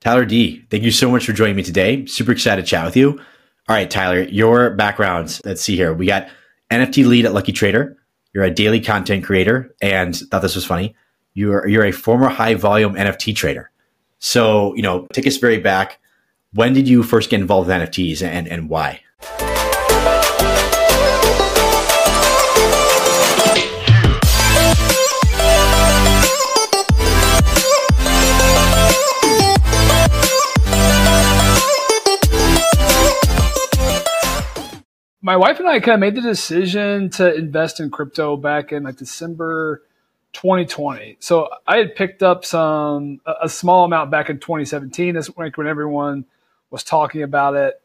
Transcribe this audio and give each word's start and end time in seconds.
Tyler 0.00 0.24
D, 0.24 0.64
thank 0.70 0.82
you 0.82 0.90
so 0.90 1.10
much 1.10 1.26
for 1.26 1.32
joining 1.32 1.56
me 1.56 1.62
today. 1.62 2.06
Super 2.06 2.32
excited 2.32 2.62
to 2.62 2.66
chat 2.66 2.86
with 2.86 2.96
you. 2.96 3.20
All 3.68 3.76
right, 3.76 3.90
Tyler, 3.90 4.22
your 4.22 4.70
backgrounds. 4.70 5.42
Let's 5.44 5.60
see 5.60 5.76
here. 5.76 5.92
We 5.92 6.06
got 6.06 6.28
NFT 6.70 7.06
lead 7.06 7.26
at 7.26 7.34
Lucky 7.34 7.52
Trader. 7.52 7.96
You're 8.32 8.44
a 8.44 8.50
daily 8.50 8.80
content 8.80 9.24
creator, 9.24 9.74
and 9.82 10.16
thought 10.16 10.40
this 10.42 10.54
was 10.54 10.64
funny. 10.64 10.94
You're 11.34 11.66
you're 11.68 11.84
a 11.84 11.92
former 11.92 12.28
high 12.28 12.54
volume 12.54 12.94
NFT 12.94 13.36
trader. 13.36 13.70
So 14.18 14.74
you 14.74 14.82
know, 14.82 15.06
take 15.12 15.26
us 15.26 15.36
very 15.36 15.58
back. 15.58 15.98
When 16.52 16.72
did 16.72 16.88
you 16.88 17.02
first 17.02 17.28
get 17.28 17.40
involved 17.40 17.68
with 17.68 17.76
NFTs, 17.76 18.22
and 18.22 18.48
and 18.48 18.68
why? 18.68 19.00
My 35.30 35.36
wife 35.36 35.60
and 35.60 35.68
I 35.68 35.78
kind 35.78 35.94
of 35.94 36.00
made 36.00 36.16
the 36.16 36.22
decision 36.22 37.08
to 37.10 37.32
invest 37.32 37.78
in 37.78 37.88
crypto 37.88 38.36
back 38.36 38.72
in 38.72 38.82
like 38.82 38.96
December 38.96 39.80
2020. 40.32 41.18
So 41.20 41.48
I 41.68 41.76
had 41.76 41.94
picked 41.94 42.24
up 42.24 42.44
some 42.44 43.20
a 43.40 43.48
small 43.48 43.84
amount 43.84 44.10
back 44.10 44.28
in 44.28 44.40
2017. 44.40 45.14
That's 45.14 45.28
when, 45.28 45.52
when 45.54 45.68
everyone 45.68 46.24
was 46.72 46.82
talking 46.82 47.22
about 47.22 47.54
it. 47.54 47.80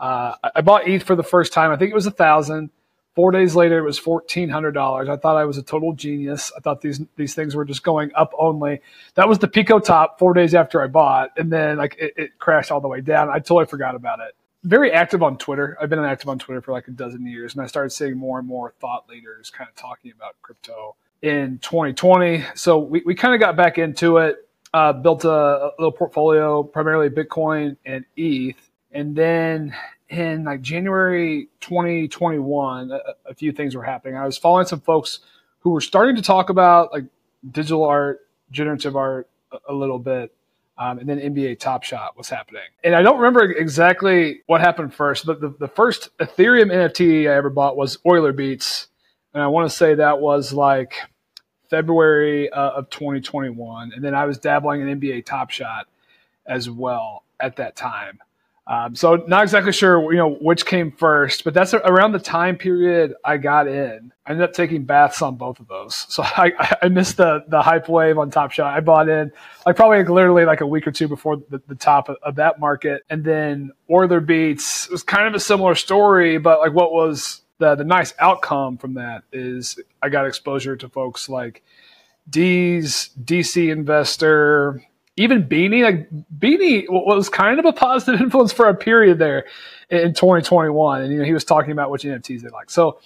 Uh, 0.00 0.34
I 0.56 0.60
bought 0.62 0.88
ETH 0.88 1.04
for 1.04 1.14
the 1.14 1.22
first 1.22 1.52
time. 1.52 1.70
I 1.70 1.76
think 1.76 1.92
it 1.92 1.94
was 1.94 2.06
a 2.06 2.10
thousand. 2.10 2.70
Four 3.14 3.30
days 3.30 3.54
later, 3.54 3.78
it 3.78 3.84
was 3.84 3.96
fourteen 3.96 4.48
hundred 4.48 4.72
dollars. 4.72 5.08
I 5.08 5.16
thought 5.16 5.36
I 5.36 5.44
was 5.44 5.56
a 5.56 5.62
total 5.62 5.92
genius. 5.92 6.50
I 6.56 6.60
thought 6.60 6.80
these 6.80 7.00
these 7.14 7.32
things 7.32 7.54
were 7.54 7.64
just 7.64 7.84
going 7.84 8.10
up 8.16 8.32
only. 8.36 8.80
That 9.14 9.28
was 9.28 9.38
the 9.38 9.46
Pico 9.46 9.78
top 9.78 10.18
four 10.18 10.34
days 10.34 10.52
after 10.52 10.82
I 10.82 10.88
bought, 10.88 11.30
and 11.36 11.52
then 11.52 11.76
like 11.76 11.96
it, 12.00 12.14
it 12.16 12.38
crashed 12.40 12.72
all 12.72 12.80
the 12.80 12.88
way 12.88 13.02
down. 13.02 13.28
I 13.28 13.38
totally 13.38 13.66
forgot 13.66 13.94
about 13.94 14.18
it 14.18 14.34
very 14.64 14.92
active 14.92 15.22
on 15.22 15.38
Twitter. 15.38 15.76
I've 15.80 15.88
been 15.88 15.98
active 16.00 16.28
on 16.28 16.38
Twitter 16.38 16.60
for 16.60 16.72
like 16.72 16.88
a 16.88 16.92
dozen 16.92 17.26
years, 17.26 17.54
and 17.54 17.62
I 17.62 17.66
started 17.66 17.90
seeing 17.90 18.16
more 18.16 18.38
and 18.38 18.48
more 18.48 18.74
thought 18.80 19.08
leaders 19.08 19.50
kind 19.50 19.68
of 19.68 19.76
talking 19.76 20.12
about 20.14 20.36
crypto 20.42 20.96
in 21.22 21.58
2020. 21.58 22.44
So 22.54 22.78
we, 22.78 23.02
we 23.04 23.14
kind 23.14 23.34
of 23.34 23.40
got 23.40 23.56
back 23.56 23.78
into 23.78 24.18
it, 24.18 24.36
uh, 24.74 24.92
built 24.92 25.24
a, 25.24 25.30
a, 25.30 25.72
little 25.78 25.92
portfolio, 25.92 26.62
primarily 26.62 27.08
Bitcoin 27.08 27.76
and 27.84 28.04
ETH. 28.16 28.70
And 28.92 29.14
then 29.14 29.74
in 30.08 30.44
like 30.44 30.62
January 30.62 31.48
2021, 31.60 32.90
a, 32.90 33.00
a 33.26 33.34
few 33.34 33.52
things 33.52 33.74
were 33.76 33.82
happening. 33.82 34.16
I 34.16 34.24
was 34.24 34.38
following 34.38 34.66
some 34.66 34.80
folks 34.80 35.20
who 35.60 35.70
were 35.70 35.80
starting 35.80 36.16
to 36.16 36.22
talk 36.22 36.50
about 36.50 36.92
like 36.92 37.04
digital 37.50 37.84
art, 37.84 38.20
generative 38.50 38.96
art 38.96 39.28
a, 39.52 39.58
a 39.68 39.74
little 39.74 39.98
bit 39.98 40.34
um, 40.78 40.98
and 40.98 41.08
then 41.08 41.18
NBA 41.18 41.58
Top 41.58 41.82
Shot 41.82 42.16
was 42.16 42.28
happening. 42.28 42.62
And 42.84 42.94
I 42.94 43.02
don't 43.02 43.18
remember 43.18 43.42
exactly 43.42 44.42
what 44.46 44.60
happened 44.60 44.94
first, 44.94 45.26
but 45.26 45.40
the, 45.40 45.54
the 45.58 45.68
first 45.68 46.16
Ethereum 46.18 46.72
NFT 46.72 47.28
I 47.28 47.34
ever 47.34 47.50
bought 47.50 47.76
was 47.76 47.98
Euler 48.06 48.32
Beats. 48.32 48.86
And 49.34 49.42
I 49.42 49.48
want 49.48 49.68
to 49.68 49.76
say 49.76 49.96
that 49.96 50.20
was 50.20 50.52
like 50.52 50.94
February 51.68 52.50
uh, 52.50 52.70
of 52.70 52.90
2021. 52.90 53.92
And 53.94 54.04
then 54.04 54.14
I 54.14 54.24
was 54.24 54.38
dabbling 54.38 54.88
in 54.88 55.00
NBA 55.00 55.26
Top 55.26 55.50
Shot 55.50 55.86
as 56.46 56.70
well 56.70 57.24
at 57.40 57.56
that 57.56 57.76
time. 57.76 58.20
Um, 58.68 58.94
so 58.94 59.24
not 59.26 59.44
exactly 59.44 59.72
sure, 59.72 60.12
you 60.12 60.18
know, 60.18 60.34
which 60.42 60.66
came 60.66 60.92
first, 60.92 61.42
but 61.42 61.54
that's 61.54 61.72
around 61.72 62.12
the 62.12 62.18
time 62.18 62.54
period 62.54 63.14
I 63.24 63.38
got 63.38 63.66
in. 63.66 64.12
I 64.26 64.32
ended 64.32 64.44
up 64.44 64.52
taking 64.52 64.84
baths 64.84 65.22
on 65.22 65.36
both 65.36 65.58
of 65.58 65.68
those, 65.68 65.94
so 66.10 66.22
I, 66.26 66.76
I 66.82 66.88
missed 66.88 67.16
the 67.16 67.44
the 67.48 67.62
hype 67.62 67.88
wave 67.88 68.18
on 68.18 68.30
Top 68.30 68.52
Shot. 68.52 68.76
I 68.76 68.80
bought 68.80 69.08
in 69.08 69.32
like 69.64 69.74
probably 69.74 69.98
like 69.98 70.10
literally 70.10 70.44
like 70.44 70.60
a 70.60 70.66
week 70.66 70.86
or 70.86 70.90
two 70.90 71.08
before 71.08 71.38
the, 71.48 71.62
the 71.66 71.74
top 71.74 72.10
of, 72.10 72.16
of, 72.22 72.34
that 72.34 72.60
market, 72.60 73.04
and 73.08 73.24
then 73.24 73.72
Euler 73.90 74.20
Beats 74.20 74.90
was 74.90 75.02
kind 75.02 75.26
of 75.26 75.34
a 75.34 75.40
similar 75.40 75.74
story, 75.74 76.36
but 76.36 76.60
like 76.60 76.74
what 76.74 76.92
was 76.92 77.40
the 77.56 77.74
the 77.74 77.84
nice 77.84 78.12
outcome 78.18 78.76
from 78.76 78.94
that 78.94 79.22
is 79.32 79.80
I 80.02 80.10
got 80.10 80.26
exposure 80.26 80.76
to 80.76 80.90
folks 80.90 81.30
like 81.30 81.62
D's 82.28 83.10
DC 83.24 83.72
investor, 83.72 84.82
even 85.18 85.44
Beanie, 85.44 85.82
like 85.82 86.08
Beanie 86.38 86.84
was 86.88 87.28
kind 87.28 87.58
of 87.58 87.64
a 87.64 87.72
positive 87.72 88.20
influence 88.22 88.52
for 88.52 88.68
a 88.68 88.74
period 88.74 89.18
there 89.18 89.44
in 89.90 90.14
2021. 90.14 91.02
And, 91.02 91.12
you 91.12 91.18
know, 91.18 91.24
he 91.24 91.32
was 91.32 91.44
talking 91.44 91.72
about 91.72 91.90
which 91.90 92.02
NFTs 92.02 92.42
they 92.42 92.48
like. 92.50 92.70
So 92.70 93.00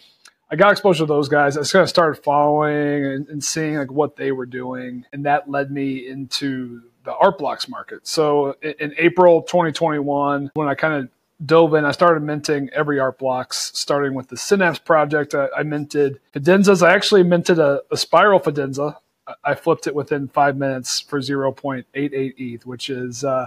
I 0.50 0.56
got 0.56 0.72
exposure 0.72 1.04
to 1.04 1.06
those 1.06 1.28
guys. 1.28 1.56
I 1.56 1.60
just 1.60 1.72
kind 1.72 1.82
of 1.82 1.88
started 1.88 2.22
following 2.22 3.06
and, 3.06 3.28
and 3.28 3.42
seeing 3.42 3.76
like 3.76 3.90
what 3.90 4.16
they 4.16 4.32
were 4.32 4.46
doing. 4.46 5.06
And 5.12 5.24
that 5.26 5.48
led 5.50 5.70
me 5.70 6.06
into 6.06 6.82
the 7.04 7.14
art 7.14 7.38
blocks 7.38 7.68
market. 7.68 8.06
So 8.06 8.56
in, 8.62 8.74
in 8.78 8.94
April 8.98 9.42
2021, 9.42 10.50
when 10.54 10.68
I 10.68 10.74
kind 10.74 10.94
of 10.94 11.10
dove 11.44 11.74
in. 11.74 11.84
I 11.84 11.90
started 11.90 12.22
minting 12.22 12.70
every 12.72 13.00
art 13.00 13.18
blocks, 13.18 13.72
starting 13.74 14.14
with 14.14 14.28
the 14.28 14.36
Synapse 14.36 14.78
project. 14.78 15.34
I, 15.34 15.48
I 15.56 15.62
minted 15.62 16.20
Fidenzas. 16.34 16.86
I 16.86 16.92
actually 16.94 17.22
minted 17.22 17.58
a, 17.58 17.82
a 17.90 17.96
spiral 17.96 18.40
Fidenza 18.40 18.96
I 19.44 19.54
flipped 19.54 19.86
it 19.86 19.94
within 19.94 20.28
five 20.28 20.56
minutes 20.56 21.00
for 21.00 21.20
0.88 21.20 21.84
ETH, 22.36 22.66
which 22.66 22.90
is 22.90 23.24
uh, 23.24 23.46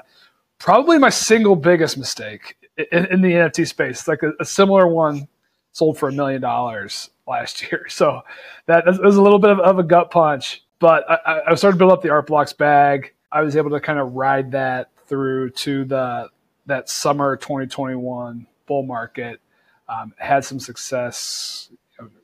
probably 0.58 0.98
my 0.98 1.10
single 1.10 1.56
biggest 1.56 1.98
mistake 1.98 2.56
in, 2.92 3.06
in 3.06 3.22
the 3.22 3.32
NFT 3.32 3.68
space. 3.68 4.08
Like 4.08 4.24
a, 4.24 4.32
a, 4.40 4.46
similar 4.46 4.88
one 4.88 5.28
sold 5.74 5.98
for 5.98 6.10
a 6.10 6.12
million 6.12 6.42
dollars 6.42 7.10
last 7.28 7.62
year. 7.64 7.86
So 7.90 8.22
that, 8.68 8.86
was 8.86 9.18
a 9.18 9.22
little 9.22 9.40
bit 9.40 9.52
of, 9.52 9.60
of 9.60 9.80
a 9.80 9.84
gut 9.84 10.12
punch. 10.12 10.64
But 10.80 11.10
I, 11.10 11.42
I 11.48 11.56
started 11.56 11.76
to 11.76 11.80
build 11.80 11.92
up 11.92 12.02
the 12.02 12.10
art 12.10 12.28
blocks 12.28 12.54
bag. 12.54 13.14
I 13.32 13.42
was 13.42 13.56
able 13.56 13.72
to 13.72 13.80
kind 13.80 14.00
of 14.00 14.14
ride 14.14 14.52
that 14.52 14.90
through 15.08 15.52
to 15.52 15.86
the 15.86 16.30
that 16.68 16.90
summer 16.90 17.38
2021 17.38 18.48
bull 18.66 18.84
market. 18.84 19.40
Um, 19.88 20.14
had 20.18 20.44
some 20.44 20.60
success 20.60 21.70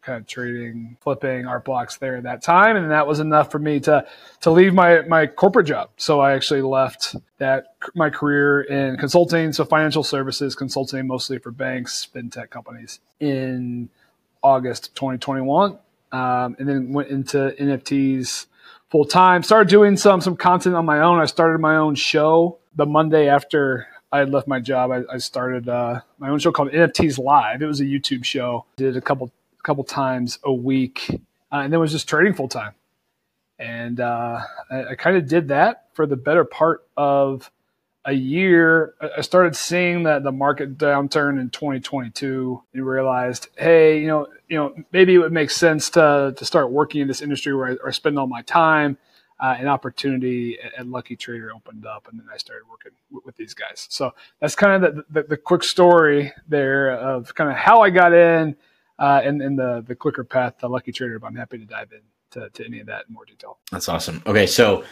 kind 0.01 0.19
of 0.19 0.27
trading, 0.27 0.97
flipping 1.01 1.45
art 1.45 1.65
blocks 1.65 1.97
there 1.97 2.17
at 2.17 2.23
that 2.23 2.41
time, 2.41 2.75
and 2.75 2.91
that 2.91 3.07
was 3.07 3.19
enough 3.19 3.51
for 3.51 3.59
me 3.59 3.79
to 3.81 4.05
to 4.41 4.51
leave 4.51 4.73
my 4.73 5.01
my 5.03 5.27
corporate 5.27 5.67
job. 5.67 5.89
So 5.97 6.19
I 6.19 6.33
actually 6.33 6.61
left 6.61 7.15
that 7.37 7.75
my 7.95 8.09
career 8.09 8.61
in 8.61 8.97
consulting, 8.97 9.53
so 9.53 9.65
financial 9.65 10.03
services 10.03 10.55
consulting, 10.55 11.07
mostly 11.07 11.37
for 11.37 11.51
banks, 11.51 12.07
fintech 12.13 12.49
companies, 12.49 12.99
in 13.19 13.89
August 14.43 14.95
2021, 14.95 15.77
um, 16.11 16.55
and 16.59 16.67
then 16.67 16.93
went 16.93 17.09
into 17.09 17.55
NFTs 17.59 18.47
full 18.89 19.05
time. 19.05 19.43
Started 19.43 19.69
doing 19.69 19.97
some 19.97 20.21
some 20.21 20.35
content 20.35 20.75
on 20.75 20.85
my 20.85 21.01
own. 21.01 21.19
I 21.19 21.25
started 21.25 21.59
my 21.59 21.77
own 21.77 21.95
show 21.95 22.57
the 22.75 22.85
Monday 22.85 23.27
after 23.27 23.87
I 24.11 24.19
had 24.19 24.29
left 24.29 24.47
my 24.47 24.59
job, 24.59 24.91
I, 24.91 25.03
I 25.11 25.17
started 25.17 25.69
uh, 25.69 26.01
my 26.19 26.29
own 26.29 26.39
show 26.39 26.51
called 26.51 26.71
NFTs 26.71 27.17
Live. 27.17 27.61
It 27.61 27.65
was 27.65 27.79
a 27.79 27.85
YouTube 27.85 28.25
show. 28.25 28.65
Did 28.75 28.97
a 28.97 29.01
couple 29.01 29.31
a 29.61 29.67
couple 29.67 29.83
times 29.83 30.39
a 30.43 30.53
week, 30.53 31.07
uh, 31.51 31.57
and 31.57 31.71
then 31.71 31.79
was 31.79 31.91
just 31.91 32.09
trading 32.09 32.33
full 32.33 32.47
time. 32.47 32.73
And 33.59 33.99
uh, 33.99 34.41
I, 34.71 34.85
I 34.91 34.95
kind 34.95 35.17
of 35.17 35.27
did 35.27 35.49
that 35.49 35.87
for 35.93 36.07
the 36.07 36.15
better 36.15 36.43
part 36.43 36.83
of 36.97 37.51
a 38.05 38.13
year. 38.13 38.95
I 39.15 39.21
started 39.21 39.55
seeing 39.55 40.03
that 40.03 40.23
the 40.23 40.31
market 40.31 40.77
downturn 40.77 41.39
in 41.39 41.51
2022 41.51 42.63
and 42.73 42.85
realized, 42.85 43.49
hey, 43.55 43.99
you 44.01 44.07
know, 44.07 44.27
you 44.49 44.57
know, 44.57 44.73
maybe 44.91 45.13
it 45.13 45.19
would 45.19 45.31
make 45.31 45.51
sense 45.51 45.91
to 45.91 46.33
to 46.35 46.45
start 46.45 46.71
working 46.71 47.01
in 47.01 47.07
this 47.07 47.21
industry 47.21 47.55
where 47.55 47.71
I, 47.71 47.87
I 47.87 47.91
spend 47.91 48.17
all 48.17 48.27
my 48.27 48.41
time. 48.41 48.97
Uh, 49.39 49.55
an 49.57 49.67
opportunity 49.67 50.59
at, 50.77 50.85
Lucky 50.85 51.15
Trader 51.15 51.51
opened 51.51 51.83
up, 51.83 52.07
and 52.11 52.19
then 52.19 52.27
I 52.31 52.37
started 52.37 52.69
working 52.69 52.91
with, 53.09 53.25
with 53.25 53.35
these 53.37 53.55
guys. 53.55 53.87
So 53.89 54.13
that's 54.39 54.53
kind 54.53 54.85
of 54.85 54.95
the, 54.95 55.03
the, 55.09 55.27
the, 55.29 55.37
quick 55.37 55.63
story 55.63 56.31
there 56.47 56.91
of 56.91 57.33
kind 57.33 57.49
of 57.49 57.55
how 57.55 57.81
I 57.81 57.89
got 57.89 58.13
in, 58.13 58.55
uh, 59.01 59.19
and, 59.23 59.41
and 59.41 59.57
the, 59.57 59.83
the 59.85 59.95
quicker 59.95 60.23
path 60.23 60.59
to 60.59 60.67
Lucky 60.67 60.91
Trader, 60.91 61.17
but 61.17 61.25
I'm 61.27 61.35
happy 61.35 61.57
to 61.57 61.65
dive 61.65 61.91
in 61.91 62.01
to, 62.31 62.49
to 62.51 62.65
any 62.65 62.79
of 62.79 62.85
that 62.85 63.05
in 63.07 63.13
more 63.15 63.25
detail. 63.25 63.57
That's 63.71 63.89
awesome. 63.89 64.21
Okay. 64.27 64.45
So 64.45 64.83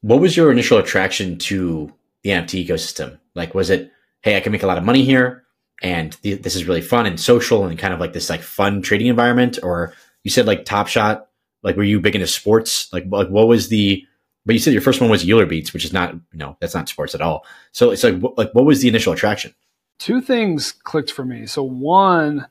what 0.00 0.18
was 0.18 0.34
your 0.34 0.50
initial 0.50 0.78
attraction 0.78 1.36
to 1.38 1.92
the 2.22 2.30
NFT 2.30 2.66
ecosystem? 2.66 3.18
Like, 3.34 3.54
was 3.54 3.68
it, 3.68 3.92
hey, 4.22 4.38
I 4.38 4.40
can 4.40 4.50
make 4.50 4.62
a 4.62 4.66
lot 4.66 4.78
of 4.78 4.84
money 4.84 5.04
here 5.04 5.44
and 5.82 6.20
th- 6.22 6.40
this 6.40 6.56
is 6.56 6.66
really 6.66 6.80
fun 6.80 7.04
and 7.04 7.20
social 7.20 7.66
and 7.66 7.78
kind 7.78 7.92
of 7.92 8.00
like 8.00 8.14
this 8.14 8.30
like 8.30 8.40
fun 8.40 8.80
trading 8.80 9.08
environment? 9.08 9.58
Or 9.62 9.92
you 10.24 10.30
said 10.30 10.46
like 10.46 10.64
Top 10.64 10.88
Shot, 10.88 11.28
like 11.62 11.76
were 11.76 11.84
you 11.84 12.00
big 12.00 12.14
into 12.14 12.26
sports? 12.26 12.90
Like, 12.94 13.04
like 13.10 13.28
what 13.28 13.46
was 13.46 13.68
the, 13.68 14.02
but 14.46 14.54
you 14.54 14.58
said 14.58 14.72
your 14.72 14.80
first 14.80 15.02
one 15.02 15.10
was 15.10 15.28
Euler 15.28 15.44
Beats, 15.44 15.74
which 15.74 15.84
is 15.84 15.92
not, 15.92 16.14
you 16.14 16.38
know, 16.38 16.56
that's 16.60 16.74
not 16.74 16.88
sports 16.88 17.14
at 17.14 17.20
all. 17.20 17.44
So 17.72 17.90
it's 17.90 18.02
like, 18.02 18.14
like 18.38 18.52
what 18.52 18.64
was 18.64 18.80
the 18.80 18.88
initial 18.88 19.12
attraction? 19.12 19.54
Two 19.98 20.22
things 20.22 20.72
clicked 20.72 21.12
for 21.12 21.26
me. 21.26 21.44
So 21.44 21.62
one, 21.62 22.46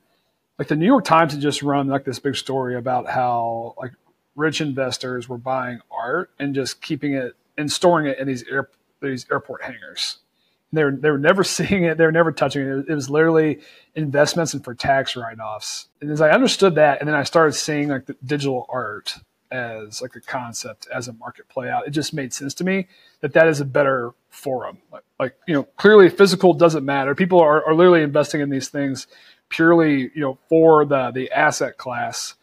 like 0.58 0.68
the 0.68 0.76
New 0.76 0.86
York 0.86 1.04
Times 1.04 1.32
had 1.32 1.40
just 1.40 1.62
run 1.62 1.88
like 1.88 2.04
this 2.04 2.18
big 2.18 2.36
story 2.36 2.76
about 2.76 3.08
how 3.08 3.74
like 3.78 3.92
rich 4.34 4.60
investors 4.60 5.28
were 5.28 5.38
buying 5.38 5.80
art 5.90 6.30
and 6.38 6.54
just 6.54 6.82
keeping 6.82 7.14
it 7.14 7.34
and 7.56 7.70
storing 7.70 8.06
it 8.06 8.18
in 8.18 8.26
these 8.26 8.44
air, 8.44 8.68
these 9.00 9.26
airport 9.30 9.62
hangars. 9.62 10.18
they 10.72 10.84
were 10.84 10.92
they 10.92 11.10
were 11.10 11.18
never 11.18 11.44
seeing 11.56 11.84
it. 11.84 11.98
They 11.98 12.04
were 12.04 12.12
never 12.12 12.32
touching 12.32 12.62
it. 12.62 12.86
It 12.88 12.94
was 12.94 13.08
literally 13.08 13.60
investments 13.94 14.54
and 14.54 14.64
for 14.64 14.74
tax 14.74 15.16
write 15.16 15.38
offs. 15.38 15.88
And 16.00 16.10
as 16.10 16.20
I 16.20 16.30
understood 16.30 16.74
that, 16.76 17.00
and 17.00 17.08
then 17.08 17.14
I 17.14 17.22
started 17.22 17.52
seeing 17.52 17.88
like 17.88 18.06
the 18.06 18.16
digital 18.24 18.66
art, 18.68 19.14
as 19.50 20.02
like 20.02 20.14
a 20.16 20.20
concept 20.20 20.88
as 20.92 21.08
a 21.08 21.12
market 21.14 21.48
play 21.48 21.70
out. 21.70 21.86
It 21.86 21.90
just 21.90 22.12
made 22.12 22.32
sense 22.32 22.54
to 22.54 22.64
me 22.64 22.88
that 23.20 23.32
that 23.32 23.48
is 23.48 23.60
a 23.60 23.64
better 23.64 24.12
forum. 24.28 24.78
Like, 24.92 25.04
like 25.18 25.36
you 25.46 25.54
know, 25.54 25.62
clearly 25.76 26.08
physical 26.08 26.54
doesn't 26.54 26.84
matter. 26.84 27.14
People 27.14 27.40
are, 27.40 27.64
are 27.64 27.74
literally 27.74 28.02
investing 28.02 28.40
in 28.40 28.50
these 28.50 28.68
things 28.68 29.06
purely, 29.48 30.10
you 30.14 30.20
know, 30.20 30.38
for 30.48 30.84
the 30.84 31.10
the 31.10 31.30
asset 31.32 31.76
class, 31.76 32.34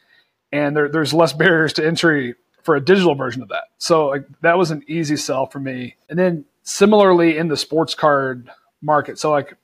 and 0.51 0.75
there, 0.75 0.89
there's 0.89 1.13
less 1.13 1.33
barriers 1.43 1.73
to 1.73 1.85
entry 1.85 2.35
for 2.63 2.75
a 2.75 2.81
digital 2.81 3.15
version 3.15 3.41
of 3.41 3.49
that. 3.49 3.65
So 3.77 4.07
like 4.07 4.25
that 4.41 4.57
was 4.57 4.71
an 4.71 4.83
easy 4.87 5.17
sell 5.17 5.45
for 5.45 5.59
me. 5.59 5.95
And 6.09 6.17
then 6.17 6.45
similarly 6.63 7.37
in 7.37 7.47
the 7.47 7.57
sports 7.57 7.93
card 7.93 8.49
market, 8.81 9.19
so 9.19 9.31
like 9.31 9.53
I 9.53 9.57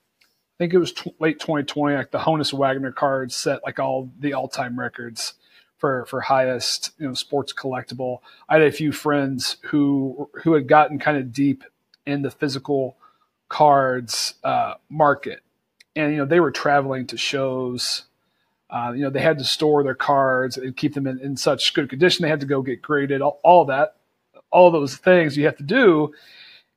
think 0.60 0.74
it 0.74 0.78
was 0.78 0.94
t- 0.94 1.16
late 1.20 1.40
2020, 1.40 1.96
like 1.96 2.12
the 2.12 2.20
Honus 2.20 2.54
Wagner 2.54 2.92
cards 2.92 3.36
set 3.36 3.64
like 3.64 3.80
all 3.80 4.12
the 4.20 4.34
all 4.34 4.48
time 4.48 4.80
records 4.80 5.34
for 5.82 6.06
for 6.06 6.22
highest 6.22 6.92
you 7.00 7.08
know 7.08 7.16
sports 7.16 7.52
collectible. 7.52 8.20
I 8.48 8.60
had 8.60 8.64
a 8.64 8.72
few 8.72 8.92
friends 8.92 9.58
who 9.64 10.30
who 10.44 10.54
had 10.54 10.68
gotten 10.68 11.00
kind 11.00 11.18
of 11.18 11.34
deep 11.34 11.64
in 12.06 12.22
the 12.22 12.32
physical 12.32 12.98
cards 13.50 14.36
uh, 14.44 14.76
market, 14.90 15.42
and 15.96 16.12
you 16.12 16.18
know 16.18 16.26
they 16.26 16.40
were 16.40 16.52
traveling 16.52 17.08
to 17.08 17.18
shows. 17.18 18.04
Uh, 18.70 18.94
you 18.96 19.02
know 19.02 19.10
they 19.10 19.22
had 19.22 19.38
to 19.38 19.44
store 19.44 19.84
their 19.84 19.96
cards 19.96 20.58
and 20.58 20.76
keep 20.78 20.94
them 20.94 21.08
in, 21.08 21.20
in 21.20 21.36
such 21.38 21.74
good 21.74 21.90
condition. 21.90 22.24
They 22.24 22.30
had 22.30 22.40
to 22.42 22.46
go 22.46 22.62
get 22.62 22.82
graded. 22.82 23.22
All, 23.22 23.40
all 23.44 23.66
that, 23.66 23.96
all 24.52 24.72
those 24.72 24.96
things 24.96 25.38
you 25.38 25.46
have 25.46 25.58
to 25.58 25.64
do. 25.64 26.14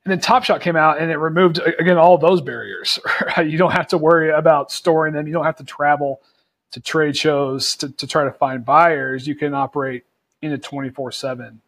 And 0.03 0.11
then 0.11 0.19
Top 0.19 0.43
Shot 0.43 0.61
came 0.61 0.75
out 0.75 0.99
and 0.99 1.09
it 1.09 1.17
removed 1.17 1.59
again 1.79 1.97
all 1.97 2.17
those 2.17 2.41
barriers. 2.41 2.99
You 3.37 3.57
don't 3.57 3.71
have 3.73 3.87
to 3.87 3.97
worry 3.97 4.31
about 4.31 4.71
storing 4.71 5.13
them. 5.13 5.27
You 5.27 5.33
don't 5.33 5.45
have 5.45 5.57
to 5.57 5.63
travel 5.63 6.21
to 6.75 6.81
trade 6.81 7.15
shows 7.15 7.77
to, 7.77 7.89
to 7.89 8.05
try 8.05 8.25
to 8.25 8.31
find 8.33 8.65
buyers, 8.65 9.25
you 9.25 9.33
can 9.33 9.53
operate 9.53 10.03
in 10.41 10.51
a 10.51 10.57
24 10.57 11.09
7 11.13 11.61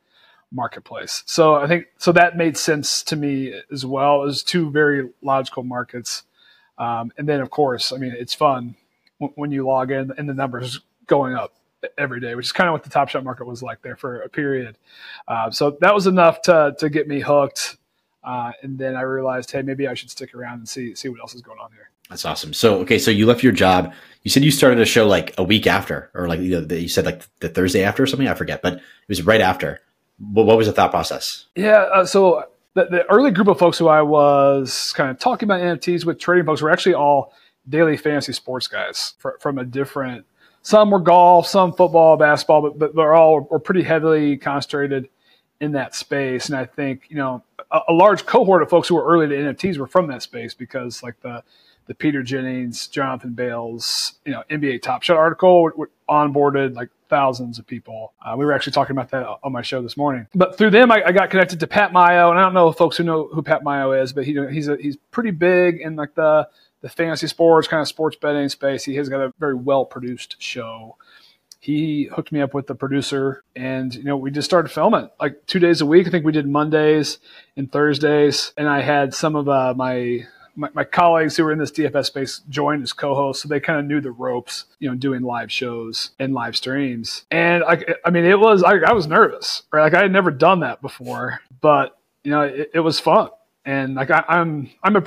marketplace. 0.52 1.24
So 1.26 1.56
I 1.56 1.66
think 1.66 1.86
so 1.98 2.12
that 2.12 2.36
made 2.36 2.58
sense 2.58 3.04
to 3.04 3.16
me 3.16 3.54
as 3.72 3.86
well. 3.86 4.20
Was 4.20 4.44
two 4.44 4.70
very 4.70 5.10
logical 5.22 5.64
markets. 5.64 6.24
Um, 6.78 7.12
and 7.18 7.28
then 7.28 7.42
of 7.42 7.50
course, 7.50 7.92
I 7.92 7.98
mean, 7.98 8.14
it's 8.18 8.34
fun 8.34 8.76
when, 9.18 9.32
when 9.36 9.52
you 9.52 9.66
log 9.66 9.92
in 9.92 10.12
and 10.18 10.30
the 10.30 10.34
numbers 10.34 10.80
going 11.08 11.34
up 11.34 11.54
every 11.98 12.20
day, 12.20 12.36
which 12.36 12.48
is 12.48 12.52
kind 12.52 12.68
of 12.68 12.74
what 12.74 12.84
the 12.84 12.90
Top 12.90 13.10
Shot 13.10 13.24
market 13.24 13.46
was 13.46 13.64
like 13.64 13.82
there 13.82 13.96
for 13.96 14.22
a 14.22 14.30
period. 14.30 14.78
Uh, 15.28 15.52
so 15.52 15.78
that 15.82 15.94
was 15.94 16.08
enough 16.08 16.42
to 16.44 16.76
to 16.80 16.90
get 16.90 17.08
me 17.08 17.20
hooked. 17.20 17.78
Uh, 18.24 18.52
and 18.62 18.78
then 18.78 18.96
I 18.96 19.02
realized, 19.02 19.52
hey, 19.52 19.62
maybe 19.62 19.88
I 19.88 19.94
should 19.94 20.10
stick 20.10 20.36
around 20.36 20.60
and 20.60 20.70
see 20.70 20.96
see 20.96 21.10
what 21.10 21.20
else 21.20 21.34
is 21.34 21.42
going 21.42 21.60
on 21.60 21.72
here. 21.72 21.90
That's 22.10 22.26
awesome. 22.26 22.54
So 22.54 22.80
okay, 22.80 23.00
so 23.00 23.12
you 23.12 23.26
left 23.26 23.44
your 23.44 23.54
job. 23.54 23.94
You 24.24 24.32
said 24.32 24.44
you 24.44 24.52
started 24.52 24.80
a 24.80 24.86
show 24.86 25.08
like 25.08 25.34
a 25.38 25.44
week 25.44 25.68
after, 25.68 26.10
or 26.14 26.28
like 26.28 26.40
you, 26.40 26.62
know, 26.62 26.76
you 26.76 26.90
said 26.90 27.06
like 27.06 27.24
the 27.40 27.50
Thursday 27.50 27.84
after 27.84 28.04
or 28.04 28.08
something. 28.08 28.28
I 28.28 28.34
forget, 28.34 28.62
but 28.62 28.74
it 28.74 28.82
was 29.08 29.24
right 29.24 29.42
after. 29.42 29.82
What 30.20 30.58
was 30.58 30.66
the 30.66 30.74
thought 30.74 30.90
process? 30.90 31.46
Yeah, 31.56 31.86
uh, 31.94 32.06
so 32.06 32.46
the, 32.78 32.86
the, 32.86 33.12
early 33.12 33.32
group 33.32 33.48
of 33.48 33.58
folks 33.58 33.80
who 33.80 33.88
I 33.88 34.04
was 34.04 34.94
kind 34.96 35.10
of 35.10 35.18
talking 35.18 35.48
about 35.48 35.62
NFTs 35.62 36.06
with 36.06 36.20
trading 36.20 36.46
folks 36.46 36.62
were 36.62 36.70
actually 36.70 36.94
all 36.94 37.34
daily 37.68 37.98
fantasy 37.98 38.34
sports 38.34 38.68
guys 38.68 39.16
for, 39.18 39.38
from 39.42 39.58
a 39.58 39.66
different. 39.66 40.26
Some 40.62 40.92
were 40.92 41.00
golf, 41.00 41.48
some 41.48 41.74
football, 41.74 42.18
basketball, 42.18 42.62
but 42.62 42.78
but 42.78 42.96
they're 42.96 43.16
all 43.16 43.42
were 43.42 43.60
pretty 43.60 43.82
heavily 43.82 44.38
concentrated 44.38 45.10
in 45.60 45.72
that 45.72 45.96
space. 45.96 46.50
And 46.50 46.58
I 46.58 46.66
think 46.66 47.08
you 47.10 47.16
know 47.16 47.44
a, 47.72 47.80
a 47.90 47.94
large 47.94 48.28
cohort 48.28 48.62
of 48.62 48.70
folks 48.70 48.88
who 48.88 48.96
were 48.96 49.08
early 49.08 49.28
to 49.28 49.36
NFTs 49.36 49.78
were 49.78 49.88
from 49.88 50.08
that 50.08 50.22
space 50.22 50.54
because 50.54 51.02
like 51.02 51.20
the 51.22 51.44
the 51.88 51.96
Peter 51.96 52.22
Jennings, 52.22 52.88
Jonathan 52.88 53.34
Bales, 53.34 54.20
you 54.24 54.34
know, 54.34 54.44
NBA 54.52 54.84
Top 54.84 55.02
Shot 55.02 55.18
article 55.18 55.72
onboarded 56.08 56.76
like 56.76 56.90
thousands 57.10 57.60
of 57.60 57.68
people. 57.68 58.14
Uh, 58.24 58.36
we 58.38 58.46
were 58.46 58.54
actually 58.54 58.74
talking 58.74 58.96
about 58.96 59.10
that 59.12 59.26
on 59.44 59.52
my 59.52 59.62
show 59.62 59.82
this 59.82 59.98
morning. 59.98 60.28
But 60.36 60.58
through 60.58 60.72
them, 60.72 60.92
I, 60.92 61.04
I, 61.06 61.12
got 61.12 61.30
connected 61.30 61.60
to 61.62 61.68
Pat 61.68 61.94
Mayo, 61.94 62.30
and 62.30 62.40
I 62.40 62.44
don't 62.44 62.54
know 62.54 62.72
folks 62.72 62.98
who 62.98 63.04
know 63.04 63.28
who 63.34 63.42
Pat 63.42 63.64
Mayo 63.64 63.92
is, 63.94 64.14
but 64.14 64.26
he, 64.26 64.38
he's 64.52 64.68
a, 64.68 64.78
he's 64.78 64.98
pretty 65.12 65.32
big 65.32 65.82
in 65.82 65.96
like 65.96 66.16
the 66.16 66.48
the 66.82 66.90
fantasy 66.90 67.28
sports 67.28 67.68
kind 67.68 67.82
of 67.82 67.88
sports 67.88 68.16
betting 68.16 68.50
space. 68.50 68.84
He 68.84 68.96
has 68.96 69.10
got 69.10 69.22
a 69.22 69.34
very 69.40 69.56
well 69.56 69.86
produced 69.86 70.36
show. 70.40 70.98
He 71.60 72.10
hooked 72.14 72.32
me 72.32 72.42
up 72.42 72.54
with 72.54 72.68
the 72.68 72.76
producer, 72.76 73.44
and 73.56 73.94
you 73.94 74.04
know 74.04 74.18
we 74.18 74.32
just 74.32 74.46
started 74.46 74.70
filming 74.70 75.10
like 75.20 75.46
two 75.48 75.60
days 75.60 75.82
a 75.82 75.86
week. 75.86 76.08
I 76.08 76.12
think 76.12 76.26
we 76.26 76.32
did 76.32 76.48
Mondays 76.48 77.20
and 77.56 77.72
Thursdays, 77.72 78.54
and 78.58 78.70
I 78.70 78.82
had 78.82 79.14
some 79.14 79.36
of 79.36 79.50
uh, 79.50 79.74
my 79.76 80.28
my, 80.58 80.70
my, 80.74 80.84
colleagues 80.84 81.38
who 81.38 81.44
were 81.44 81.52
in 81.52 81.60
this 81.60 81.72
DFS 81.72 82.06
space 82.06 82.42
joined 82.50 82.84
as 82.84 82.92
co-hosts, 82.92 83.44
so 83.44 83.48
they 83.48 83.60
kind 83.60 83.80
of 83.80 83.86
knew 83.86 84.02
the 84.02 84.12
ropes, 84.12 84.66
you 84.80 84.90
know, 84.90 84.96
doing 84.96 85.22
live 85.22 85.52
shows 85.52 86.12
and 86.20 86.34
live 86.34 86.58
streams. 86.58 87.26
And 87.32 87.64
I, 87.64 87.84
I 88.04 88.10
mean, 88.10 88.26
it 88.26 88.40
was 88.40 88.64
I, 88.64 88.78
I 88.80 88.94
was 88.94 89.08
nervous, 89.08 89.64
right? 89.72 89.84
Like 89.84 89.94
I 89.94 90.02
had 90.02 90.12
never 90.12 90.32
done 90.32 90.62
that 90.62 90.82
before, 90.82 91.40
but 91.62 91.98
you 92.24 92.32
know, 92.32 92.42
it, 92.42 92.72
it 92.74 92.80
was 92.80 93.00
fun. 93.00 93.30
And 93.64 93.96
like 93.96 94.12
I, 94.12 94.24
I'm, 94.28 94.70
I'm 94.84 94.96
a 94.98 95.04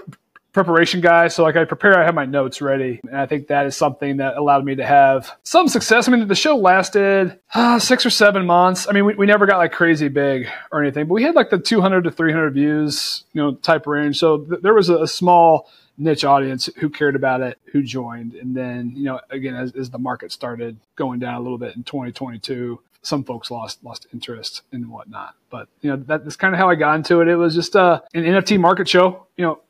preparation 0.52 1.00
guy. 1.00 1.28
So 1.28 1.42
like 1.42 1.56
I 1.56 1.64
prepare, 1.64 1.98
I 1.98 2.04
have 2.04 2.14
my 2.14 2.24
notes 2.24 2.60
ready. 2.60 3.00
And 3.06 3.16
I 3.16 3.26
think 3.26 3.48
that 3.48 3.66
is 3.66 3.76
something 3.76 4.18
that 4.18 4.36
allowed 4.36 4.64
me 4.64 4.74
to 4.76 4.84
have 4.84 5.30
some 5.42 5.68
success. 5.68 6.08
I 6.08 6.12
mean, 6.12 6.26
the 6.26 6.34
show 6.34 6.56
lasted 6.56 7.38
uh, 7.54 7.78
six 7.78 8.04
or 8.04 8.10
seven 8.10 8.46
months. 8.46 8.88
I 8.88 8.92
mean, 8.92 9.04
we, 9.04 9.14
we 9.14 9.26
never 9.26 9.46
got 9.46 9.58
like 9.58 9.72
crazy 9.72 10.08
big 10.08 10.48
or 10.72 10.82
anything, 10.82 11.06
but 11.06 11.14
we 11.14 11.22
had 11.22 11.34
like 11.34 11.50
the 11.50 11.58
200 11.58 12.04
to 12.04 12.10
300 12.10 12.54
views, 12.54 13.24
you 13.32 13.42
know, 13.42 13.54
type 13.54 13.86
range. 13.86 14.18
So 14.18 14.38
th- 14.38 14.62
there 14.62 14.74
was 14.74 14.88
a, 14.88 15.02
a, 15.02 15.08
small 15.08 15.68
niche 15.98 16.24
audience 16.24 16.68
who 16.76 16.88
cared 16.88 17.14
about 17.14 17.42
it, 17.42 17.58
who 17.72 17.82
joined. 17.82 18.34
And 18.34 18.56
then, 18.56 18.92
you 18.96 19.04
know, 19.04 19.20
again, 19.30 19.54
as, 19.54 19.72
as 19.72 19.90
the 19.90 19.98
market 19.98 20.32
started 20.32 20.78
going 20.96 21.20
down 21.20 21.34
a 21.34 21.40
little 21.40 21.58
bit 21.58 21.76
in 21.76 21.82
2022, 21.82 22.80
some 23.02 23.24
folks 23.24 23.50
lost 23.50 23.82
lost 23.84 24.06
interest 24.12 24.62
and 24.72 24.90
whatnot. 24.90 25.34
But 25.48 25.68
you 25.80 25.90
know 25.90 25.96
that, 26.06 26.24
that's 26.24 26.36
kind 26.36 26.54
of 26.54 26.58
how 26.58 26.68
I 26.68 26.74
got 26.74 26.96
into 26.96 27.20
it. 27.20 27.28
It 27.28 27.36
was 27.36 27.54
just 27.54 27.76
uh, 27.76 28.00
an 28.14 28.24
NFT 28.24 28.60
market 28.60 28.88
show. 28.88 29.26
You 29.36 29.44
know, 29.44 29.60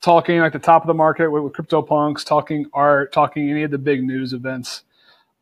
talking 0.00 0.38
like 0.40 0.52
the 0.52 0.58
top 0.58 0.82
of 0.82 0.86
the 0.86 0.94
market 0.94 1.30
with, 1.30 1.42
with 1.42 1.52
CryptoPunks, 1.52 2.24
talking 2.24 2.66
art, 2.72 3.12
talking 3.12 3.50
any 3.50 3.62
of 3.62 3.70
the 3.70 3.78
big 3.78 4.02
news 4.02 4.32
events 4.32 4.82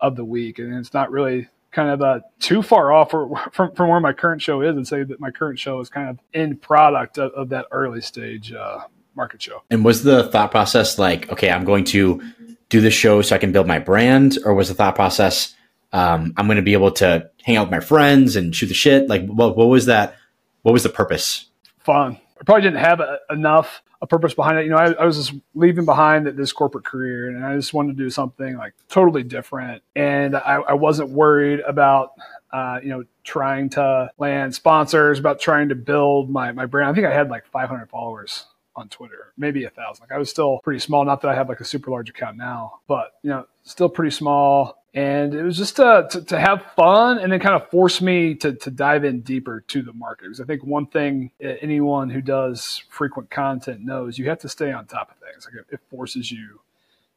of 0.00 0.16
the 0.16 0.24
week. 0.24 0.58
And 0.58 0.74
it's 0.74 0.94
not 0.94 1.10
really 1.10 1.48
kind 1.72 1.90
of 1.90 2.02
uh, 2.02 2.20
too 2.40 2.62
far 2.62 2.92
off 2.92 3.10
from, 3.52 3.74
from 3.74 3.88
where 3.88 4.00
my 4.00 4.12
current 4.12 4.40
show 4.42 4.62
is 4.62 4.76
and 4.76 4.86
say 4.86 5.02
that 5.02 5.20
my 5.20 5.30
current 5.30 5.58
show 5.58 5.80
is 5.80 5.88
kind 5.88 6.08
of 6.08 6.18
in 6.32 6.56
product 6.56 7.18
of, 7.18 7.32
of 7.32 7.48
that 7.50 7.66
early 7.70 8.00
stage 8.00 8.52
uh, 8.52 8.80
market 9.14 9.42
show. 9.42 9.62
And 9.70 9.84
was 9.84 10.02
the 10.02 10.28
thought 10.30 10.50
process 10.50 10.98
like, 10.98 11.30
okay, 11.30 11.50
I'm 11.50 11.64
going 11.64 11.84
to 11.84 12.22
do 12.68 12.80
this 12.80 12.94
show 12.94 13.22
so 13.22 13.34
I 13.34 13.38
can 13.38 13.52
build 13.52 13.66
my 13.66 13.78
brand? 13.78 14.38
Or 14.44 14.54
was 14.54 14.68
the 14.68 14.74
thought 14.74 14.94
process, 14.94 15.54
um, 15.92 16.32
I'm 16.36 16.46
going 16.46 16.56
to 16.56 16.62
be 16.62 16.72
able 16.72 16.92
to 16.92 17.30
hang 17.42 17.56
out 17.56 17.66
with 17.66 17.70
my 17.70 17.80
friends 17.80 18.36
and 18.36 18.54
shoot 18.54 18.66
the 18.66 18.74
shit? 18.74 19.08
Like, 19.08 19.26
what, 19.26 19.56
what 19.56 19.68
was 19.68 19.86
that? 19.86 20.16
What 20.62 20.72
was 20.72 20.82
the 20.82 20.88
purpose? 20.88 21.46
Fun. 21.78 22.18
I 22.38 22.44
probably 22.44 22.62
didn't 22.62 22.80
have 22.80 23.00
a, 23.00 23.18
enough 23.30 23.82
a 24.02 24.06
purpose 24.06 24.34
behind 24.34 24.58
it. 24.58 24.64
You 24.64 24.70
know, 24.70 24.76
I, 24.76 24.92
I, 24.92 25.04
was 25.04 25.16
just 25.16 25.40
leaving 25.54 25.84
behind 25.84 26.26
this 26.26 26.52
corporate 26.52 26.84
career 26.84 27.28
and 27.28 27.44
I 27.44 27.56
just 27.56 27.72
wanted 27.72 27.96
to 27.96 28.04
do 28.04 28.10
something 28.10 28.56
like 28.56 28.74
totally 28.88 29.22
different. 29.22 29.82
And 29.94 30.36
I, 30.36 30.56
I 30.56 30.72
wasn't 30.74 31.10
worried 31.10 31.60
about, 31.60 32.12
uh, 32.52 32.80
you 32.82 32.90
know, 32.90 33.04
trying 33.24 33.70
to 33.70 34.10
land 34.18 34.54
sponsors, 34.54 35.18
about 35.18 35.40
trying 35.40 35.70
to 35.70 35.74
build 35.74 36.30
my, 36.30 36.52
my 36.52 36.66
brand. 36.66 36.90
I 36.90 36.94
think 36.94 37.06
I 37.06 37.14
had 37.14 37.30
like 37.30 37.46
500 37.46 37.88
followers 37.88 38.44
on 38.76 38.88
Twitter, 38.90 39.32
maybe 39.38 39.64
a 39.64 39.70
thousand. 39.70 40.02
Like 40.02 40.12
I 40.12 40.18
was 40.18 40.28
still 40.28 40.60
pretty 40.62 40.80
small. 40.80 41.04
Not 41.04 41.22
that 41.22 41.28
I 41.28 41.34
have 41.34 41.48
like 41.48 41.60
a 41.60 41.64
super 41.64 41.90
large 41.90 42.10
account 42.10 42.36
now, 42.36 42.80
but 42.86 43.12
you 43.22 43.30
know, 43.30 43.46
still 43.62 43.88
pretty 43.88 44.10
small 44.10 44.84
and 44.96 45.34
it 45.34 45.42
was 45.42 45.58
just 45.58 45.76
to, 45.76 46.08
to, 46.10 46.22
to, 46.22 46.40
have 46.40 46.64
fun 46.74 47.18
and 47.18 47.30
then 47.30 47.38
kind 47.38 47.54
of 47.54 47.68
force 47.68 48.00
me 48.00 48.34
to, 48.36 48.54
to 48.54 48.70
dive 48.70 49.04
in 49.04 49.20
deeper 49.20 49.60
to 49.68 49.82
the 49.82 49.92
market. 49.92 50.24
Because 50.24 50.40
i 50.40 50.44
think 50.44 50.64
one 50.64 50.86
thing 50.86 51.30
anyone 51.40 52.08
who 52.08 52.22
does 52.22 52.82
frequent 52.88 53.30
content 53.30 53.82
knows 53.82 54.18
you 54.18 54.28
have 54.30 54.38
to 54.40 54.48
stay 54.48 54.72
on 54.72 54.86
top 54.86 55.10
of 55.10 55.18
things. 55.18 55.46
Like 55.46 55.66
it, 55.70 55.80
forces 55.90 56.32
you 56.32 56.60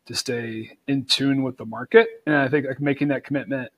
to 0.06 0.14
stay 0.14 0.78
in 0.88 1.06
tune 1.06 1.42
with 1.42 1.58
the 1.58 1.66
market. 1.66 2.22
And 2.28 2.36
i 2.36 2.50
think 2.50 2.68
like 2.68 2.82
making 2.82 3.08
that 3.08 3.24
commitment 3.24 3.72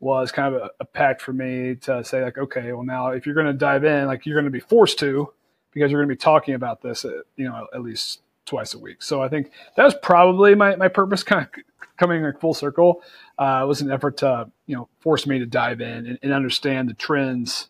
was 0.00 0.30
kind 0.30 0.54
of 0.54 0.62
a, 0.62 0.70
a 0.78 0.84
pact 0.84 1.20
for 1.20 1.32
me 1.32 1.74
to 1.74 2.04
say 2.04 2.22
like 2.22 2.38
okay 2.38 2.72
well 2.72 2.84
now 2.84 3.08
if 3.08 3.26
you're 3.26 3.34
going 3.34 3.48
to 3.48 3.52
dive 3.52 3.82
in 3.84 4.06
like 4.06 4.24
you're 4.24 4.36
going 4.36 4.44
to 4.44 4.50
be 4.50 4.60
forced 4.60 5.00
to 5.00 5.32
because 5.72 5.90
you're 5.90 6.00
going 6.00 6.08
to 6.08 6.14
be 6.14 6.18
talking 6.18 6.54
about 6.54 6.80
this 6.82 7.04
at, 7.04 7.24
you 7.36 7.48
know 7.48 7.66
at 7.74 7.82
least 7.82 8.20
twice 8.48 8.74
a 8.74 8.78
week 8.78 9.02
so 9.02 9.22
i 9.22 9.28
think 9.28 9.50
that 9.76 9.84
was 9.84 9.94
probably 10.02 10.54
my, 10.54 10.74
my 10.76 10.88
purpose 10.88 11.22
kind 11.24 11.42
of 11.42 11.62
coming 11.96 12.22
like 12.22 12.40
full 12.40 12.54
circle 12.54 13.02
uh, 13.38 13.64
was 13.66 13.80
an 13.80 13.90
effort 13.90 14.16
to 14.16 14.50
you 14.66 14.74
know 14.74 14.88
force 15.00 15.26
me 15.26 15.38
to 15.38 15.46
dive 15.46 15.80
in 15.80 16.06
and, 16.06 16.18
and 16.22 16.32
understand 16.32 16.88
the 16.88 16.94
trends 16.94 17.68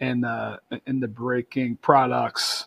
and 0.00 0.22
the 0.22 0.60
and 0.86 1.02
the 1.02 1.08
breaking 1.08 1.76
products 1.76 2.66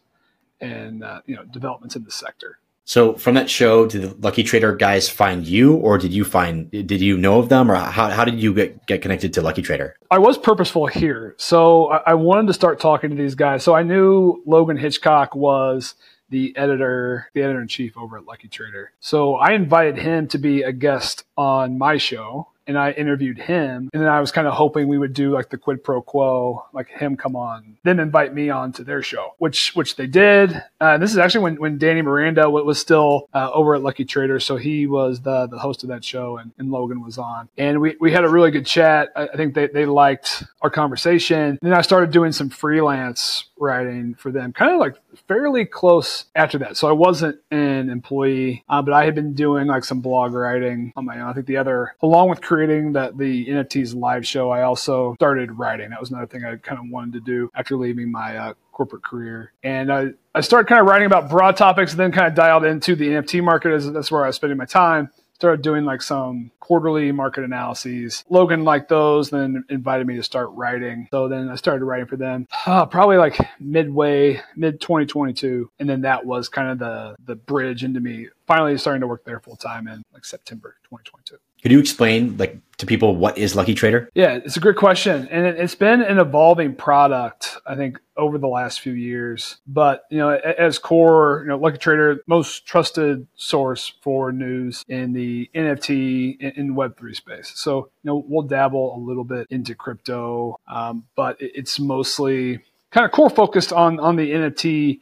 and 0.62 1.04
uh, 1.04 1.22
you 1.26 1.36
know 1.36 1.44
developments 1.46 1.96
in 1.96 2.04
the 2.04 2.12
sector. 2.12 2.60
So 2.88 3.16
from 3.16 3.34
that 3.34 3.50
show, 3.50 3.88
did 3.88 4.04
the 4.04 4.16
Lucky 4.20 4.44
Trader 4.44 4.76
guys 4.76 5.10
find 5.10 5.48
you, 5.48 5.74
or 5.74 5.98
did 5.98 6.14
you 6.14 6.24
find 6.24 6.70
did 6.70 7.02
you 7.02 7.18
know 7.18 7.40
of 7.40 7.50
them, 7.50 7.72
or 7.72 7.76
how, 7.76 8.10
how 8.10 8.24
did 8.24 8.40
you 8.40 8.54
get, 8.54 8.86
get 8.86 9.02
connected 9.02 9.34
to 9.34 9.42
Lucky 9.42 9.64
Trader? 9.64 9.96
I 10.12 10.20
was 10.20 10.38
purposeful 10.38 10.86
here, 10.86 11.34
so 11.38 11.90
I, 11.90 12.12
I 12.12 12.14
wanted 12.14 12.48
to 12.48 12.54
start 12.54 12.80
talking 12.80 13.10
to 13.10 13.16
these 13.16 13.34
guys. 13.34 13.64
So 13.64 13.74
I 13.74 13.82
knew 13.82 14.44
Logan 14.46 14.78
Hitchcock 14.78 15.36
was 15.36 15.96
the 16.36 16.54
editor, 16.58 17.30
the 17.34 17.42
editor 17.42 17.62
in 17.62 17.68
chief 17.70 17.98
over 17.98 18.18
at 18.18 18.26
Lucky 18.26 18.50
Trader. 18.50 18.92
So 19.00 19.36
I 19.36 19.54
invited 19.54 19.98
him 19.98 20.28
to 20.28 20.38
be 20.38 20.64
a 20.64 20.74
guest 20.74 21.24
on 21.38 21.78
my 21.78 21.96
show 21.96 22.50
and 22.68 22.78
I 22.78 22.92
interviewed 22.92 23.38
him. 23.38 23.90
And 23.94 24.02
then 24.02 24.10
I 24.10 24.20
was 24.20 24.32
kind 24.32 24.48
of 24.48 24.54
hoping 24.54 24.88
we 24.88 24.98
would 24.98 25.14
do 25.14 25.32
like 25.32 25.50
the 25.50 25.58
quid 25.58 25.84
pro 25.84 26.02
quo, 26.02 26.66
like 26.74 26.90
him 26.90 27.16
come 27.16 27.36
on, 27.36 27.78
then 27.84 28.00
invite 28.00 28.34
me 28.34 28.50
on 28.50 28.72
to 28.74 28.84
their 28.84 29.02
show, 29.02 29.36
which 29.38 29.76
which 29.76 29.96
they 29.96 30.08
did. 30.08 30.62
Uh, 30.80 30.98
this 30.98 31.12
is 31.12 31.18
actually 31.18 31.44
when, 31.44 31.56
when 31.56 31.78
Danny 31.78 32.02
Miranda 32.02 32.50
was 32.50 32.80
still 32.80 33.28
uh, 33.34 33.50
over 33.54 33.76
at 33.76 33.82
Lucky 33.82 34.06
Trader, 34.06 34.40
so 34.40 34.58
he 34.58 34.88
was 34.88 35.22
the 35.22 35.48
the 35.48 35.60
host 35.60 35.84
of 35.84 35.90
that 35.90 36.04
show, 36.04 36.38
and, 36.38 36.52
and 36.58 36.72
Logan 36.72 37.04
was 37.04 37.18
on, 37.18 37.50
and 37.58 37.82
we, 37.82 37.96
we 38.00 38.12
had 38.12 38.24
a 38.24 38.30
really 38.30 38.52
good 38.52 38.66
chat. 38.66 39.10
I, 39.16 39.28
I 39.28 39.36
think 39.38 39.54
they, 39.54 39.68
they 39.68 39.86
liked 39.86 40.44
our 40.62 40.70
conversation. 40.70 41.36
And 41.36 41.60
then 41.62 41.74
I 41.74 41.82
started 41.82 42.12
doing 42.12 42.32
some 42.32 42.50
freelance 42.50 43.46
writing 43.58 44.16
for 44.16 44.32
them, 44.32 44.54
kind 44.54 44.74
of 44.74 44.80
like 44.80 44.96
fairly 45.28 45.66
close 45.66 46.26
after 46.36 46.58
that. 46.60 46.78
So 46.78 46.88
I 46.88 46.92
wasn't 46.92 47.40
an 47.52 47.90
employee, 47.90 48.64
uh, 48.68 48.82
but 48.82 48.94
I 48.94 49.06
had 49.06 49.16
been 49.16 49.34
doing 49.34 49.68
like 49.68 49.86
some 49.86 50.02
blog 50.02 50.34
writing 50.34 50.92
on 50.96 51.06
my 51.06 51.20
own. 51.20 51.30
I 51.30 51.34
think 51.34 51.46
the 51.46 51.58
other, 51.58 51.96
along 52.02 52.30
with 52.30 52.42
creating 52.56 52.94
that 52.94 53.18
the 53.18 53.48
NFTs 53.48 53.94
live 53.94 54.26
show, 54.26 54.50
I 54.50 54.62
also 54.62 55.14
started 55.16 55.52
writing. 55.52 55.90
That 55.90 56.00
was 56.00 56.10
another 56.10 56.26
thing 56.26 56.46
I 56.46 56.56
kind 56.56 56.80
of 56.80 56.86
wanted 56.90 57.14
to 57.14 57.20
do 57.20 57.50
after 57.54 57.76
leaving 57.76 58.10
my 58.10 58.38
uh, 58.38 58.54
corporate 58.72 59.04
career. 59.04 59.52
And 59.62 59.92
I, 59.92 60.12
I 60.34 60.40
started 60.40 60.70
kind 60.70 60.80
of 60.80 60.88
writing 60.88 61.06
about 61.06 61.30
broad 61.30 61.58
topics 61.58 61.92
and 61.92 62.00
then 62.00 62.14
kind 62.14 62.28
of 62.28 62.34
dialed 62.34 62.64
into 62.64 62.96
the 62.96 63.10
NFT 63.10 63.44
market 63.44 63.74
as 63.74 63.92
that's 63.92 64.10
where 64.10 64.24
I 64.24 64.28
was 64.28 64.38
spending 64.38 64.58
my 64.58 64.66
time 64.66 65.10
started 65.36 65.62
doing 65.62 65.84
like 65.84 66.02
some 66.02 66.50
quarterly 66.62 67.12
market 67.12 67.44
analyses. 67.44 68.24
Logan 68.30 68.64
liked 68.64 68.88
those, 68.88 69.30
then 69.30 69.66
invited 69.70 70.08
me 70.08 70.16
to 70.16 70.24
start 70.24 70.50
writing. 70.52 71.08
So 71.12 71.28
then 71.28 71.50
I 71.50 71.56
started 71.56 71.84
writing 71.84 72.08
for 72.08 72.16
them 72.16 72.48
uh, 72.66 72.86
probably 72.86 73.18
like 73.18 73.38
midway, 73.60 74.42
mid 74.56 74.80
2022. 74.80 75.70
And 75.80 75.90
then 75.90 76.02
that 76.02 76.26
was 76.26 76.48
kind 76.48 76.70
of 76.70 76.80
the, 76.80 77.16
the 77.26 77.36
bridge 77.36 77.84
into 77.84 78.00
me 78.00 78.30
finally 78.48 78.78
starting 78.78 79.02
to 79.02 79.08
work 79.08 79.26
there 79.26 79.40
full 79.42 79.58
time 79.58 79.88
in 79.88 80.04
like 80.14 80.24
September 80.24 80.78
2022. 80.86 81.36
Could 81.66 81.72
you 81.72 81.80
explain 81.80 82.38
like 82.38 82.60
to 82.78 82.86
people 82.86 83.16
what 83.16 83.40
is 83.40 83.56
Lucky 83.56 83.74
Trader? 83.74 84.08
Yeah, 84.14 84.36
it's 84.36 84.56
a 84.56 84.60
great 84.60 84.76
question, 84.76 85.28
and 85.30 85.48
it, 85.48 85.58
has 85.58 85.74
been 85.74 86.04
an 86.04 86.20
evolving 86.20 86.76
product. 86.76 87.58
I 87.66 87.74
think 87.74 88.00
over 88.16 88.38
the 88.38 88.48
last 88.48 88.82
few 88.82 88.94
years, 88.94 89.58
but 89.66 90.04
you 90.12 90.20
know, 90.20 90.30
as 90.30 90.78
core, 90.78 91.40
you 91.42 91.50
know, 91.50 91.58
Lucky 91.58 91.80
Trader, 91.80 92.22
most 92.28 92.68
trusted 92.68 93.26
source 93.34 93.94
for 94.04 94.32
news 94.32 94.86
in 94.88 95.14
the 95.14 95.50
NFT 95.56 96.40
in 96.40 96.76
Web 96.76 97.00
three 97.00 97.16
space. 97.16 97.52
So 97.56 97.90
you 98.04 98.12
know, 98.12 98.24
we'll 98.28 98.46
dabble 98.46 98.96
a 98.96 99.00
little 99.00 99.24
bit 99.24 99.48
into 99.50 99.74
crypto, 99.74 100.60
um, 100.68 101.06
but 101.16 101.36
it's 101.40 101.80
mostly 101.80 102.60
kind 102.92 103.06
of 103.06 103.12
core 103.12 103.32
focused 103.32 103.74
on 103.74 104.00
on 104.00 104.18
the 104.18 104.30
NFT 104.30 105.00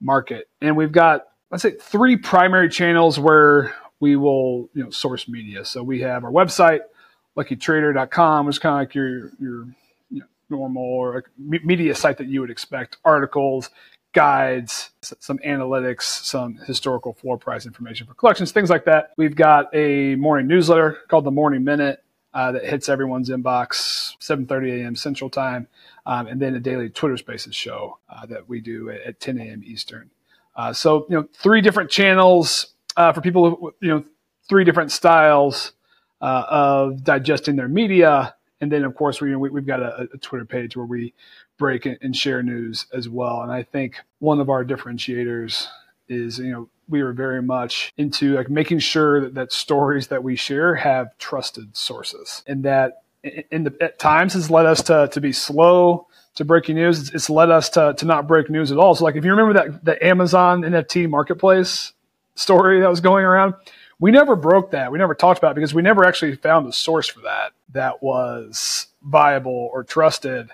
market, 0.00 0.48
and 0.62 0.78
we've 0.78 0.92
got 0.92 1.26
let's 1.50 1.62
say 1.62 1.72
three 1.72 2.16
primary 2.16 2.70
channels 2.70 3.18
where 3.18 3.74
we 4.00 4.16
will 4.16 4.68
you 4.74 4.82
know 4.82 4.90
source 4.90 5.28
media. 5.28 5.64
So 5.64 5.82
we 5.82 6.00
have 6.00 6.24
our 6.24 6.30
website, 6.30 6.80
luckytrader.com, 7.36 8.46
which 8.46 8.56
is 8.56 8.58
kind 8.58 8.74
of 8.74 8.80
like 8.80 8.94
your 8.94 9.30
your 9.40 9.66
you 10.10 10.20
know, 10.20 10.26
normal 10.50 10.82
or 10.82 11.24
media 11.38 11.94
site 11.94 12.18
that 12.18 12.28
you 12.28 12.40
would 12.40 12.50
expect. 12.50 12.98
Articles, 13.04 13.70
guides, 14.12 14.90
some 15.00 15.38
analytics, 15.38 16.02
some 16.02 16.56
historical 16.66 17.14
floor 17.14 17.38
price 17.38 17.66
information 17.66 18.06
for 18.06 18.14
collections, 18.14 18.52
things 18.52 18.70
like 18.70 18.84
that. 18.84 19.12
We've 19.16 19.36
got 19.36 19.74
a 19.74 20.14
morning 20.16 20.46
newsletter 20.46 20.98
called 21.08 21.24
the 21.24 21.30
Morning 21.30 21.64
Minute. 21.64 22.02
Uh, 22.34 22.52
that 22.52 22.66
hits 22.66 22.90
everyone's 22.90 23.30
inbox 23.30 24.14
7.30 24.20 24.82
a.m 24.82 24.94
central 24.94 25.30
time 25.30 25.66
um, 26.04 26.26
and 26.26 26.38
then 26.38 26.54
a 26.54 26.60
daily 26.60 26.90
twitter 26.90 27.16
spaces 27.16 27.54
show 27.54 27.98
uh, 28.10 28.26
that 28.26 28.46
we 28.46 28.60
do 28.60 28.90
at, 28.90 29.00
at 29.00 29.20
10 29.20 29.38
a.m 29.38 29.62
eastern 29.64 30.10
uh, 30.54 30.70
so 30.70 31.06
you 31.08 31.16
know 31.16 31.26
three 31.32 31.62
different 31.62 31.88
channels 31.90 32.74
uh, 32.96 33.12
for 33.12 33.20
people 33.20 33.50
who, 33.50 33.74
you 33.80 33.88
know, 33.88 34.04
three 34.48 34.64
different 34.64 34.92
styles 34.92 35.72
uh, 36.20 36.44
of 36.48 37.04
digesting 37.04 37.56
their 37.56 37.68
media. 37.68 38.34
And 38.60 38.72
then, 38.72 38.84
of 38.84 38.94
course, 38.94 39.20
we, 39.20 39.34
we, 39.36 39.50
have 39.58 39.66
got 39.66 39.80
a, 39.80 40.08
a, 40.14 40.18
Twitter 40.18 40.46
page 40.46 40.76
where 40.76 40.86
we 40.86 41.12
break 41.58 41.86
and 41.86 42.16
share 42.16 42.42
news 42.42 42.86
as 42.92 43.08
well. 43.08 43.42
And 43.42 43.52
I 43.52 43.62
think 43.62 43.96
one 44.18 44.40
of 44.40 44.48
our 44.48 44.64
differentiators 44.64 45.66
is, 46.08 46.38
you 46.38 46.52
know, 46.52 46.68
we 46.88 47.00
are 47.00 47.12
very 47.12 47.42
much 47.42 47.92
into 47.96 48.34
like 48.34 48.48
making 48.48 48.78
sure 48.78 49.20
that, 49.20 49.34
that 49.34 49.52
stories 49.52 50.06
that 50.06 50.22
we 50.22 50.36
share 50.36 50.76
have 50.76 51.16
trusted 51.18 51.76
sources 51.76 52.42
and 52.46 52.64
that 52.64 53.02
in 53.50 53.64
the 53.64 53.76
at 53.80 53.98
times 53.98 54.34
has 54.34 54.50
led 54.50 54.66
us 54.66 54.82
to, 54.84 55.08
to 55.08 55.20
be 55.20 55.32
slow 55.32 56.06
to 56.36 56.44
breaking 56.44 56.76
news. 56.76 57.00
It's, 57.00 57.10
it's 57.10 57.30
led 57.30 57.50
us 57.50 57.68
to, 57.70 57.94
to 57.98 58.06
not 58.06 58.28
break 58.28 58.48
news 58.48 58.70
at 58.70 58.78
all. 58.78 58.94
So 58.94 59.04
like 59.04 59.16
if 59.16 59.24
you 59.24 59.32
remember 59.32 59.54
that 59.54 59.84
the 59.84 60.06
Amazon 60.06 60.62
NFT 60.62 61.10
marketplace 61.10 61.92
story 62.36 62.80
that 62.80 62.88
was 62.88 63.00
going 63.00 63.24
around. 63.24 63.54
We 63.98 64.10
never 64.10 64.36
broke 64.36 64.70
that. 64.72 64.92
We 64.92 64.98
never 64.98 65.14
talked 65.14 65.38
about 65.38 65.52
it 65.52 65.54
because 65.56 65.74
we 65.74 65.82
never 65.82 66.04
actually 66.04 66.36
found 66.36 66.68
a 66.68 66.72
source 66.72 67.08
for 67.08 67.20
that 67.20 67.52
that 67.72 68.02
was 68.02 68.86
viable 69.02 69.70
or 69.72 69.84
trusted. 69.84 70.50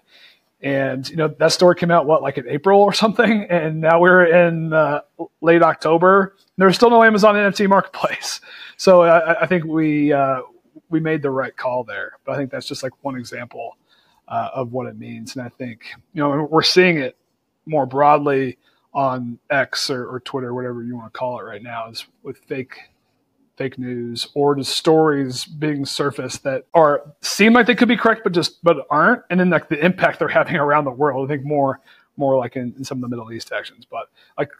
And 0.60 1.08
you 1.08 1.16
know 1.16 1.26
that 1.26 1.50
story 1.50 1.74
came 1.74 1.90
out 1.90 2.06
what 2.06 2.22
like 2.22 2.38
in 2.38 2.48
April 2.48 2.80
or 2.80 2.92
something, 2.92 3.42
and 3.50 3.80
now 3.80 4.00
we're 4.00 4.24
in 4.24 4.72
uh, 4.72 5.00
late 5.40 5.62
October. 5.62 6.36
There's 6.56 6.76
still 6.76 6.90
no 6.90 7.02
Amazon 7.02 7.34
NFT 7.34 7.68
marketplace, 7.68 8.40
so 8.76 9.02
I, 9.02 9.42
I 9.42 9.46
think 9.46 9.64
we 9.64 10.12
uh, 10.12 10.42
we 10.88 11.00
made 11.00 11.20
the 11.20 11.30
right 11.30 11.56
call 11.56 11.82
there. 11.82 12.12
But 12.24 12.32
I 12.32 12.36
think 12.36 12.52
that's 12.52 12.66
just 12.66 12.84
like 12.84 12.92
one 13.02 13.16
example 13.16 13.76
uh, 14.28 14.50
of 14.54 14.70
what 14.70 14.86
it 14.86 14.96
means, 14.96 15.34
and 15.34 15.44
I 15.44 15.48
think 15.48 15.86
you 16.12 16.22
know 16.22 16.46
we're 16.48 16.62
seeing 16.62 16.96
it 16.98 17.16
more 17.66 17.84
broadly 17.86 18.56
on 18.94 19.38
X 19.50 19.90
or, 19.90 20.06
or 20.06 20.20
Twitter, 20.20 20.54
whatever 20.54 20.82
you 20.82 20.96
want 20.96 21.12
to 21.12 21.18
call 21.18 21.40
it 21.40 21.44
right 21.44 21.62
now, 21.62 21.88
is 21.88 22.06
with 22.22 22.38
fake 22.38 22.76
fake 23.56 23.78
news 23.78 24.28
or 24.34 24.54
the 24.56 24.64
stories 24.64 25.44
being 25.44 25.84
surfaced 25.84 26.42
that 26.42 26.64
are 26.72 27.02
seem 27.20 27.52
like 27.52 27.66
they 27.66 27.74
could 27.74 27.88
be 27.88 27.96
correct 27.96 28.22
but 28.24 28.32
just 28.32 28.62
but 28.64 28.86
aren't. 28.90 29.22
And 29.30 29.38
then 29.38 29.50
like 29.50 29.68
the 29.68 29.84
impact 29.84 30.18
they're 30.18 30.28
having 30.28 30.56
around 30.56 30.84
the 30.84 30.90
world 30.90 31.30
i 31.30 31.34
think 31.34 31.44
more 31.44 31.80
more 32.16 32.36
like 32.36 32.56
in, 32.56 32.74
in 32.76 32.84
some 32.84 32.98
of 32.98 33.02
the 33.02 33.08
middle 33.08 33.30
east 33.32 33.52
actions. 33.52 33.84
But 33.84 34.08
like 34.38 34.50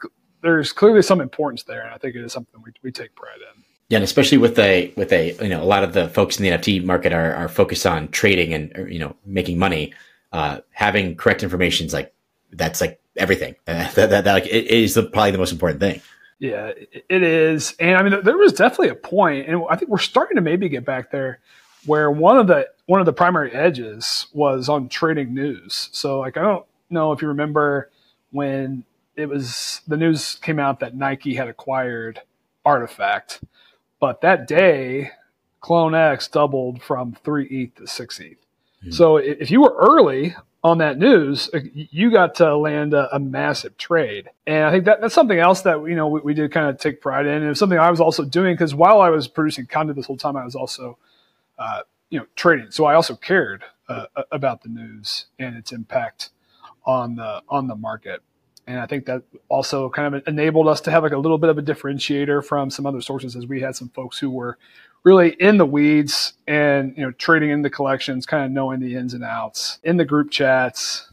there's 0.41 0.71
clearly 0.71 1.01
some 1.01 1.21
importance 1.21 1.63
there 1.63 1.81
and 1.83 1.93
i 1.93 1.97
think 1.97 2.15
it 2.15 2.23
is 2.23 2.33
something 2.33 2.61
we, 2.63 2.71
we 2.81 2.91
take 2.91 3.15
pride 3.15 3.39
in. 3.55 3.63
Yeah, 3.89 3.97
and 3.97 4.03
especially 4.03 4.37
with 4.37 4.57
a 4.57 4.93
with 4.95 5.11
a 5.11 5.33
you 5.41 5.49
know 5.49 5.61
a 5.61 5.65
lot 5.65 5.83
of 5.83 5.93
the 5.93 6.09
folks 6.09 6.39
in 6.39 6.43
the 6.43 6.49
NFT 6.49 6.83
market 6.83 7.13
are, 7.13 7.33
are 7.35 7.47
focused 7.47 7.85
on 7.85 8.07
trading 8.09 8.53
and 8.53 8.91
you 8.91 8.99
know 8.99 9.15
making 9.25 9.59
money. 9.59 9.93
Uh, 10.31 10.61
having 10.71 11.15
correct 11.15 11.43
information 11.43 11.85
is 11.85 11.93
like 11.93 12.11
that's 12.51 12.81
like 12.81 12.99
everything. 13.17 13.55
that, 13.65 13.95
that, 13.95 14.09
that, 14.09 14.33
like 14.33 14.45
it 14.45 14.67
is 14.67 14.93
the, 14.93 15.03
probably 15.03 15.31
the 15.31 15.37
most 15.37 15.51
important 15.51 15.79
thing. 15.79 16.01
Yeah, 16.39 16.71
it 17.09 17.23
is. 17.23 17.73
And 17.79 17.95
I 17.95 18.03
mean, 18.03 18.21
there 18.23 18.37
was 18.37 18.51
definitely 18.51 18.89
a 18.89 18.95
point, 18.95 19.47
and 19.47 19.63
I 19.69 19.77
think 19.77 19.89
we're 19.89 19.97
starting 19.97 20.35
to 20.35 20.41
maybe 20.41 20.67
get 20.67 20.83
back 20.83 21.09
there, 21.09 21.39
where 21.85 22.11
one 22.11 22.37
of 22.37 22.47
the 22.47 22.67
one 22.85 22.99
of 22.99 23.05
the 23.05 23.13
primary 23.13 23.51
edges 23.53 24.27
was 24.33 24.67
on 24.67 24.89
trading 24.89 25.33
news. 25.33 25.89
So, 25.93 26.19
like, 26.19 26.35
I 26.35 26.41
don't 26.41 26.65
know 26.89 27.13
if 27.13 27.21
you 27.21 27.29
remember 27.29 27.91
when 28.31 28.83
it 29.15 29.27
was 29.27 29.81
the 29.87 29.95
news 29.95 30.35
came 30.35 30.59
out 30.59 30.81
that 30.81 30.97
Nike 30.97 31.35
had 31.35 31.47
acquired 31.47 32.19
RTFKT, 32.65 33.41
but 34.01 34.19
that 34.19 34.45
day, 34.45 35.11
Clone 35.61 35.95
X 35.95 36.27
doubled 36.27 36.81
from 36.81 37.15
three 37.23 37.45
ETH 37.45 37.75
to 37.75 37.87
six 37.87 38.19
ETH. 38.19 38.37
Mm-hmm. 38.81 38.91
So, 38.91 39.15
if 39.17 39.49
you 39.49 39.61
were 39.61 39.75
early 39.77 40.35
on 40.63 40.77
that 40.77 40.97
news, 40.97 41.49
uh, 41.53 41.59
you 41.73 42.09
got 42.09 42.35
to 42.35 42.55
land 42.55 42.93
a, 42.93 43.13
a, 43.13 43.19
massive 43.19 43.77
trade. 43.77 44.29
And 44.47 44.63
I 44.63 44.71
think 44.71 44.85
that 44.85 45.01
that's 45.01 45.13
something 45.13 45.37
else 45.37 45.61
that, 45.61 45.83
you 45.83 45.95
know, 45.95 46.07
we, 46.07 46.21
we 46.21 46.33
did 46.33 46.51
kind 46.51 46.69
of 46.69 46.79
take 46.79 47.01
pride 47.01 47.25
in. 47.25 47.33
And 47.33 47.45
it 47.45 47.49
was 47.49 47.59
something 47.59 47.77
I 47.77 47.91
was 47.91 47.99
also 47.99 48.23
doing 48.23 48.53
because 48.53 48.73
while 48.73 49.01
I 49.01 49.09
was 49.09 49.27
producing 49.27 49.65
content 49.65 49.97
this 49.97 50.05
whole 50.05 50.17
time, 50.17 50.37
I 50.37 50.45
was 50.45 50.55
also, 50.55 50.97
uh, 51.59 51.81
you 52.09 52.19
know, 52.19 52.25
trading. 52.35 52.71
So 52.71 52.85
I 52.85 52.95
also 52.95 53.15
cared 53.15 53.65
uh, 53.89 54.05
about 54.31 54.63
the 54.63 54.69
news 54.69 55.25
and 55.37 55.57
its 55.57 55.73
impact 55.73 56.29
on 56.85 57.15
the, 57.15 57.43
on 57.49 57.67
the 57.67 57.75
market. 57.75 58.21
And 58.65 58.79
I 58.79 58.85
think 58.85 59.05
that 59.07 59.23
also 59.49 59.89
kind 59.89 60.15
of 60.15 60.25
enabled 60.27 60.69
us 60.69 60.79
to 60.81 60.91
have 60.91 61.03
like 61.03 61.11
a 61.11 61.17
little 61.17 61.37
bit 61.37 61.49
of 61.49 61.57
a 61.57 61.61
differentiator 61.61 62.45
from 62.45 62.69
some 62.69 62.85
other 62.85 63.01
sources 63.01 63.35
as 63.35 63.45
we 63.45 63.59
had 63.59 63.75
some 63.75 63.89
folks 63.89 64.17
who 64.17 64.29
were 64.29 64.57
really 65.03 65.29
in 65.39 65.57
the 65.57 65.65
weeds 65.65 66.33
and 66.47 66.95
you 66.97 67.03
know 67.03 67.11
trading 67.11 67.49
in 67.49 67.61
the 67.61 67.69
collections, 67.69 68.25
kind 68.25 68.45
of 68.45 68.51
knowing 68.51 68.79
the 68.79 68.95
ins 68.95 69.13
and 69.13 69.23
outs 69.23 69.79
in 69.83 69.97
the 69.97 70.05
group 70.05 70.31
chats 70.31 71.09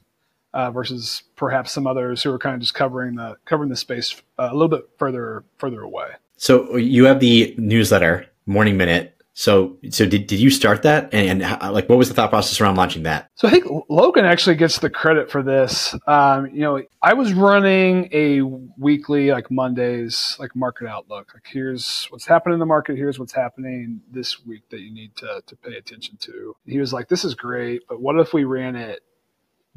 uh, 0.52 0.70
versus 0.70 1.22
perhaps 1.36 1.72
some 1.72 1.86
others 1.86 2.22
who 2.22 2.32
are 2.32 2.38
kind 2.38 2.54
of 2.54 2.60
just 2.60 2.74
covering 2.74 3.16
the 3.16 3.36
covering 3.44 3.70
the 3.70 3.76
space 3.76 4.20
uh, 4.38 4.48
a 4.50 4.52
little 4.52 4.68
bit 4.68 4.88
further 4.98 5.44
further 5.58 5.82
away. 5.82 6.08
So 6.36 6.76
you 6.76 7.04
have 7.04 7.20
the 7.20 7.54
newsletter, 7.58 8.26
Morning 8.46 8.76
Minute, 8.76 9.19
so, 9.32 9.78
so 9.90 10.06
did, 10.06 10.26
did 10.26 10.40
you 10.40 10.50
start 10.50 10.82
that? 10.82 11.14
And, 11.14 11.28
and 11.28 11.42
how, 11.42 11.72
like, 11.72 11.88
what 11.88 11.98
was 11.98 12.08
the 12.08 12.14
thought 12.14 12.30
process 12.30 12.60
around 12.60 12.76
launching 12.76 13.04
that? 13.04 13.30
So 13.36 13.48
I 13.48 13.50
think 13.50 13.64
Logan 13.88 14.24
actually 14.24 14.56
gets 14.56 14.78
the 14.78 14.90
credit 14.90 15.30
for 15.30 15.42
this. 15.42 15.94
Um, 16.06 16.46
you 16.46 16.60
know, 16.60 16.82
I 17.02 17.14
was 17.14 17.32
running 17.32 18.08
a 18.12 18.42
weekly, 18.42 19.30
like 19.30 19.50
Mondays, 19.50 20.36
like 20.38 20.54
market 20.54 20.88
outlook. 20.88 21.32
Like, 21.32 21.46
here's 21.46 22.06
what's 22.10 22.26
happening 22.26 22.54
in 22.54 22.60
the 22.60 22.66
market. 22.66 22.96
Here's 22.96 23.18
what's 23.18 23.32
happening 23.32 24.00
this 24.10 24.44
week 24.44 24.68
that 24.70 24.80
you 24.80 24.92
need 24.92 25.16
to, 25.16 25.42
to 25.46 25.56
pay 25.56 25.76
attention 25.76 26.16
to. 26.18 26.56
he 26.66 26.78
was 26.78 26.92
like, 26.92 27.08
this 27.08 27.24
is 27.24 27.34
great, 27.34 27.82
but 27.88 28.00
what 28.00 28.18
if 28.18 28.34
we 28.34 28.44
ran 28.44 28.76
it 28.76 29.02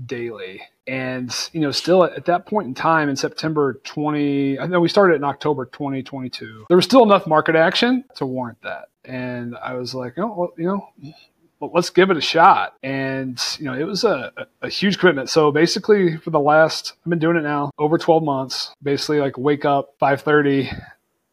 daily. 0.06 0.62
And, 0.88 1.34
you 1.54 1.62
know, 1.62 1.72
still 1.72 2.04
at, 2.04 2.26
that 2.26 2.46
point 2.46 2.68
in 2.68 2.74
time 2.74 3.10
in 3.10 3.16
September 3.16 3.80
20, 3.84 4.60
I 4.60 4.66
know 4.68 4.80
we 4.80 4.90
started 4.90 5.16
in 5.16 5.24
October 5.24 5.66
2022, 5.66 6.66
there 6.68 6.78
was 6.78 6.86
still 6.86 7.04
enough 7.04 7.28
market 7.28 7.56
action 7.56 8.04
to 8.16 8.26
warrant 8.26 8.62
that. 8.64 8.86
And 9.06 9.56
I 9.58 9.76
was 9.76 9.94
like, 9.94 10.18
oh, 10.18 10.34
well, 10.36 10.54
you 10.58 10.66
know, 10.66 11.14
let's 11.74 11.90
give 11.90 12.10
it 12.10 12.18
a 12.18 12.22
shot. 12.22 12.76
And, 12.84 13.42
you 13.60 13.66
know, 13.66 13.74
it 13.74 13.84
was 13.84 14.04
a, 14.04 14.32
a, 14.62 14.70
huge 14.70 14.98
commitment. 14.98 15.30
So 15.30 15.52
basically 15.52 16.18
for 16.18 16.30
the 16.30 16.40
last, 16.40 16.94
I've 17.06 17.10
been 17.10 17.20
doing 17.20 17.38
it 17.38 17.44
now 17.44 17.72
over 17.78 17.98
12 17.98 18.24
months, 18.24 18.74
basically 18.82 19.20
like 19.20 19.38
wake 19.38 19.66
up 19.66 19.96
530, 20.00 20.70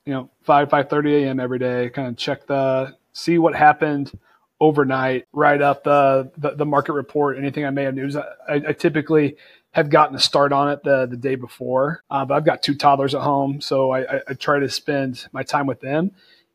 you 0.06 0.12
know, 0.12 0.30
5, 0.42 0.68
5.30 0.68 1.24
a.m. 1.24 1.40
every 1.40 1.58
day, 1.58 1.90
kind 1.90 2.08
of 2.08 2.16
check 2.16 2.46
the, 2.46 2.96
see 3.12 3.38
what 3.38 3.54
happened 3.54 4.16
overnight, 4.60 5.26
write 5.32 5.62
up 5.62 5.84
the, 5.84 6.30
the, 6.36 6.50
the 6.50 6.66
market 6.66 6.92
report, 6.92 7.38
anything 7.38 7.64
I 7.64 7.70
may 7.70 7.84
have 7.84 7.94
news. 7.94 8.16
I, 8.16 8.26
I, 8.48 8.72
typically 8.72 9.36
have 9.70 9.88
gotten 9.88 10.14
a 10.14 10.18
start 10.18 10.52
on 10.52 10.70
it 10.70 10.82
the, 10.82 11.06
the 11.06 11.16
day 11.16 11.34
before, 11.34 12.02
uh, 12.10 12.26
but 12.26 12.34
I've 12.34 12.44
got 12.44 12.62
two 12.62 12.74
toddlers 12.74 13.14
at 13.14 13.22
home, 13.22 13.60
so 13.62 13.90
I, 13.90 14.16
I, 14.16 14.20
I, 14.28 14.34
try 14.34 14.58
to 14.58 14.68
spend 14.68 15.26
my 15.32 15.42
time 15.44 15.66
with 15.66 15.80
them 15.80 16.10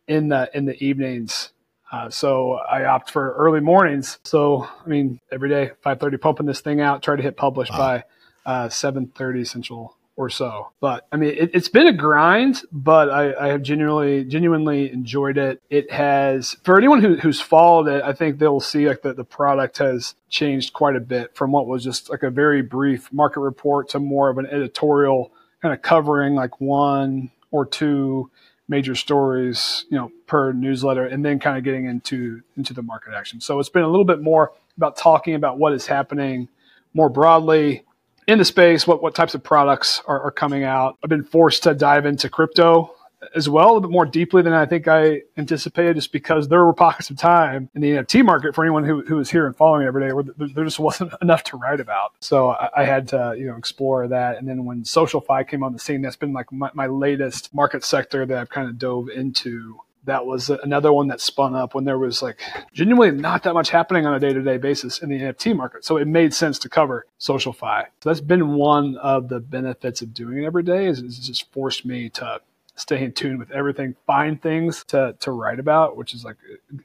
in 0.07 0.29
the 0.29 0.49
in 0.53 0.65
the 0.65 0.81
evenings. 0.83 1.51
Uh, 1.91 2.09
so 2.09 2.53
I 2.53 2.85
opt 2.85 3.11
for 3.11 3.33
early 3.33 3.59
mornings. 3.59 4.19
So 4.23 4.67
I 4.85 4.87
mean, 4.87 5.19
every 5.31 5.49
day, 5.49 5.71
five 5.81 5.99
thirty, 5.99 6.17
pumping 6.17 6.45
this 6.45 6.61
thing 6.61 6.81
out. 6.81 7.03
Try 7.03 7.15
to 7.15 7.23
hit 7.23 7.37
publish 7.37 7.69
wow. 7.69 7.77
by 7.77 8.03
uh, 8.45 8.69
seven 8.69 9.07
thirty 9.07 9.45
Central 9.45 9.95
or 10.17 10.29
so. 10.29 10.71
But 10.79 11.07
I 11.11 11.17
mean, 11.17 11.35
it, 11.37 11.53
has 11.53 11.67
been 11.67 11.87
a 11.87 11.93
grind, 11.93 12.61
but 12.71 13.09
I, 13.09 13.33
I, 13.33 13.47
have 13.49 13.61
genuinely, 13.61 14.23
genuinely 14.23 14.91
enjoyed 14.91 15.37
it. 15.37 15.61
It 15.69 15.91
has, 15.91 16.55
for 16.63 16.77
anyone 16.77 17.01
who, 17.01 17.15
who's 17.15 17.41
followed 17.41 17.87
it, 17.87 18.03
I 18.03 18.13
think 18.13 18.39
they'll 18.39 18.61
see 18.61 18.87
like 18.87 19.01
the, 19.01 19.13
the 19.13 19.25
product 19.25 19.79
has 19.79 20.15
changed 20.29 20.73
quite 20.73 20.95
a 20.95 21.01
bit 21.01 21.35
from 21.35 21.51
what 21.51 21.67
was 21.67 21.83
just 21.83 22.09
like 22.09 22.23
a 22.23 22.29
very 22.29 22.61
brief 22.61 23.11
market 23.11 23.41
report 23.41 23.89
to 23.89 23.99
more 23.99 24.29
of 24.29 24.37
an 24.37 24.45
editorial 24.45 25.31
kind 25.61 25.73
of 25.73 25.81
covering 25.81 26.35
like 26.35 26.61
one 26.61 27.31
or 27.51 27.65
two 27.65 28.29
major 28.67 28.95
stories, 28.95 29.85
you 29.89 29.97
know, 29.97 30.11
per 30.27 30.51
newsletter, 30.51 31.05
and 31.05 31.23
then 31.23 31.39
kind 31.39 31.57
of 31.57 31.63
getting 31.63 31.85
into 31.85 32.41
into 32.57 32.73
the 32.73 32.81
market 32.81 33.13
action. 33.13 33.41
So 33.41 33.59
it's 33.59 33.69
been 33.69 33.83
a 33.83 33.87
little 33.87 34.05
bit 34.05 34.21
more 34.21 34.53
about 34.77 34.97
talking 34.97 35.35
about 35.35 35.57
what 35.57 35.73
is 35.73 35.87
happening 35.87 36.47
more 36.93 37.09
broadly 37.09 37.83
in 38.27 38.39
the 38.39 38.45
space, 38.45 38.87
what, 38.87 39.03
what 39.03 39.13
types 39.13 39.35
of 39.35 39.43
products 39.43 40.01
are, 40.07 40.19
are 40.21 40.31
coming 40.31 40.63
out. 40.63 40.97
I've 41.03 41.09
been 41.09 41.23
forced 41.23 41.63
to 41.63 41.73
dive 41.75 42.05
into 42.05 42.29
crypto 42.29 42.94
as 43.35 43.49
well, 43.49 43.77
a 43.77 43.81
bit 43.81 43.89
more 43.89 44.05
deeply 44.05 44.41
than 44.41 44.53
I 44.53 44.65
think 44.65 44.87
I 44.87 45.21
anticipated, 45.37 45.95
just 45.95 46.11
because 46.11 46.47
there 46.47 46.63
were 46.63 46.73
pockets 46.73 47.09
of 47.09 47.17
time 47.17 47.69
in 47.75 47.81
the 47.81 47.91
NFT 47.91 48.23
market 48.25 48.55
for 48.55 48.63
anyone 48.63 48.83
who, 48.83 49.03
who 49.05 49.15
was 49.15 49.29
here 49.29 49.45
and 49.45 49.55
following 49.55 49.87
every 49.87 50.05
day 50.05 50.13
where 50.13 50.23
there 50.23 50.63
just 50.63 50.79
wasn't 50.85 51.13
enough 51.21 51.43
to 51.45 51.57
write 51.57 51.79
about. 51.79 52.13
So 52.19 52.49
I, 52.49 52.69
I, 52.77 52.83
had 52.85 53.07
to, 53.09 53.35
you 53.37 53.47
know, 53.47 53.55
explore 53.55 54.07
that. 54.07 54.37
And 54.37 54.47
then 54.47 54.65
when 54.65 54.83
SocialFi 54.83 55.47
came 55.47 55.63
on 55.63 55.73
the 55.73 55.79
scene, 55.79 56.01
that's 56.01 56.15
been 56.15 56.33
like 56.33 56.51
my, 56.51 56.69
my 56.73 56.87
latest 56.87 57.53
market 57.53 57.83
sector 57.83 58.25
that 58.25 58.37
I've 58.37 58.49
kind 58.49 58.69
of 58.69 58.77
dove 58.77 59.09
into 59.09 59.79
that 60.05 60.25
was 60.25 60.49
another 60.49 60.93
one 60.93 61.07
that 61.07 61.19
spun 61.19 61.55
up 61.55 61.73
when 61.73 61.83
there 61.83 61.97
was 61.97 62.21
like 62.21 62.41
genuinely 62.73 63.11
not 63.19 63.43
that 63.43 63.53
much 63.53 63.69
happening 63.69 64.05
on 64.05 64.13
a 64.13 64.19
day-to-day 64.19 64.57
basis 64.57 64.99
in 64.99 65.09
the 65.09 65.19
NFT 65.19 65.55
market. 65.55 65.83
So 65.83 65.97
it 65.97 66.07
made 66.07 66.33
sense 66.33 66.59
to 66.59 66.69
cover 66.69 67.05
SocialFi. 67.19 67.85
So 68.01 68.09
that's 68.09 68.21
been 68.21 68.53
one 68.55 68.97
of 68.97 69.29
the 69.29 69.39
benefits 69.39 70.01
of 70.01 70.13
doing 70.13 70.43
it 70.43 70.45
every 70.45 70.63
day 70.63 70.85
is 70.85 70.99
it's 70.99 71.19
just 71.19 71.51
forced 71.51 71.85
me 71.85 72.09
to 72.11 72.39
stay 72.75 73.03
in 73.03 73.11
tune 73.11 73.37
with 73.37 73.51
everything, 73.51 73.95
find 74.05 74.41
things 74.41 74.83
to, 74.85 75.15
to 75.19 75.31
write 75.31 75.59
about, 75.59 75.97
which 75.97 76.13
is 76.13 76.23
like, 76.23 76.35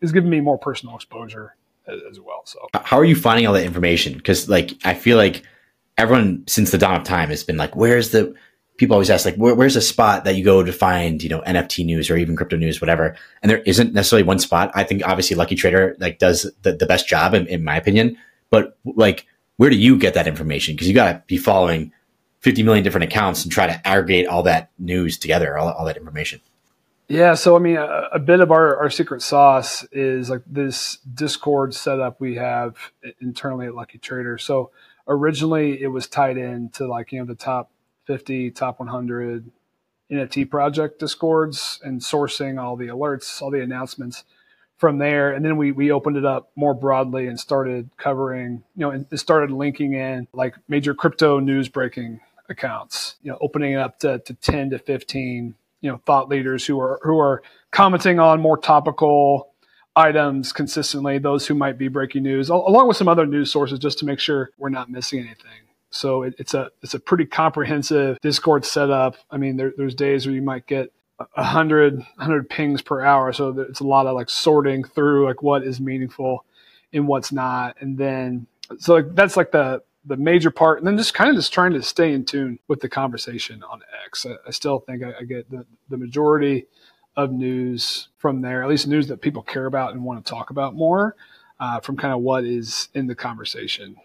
is 0.00 0.12
giving 0.12 0.30
me 0.30 0.40
more 0.40 0.58
personal 0.58 0.94
exposure 0.94 1.56
as, 1.86 2.00
as 2.10 2.20
well. 2.20 2.42
So 2.44 2.68
how 2.74 2.98
are 2.98 3.04
you 3.04 3.16
finding 3.16 3.46
all 3.46 3.54
that 3.54 3.64
information? 3.64 4.20
Cause 4.20 4.48
like, 4.48 4.72
I 4.84 4.94
feel 4.94 5.16
like 5.16 5.42
everyone 5.98 6.44
since 6.46 6.70
the 6.70 6.78
dawn 6.78 6.96
of 6.96 7.04
time 7.04 7.28
has 7.30 7.44
been 7.44 7.56
like, 7.56 7.74
where's 7.74 8.10
the, 8.10 8.34
people 8.80 8.94
always 8.94 9.10
ask 9.10 9.26
like 9.26 9.36
Where, 9.36 9.54
where's 9.54 9.76
a 9.76 9.82
spot 9.82 10.24
that 10.24 10.36
you 10.36 10.42
go 10.42 10.62
to 10.62 10.72
find 10.72 11.22
you 11.22 11.28
know 11.28 11.42
nft 11.42 11.84
news 11.84 12.08
or 12.08 12.16
even 12.16 12.34
crypto 12.34 12.56
news 12.56 12.80
whatever 12.80 13.14
and 13.42 13.50
there 13.50 13.58
isn't 13.58 13.92
necessarily 13.92 14.26
one 14.26 14.38
spot 14.38 14.70
i 14.74 14.82
think 14.82 15.06
obviously 15.06 15.36
lucky 15.36 15.54
trader 15.54 15.94
like 16.00 16.18
does 16.18 16.50
the, 16.62 16.72
the 16.72 16.86
best 16.86 17.06
job 17.06 17.34
in, 17.34 17.46
in 17.46 17.62
my 17.62 17.76
opinion 17.76 18.16
but 18.48 18.78
like 18.96 19.26
where 19.58 19.68
do 19.68 19.76
you 19.76 19.98
get 19.98 20.14
that 20.14 20.26
information 20.26 20.74
because 20.74 20.88
you 20.88 20.94
got 20.94 21.12
to 21.12 21.22
be 21.26 21.36
following 21.36 21.92
50 22.40 22.62
million 22.62 22.84
different 22.84 23.04
accounts 23.04 23.44
and 23.44 23.52
try 23.52 23.66
to 23.66 23.86
aggregate 23.86 24.26
all 24.26 24.42
that 24.42 24.70
news 24.78 25.18
together 25.18 25.56
all, 25.58 25.70
all 25.70 25.84
that 25.84 25.96
information 25.96 26.40
yeah, 27.10 27.34
so 27.34 27.56
I 27.56 27.58
mean, 27.58 27.76
a, 27.76 28.08
a, 28.12 28.20
bit 28.20 28.38
of 28.38 28.52
our, 28.52 28.76
our 28.76 28.88
secret 28.88 29.20
sauce 29.20 29.84
is 29.90 30.30
like 30.30 30.42
this 30.46 30.98
Discord 31.12 31.74
setup 31.74 32.20
we 32.20 32.36
have 32.36 32.76
internally 33.20 33.66
at 33.66 33.74
Lucky 33.74 33.98
Trader. 33.98 34.38
So 34.38 34.70
originally, 35.08 35.82
it 35.82 35.88
was 35.88 36.06
tied 36.06 36.36
in 36.36 36.68
to 36.74 36.86
like 36.86 37.10
you 37.10 37.18
know 37.18 37.26
the 37.26 37.34
top 37.34 37.72
50, 38.06 38.52
top 38.52 38.78
100 38.78 39.50
NFT 40.10 40.48
project 40.48 41.00
discords 41.00 41.80
and 41.82 42.00
sourcing 42.00 42.62
all 42.62 42.76
the 42.76 42.86
alerts, 42.86 43.42
all 43.42 43.50
the 43.50 43.60
announcements 43.60 44.22
from 44.76 44.98
there. 44.98 45.32
And 45.32 45.44
then 45.44 45.56
we, 45.56 45.72
we 45.72 45.90
opened 45.90 46.16
it 46.16 46.24
up 46.24 46.52
more 46.54 46.74
broadly 46.74 47.26
and 47.26 47.38
started 47.38 47.90
covering, 47.96 48.62
you 48.76 48.82
know, 48.82 48.90
and 48.90 49.06
started 49.18 49.50
linking 49.50 49.94
in 49.94 50.28
like 50.32 50.54
major 50.68 50.94
crypto 50.94 51.40
news 51.40 51.68
breaking 51.68 52.20
accounts, 52.50 53.16
you 53.22 53.30
know, 53.30 53.38
opening 53.40 53.72
it 53.72 53.78
up 53.78 53.98
to, 54.00 54.18
to 54.20 54.34
10 54.34 54.70
to 54.70 54.78
15, 54.78 55.54
you 55.80 55.90
know, 55.90 56.00
thought 56.04 56.28
leaders 56.28 56.66
who 56.66 56.78
are, 56.80 57.00
who 57.02 57.18
are 57.18 57.42
commenting 57.70 58.18
on 58.18 58.40
more 58.40 58.58
topical 58.58 59.50
items 59.96 60.52
consistently, 60.52 61.18
those 61.18 61.46
who 61.46 61.54
might 61.54 61.78
be 61.78 61.88
breaking 61.88 62.22
news, 62.22 62.48
along 62.48 62.88
with 62.88 62.96
some 62.96 63.08
other 63.08 63.26
news 63.26 63.50
sources 63.50 63.78
just 63.78 63.98
to 63.98 64.04
make 64.04 64.18
sure 64.18 64.50
we're 64.58 64.68
not 64.68 64.90
missing 64.90 65.20
anything. 65.20 65.70
So 65.90 66.22
it, 66.22 66.34
it's 66.38 66.54
a 66.54 66.70
it's 66.82 66.94
a 66.94 67.00
pretty 67.00 67.26
comprehensive 67.26 68.18
Discord 68.20 68.64
setup. 68.64 69.16
I 69.30 69.36
mean, 69.36 69.56
there, 69.56 69.72
there's 69.76 69.94
days 69.94 70.24
where 70.24 70.34
you 70.34 70.42
might 70.42 70.66
get 70.66 70.92
a 71.36 71.42
hundred 71.42 72.00
hundred 72.16 72.48
pings 72.48 72.80
per 72.80 73.00
hour, 73.02 73.32
so 73.32 73.48
it's 73.58 73.80
a 73.80 73.86
lot 73.86 74.06
of 74.06 74.14
like 74.14 74.30
sorting 74.30 74.84
through 74.84 75.26
like 75.26 75.42
what 75.42 75.64
is 75.64 75.80
meaningful 75.80 76.44
and 76.92 77.08
what's 77.08 77.32
not, 77.32 77.76
and 77.80 77.98
then 77.98 78.46
so 78.78 78.94
like, 78.94 79.14
that's 79.14 79.36
like 79.36 79.50
the 79.50 79.82
the 80.04 80.16
major 80.16 80.50
part, 80.50 80.78
and 80.78 80.86
then 80.86 80.96
just 80.96 81.14
kind 81.14 81.30
of 81.30 81.36
just 81.36 81.52
trying 81.52 81.72
to 81.72 81.82
stay 81.82 82.12
in 82.12 82.24
tune 82.24 82.58
with 82.68 82.80
the 82.80 82.88
conversation 82.88 83.62
on 83.62 83.82
X. 84.06 84.26
I, 84.26 84.36
I 84.46 84.50
still 84.50 84.78
think 84.80 85.02
I, 85.02 85.14
I 85.20 85.24
get 85.24 85.50
the 85.50 85.66
the 85.88 85.96
majority 85.96 86.66
of 87.16 87.32
news 87.32 88.08
from 88.18 88.40
there, 88.40 88.62
at 88.62 88.68
least 88.68 88.86
news 88.86 89.08
that 89.08 89.20
people 89.20 89.42
care 89.42 89.66
about 89.66 89.92
and 89.92 90.04
want 90.04 90.24
to 90.24 90.30
talk 90.30 90.50
about 90.50 90.74
more, 90.74 91.16
uh, 91.58 91.80
from 91.80 91.96
kind 91.96 92.14
of 92.14 92.20
what 92.20 92.44
is 92.44 92.88
in 92.94 93.06
the 93.06 93.14
conversation 93.14 93.96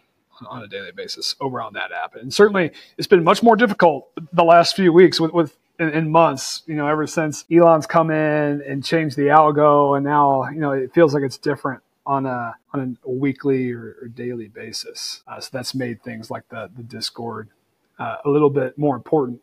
on 0.47 0.63
a 0.63 0.67
daily 0.67 0.91
basis 0.91 1.35
over 1.39 1.61
on 1.61 1.73
that 1.73 1.91
app. 1.91 2.15
And 2.15 2.33
certainly 2.33 2.71
it's 2.97 3.07
been 3.07 3.23
much 3.23 3.41
more 3.41 3.55
difficult 3.55 4.09
the 4.33 4.43
last 4.43 4.75
few 4.75 4.91
weeks 4.91 5.19
with, 5.19 5.31
with 5.31 5.55
in, 5.79 5.89
in, 5.89 6.11
months, 6.11 6.63
you 6.65 6.75
know, 6.75 6.87
ever 6.87 7.07
since 7.07 7.45
Elon's 7.49 7.85
come 7.85 8.11
in 8.11 8.61
and 8.61 8.83
changed 8.83 9.15
the 9.15 9.27
algo. 9.27 9.95
And 9.95 10.05
now, 10.05 10.49
you 10.49 10.59
know, 10.59 10.71
it 10.71 10.93
feels 10.93 11.13
like 11.13 11.23
it's 11.23 11.37
different 11.37 11.81
on 12.05 12.25
a, 12.25 12.55
on 12.73 12.97
a 13.03 13.09
weekly 13.09 13.71
or, 13.71 13.97
or 14.01 14.07
daily 14.07 14.47
basis. 14.47 15.23
Uh, 15.27 15.39
so 15.39 15.49
that's 15.51 15.73
made 15.73 16.03
things 16.03 16.29
like 16.29 16.47
the, 16.49 16.69
the 16.75 16.83
Discord 16.83 17.49
uh, 17.99 18.17
a 18.25 18.29
little 18.29 18.49
bit 18.49 18.77
more 18.77 18.95
important. 18.95 19.41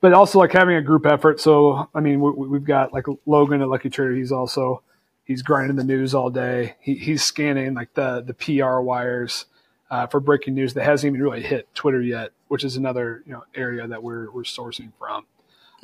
But 0.00 0.12
also 0.12 0.38
like 0.38 0.52
having 0.52 0.76
a 0.76 0.82
group 0.82 1.06
effort. 1.06 1.40
So, 1.40 1.88
I 1.94 2.00
mean, 2.00 2.20
we, 2.20 2.58
have 2.58 2.64
got 2.64 2.92
like 2.92 3.06
Logan 3.24 3.62
at 3.62 3.68
Lucky 3.68 3.88
Trader. 3.88 4.14
He's 4.14 4.32
also, 4.32 4.82
he's 5.24 5.42
grinding 5.42 5.76
the 5.76 5.84
news 5.84 6.14
all 6.14 6.28
day. 6.28 6.74
He, 6.80 6.94
he's 6.94 7.24
scanning 7.24 7.72
like 7.74 7.94
the, 7.94 8.20
the 8.20 8.34
PR 8.34 8.80
wires 8.80 9.46
uh, 9.90 10.06
for 10.06 10.20
breaking 10.20 10.54
news 10.54 10.74
that 10.74 10.84
hasn't 10.84 11.10
even 11.10 11.22
really 11.22 11.42
hit 11.42 11.72
Twitter 11.74 12.02
yet, 12.02 12.32
which 12.48 12.64
is 12.64 12.76
another 12.76 13.22
you 13.26 13.32
know 13.32 13.44
area 13.54 13.86
that 13.86 14.02
we're 14.02 14.30
we're 14.30 14.42
sourcing 14.42 14.90
from. 14.98 15.24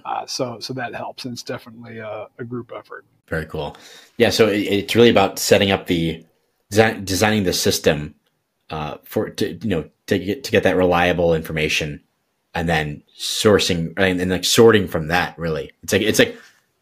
Uh, 0.05 0.27
so 0.27 0.59
so 0.59 0.73
that 0.73 0.95
helps, 0.95 1.25
and 1.25 1.33
it's 1.33 1.43
definitely 1.43 1.99
a, 1.99 2.27
a 2.39 2.45
group 2.45 2.73
effort. 2.77 3.05
Very 3.31 3.47
cool. 3.47 3.77
Yeah, 4.19 4.31
so 4.31 4.49
it, 4.49 4.59
it's 4.59 4.95
really 4.95 5.09
about 5.09 5.39
setting 5.39 5.71
up 5.71 5.87
the 5.87 6.25
design, 6.69 7.05
designing 7.05 7.45
the 7.45 7.53
system 7.55 8.17
uh, 8.69 8.99
for 9.05 9.31
to 9.31 9.55
you 9.55 9.69
know 9.69 9.89
to 10.09 10.19
get 10.19 10.45
to 10.45 10.51
get 10.51 10.65
that 10.65 10.77
reliable 10.77 11.35
information, 11.35 12.03
and 12.55 12.69
then 12.69 13.03
sourcing 13.19 13.95
and, 13.97 14.21
and 14.21 14.31
like 14.31 14.45
sorting 14.45 14.89
from 14.89 15.09
that. 15.09 15.39
Really, 15.39 15.73
it's 15.83 15.93
like 15.93 16.03
it's 16.03 16.19
like 16.19 16.37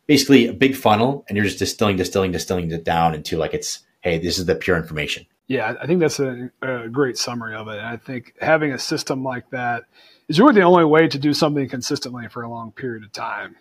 basically 0.07 0.49
a 0.49 0.53
big 0.55 0.75
funnel, 0.75 1.25
and 1.29 1.37
you're 1.37 1.45
just 1.45 1.59
distilling, 1.59 1.97
distilling, 1.97 2.33
distilling 2.33 2.71
it 2.71 2.83
down 2.83 3.15
into 3.15 3.37
like 3.37 3.55
it's 3.55 3.81
hey, 4.01 4.19
this 4.19 4.39
is 4.39 4.47
the 4.47 4.55
pure 4.55 4.77
information. 4.77 5.27
Yeah, 5.49 5.75
I 5.81 5.87
think 5.87 6.01
that's 6.01 6.21
a, 6.21 6.51
a 6.61 6.89
great 6.89 7.17
summary 7.17 7.55
of 7.55 7.69
it. 7.69 7.79
And 7.79 7.87
I 7.87 7.97
think 7.97 8.35
having 8.41 8.73
a 8.73 8.79
system 8.79 9.25
like 9.25 9.49
that 9.51 9.85
is 10.29 10.39
really 10.39 10.55
the 10.55 10.63
only 10.63 10.85
way 10.85 11.09
to 11.09 11.19
do 11.19 11.33
something 11.33 11.69
consistently 11.69 12.29
for 12.29 12.43
a 12.43 12.51
long 12.51 12.73
period 12.73 13.03
of 13.03 13.13
time. 13.13 13.57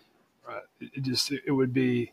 Right? 0.46 0.62
It 0.80 1.02
just 1.02 1.32
it 1.32 1.50
would 1.50 1.72
be 1.72 2.12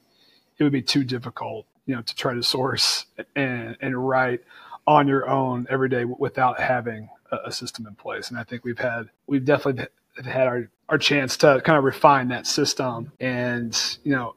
it 0.57 0.63
would 0.63 0.73
be 0.73 0.81
too 0.81 1.03
difficult, 1.03 1.65
you 1.85 1.95
know, 1.95 2.01
to 2.01 2.15
try 2.15 2.33
to 2.33 2.43
source 2.43 3.05
and, 3.35 3.77
and 3.81 4.07
write 4.07 4.41
on 4.87 5.07
your 5.07 5.27
own 5.29 5.67
every 5.69 5.89
day 5.89 6.05
without 6.05 6.59
having 6.59 7.09
a, 7.31 7.37
a 7.47 7.51
system 7.51 7.87
in 7.87 7.95
place. 7.95 8.29
And 8.29 8.39
I 8.39 8.43
think 8.43 8.63
we've 8.63 8.79
had 8.79 9.09
we've 9.27 9.45
definitely 9.45 9.85
had 10.23 10.47
our 10.47 10.69
our 10.89 10.97
chance 10.97 11.37
to 11.37 11.61
kind 11.65 11.77
of 11.77 11.83
refine 11.83 12.29
that 12.29 12.47
system 12.47 13.11
and 13.19 13.97
you 14.03 14.11
know 14.11 14.35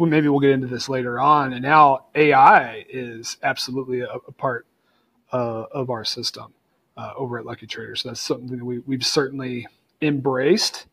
maybe 0.00 0.28
we'll 0.28 0.40
get 0.40 0.50
into 0.50 0.66
this 0.66 0.88
later 0.88 1.20
on 1.20 1.52
and 1.52 1.62
now 1.62 2.06
ai 2.14 2.84
is 2.88 3.36
absolutely 3.42 4.00
a, 4.00 4.08
a 4.28 4.32
part 4.32 4.66
uh, 5.32 5.64
of 5.72 5.90
our 5.90 6.04
system. 6.04 6.52
uh, 6.96 7.12
over 7.16 7.38
at 7.38 7.46
Lucky 7.46 7.66
Trader. 7.66 7.96
So 7.96 8.08
that's 8.10 8.20
something 8.20 8.56
that 8.56 8.64
we, 8.64 8.80
we've 8.80 9.04
certainly 9.04 9.66
embraced 10.02 10.86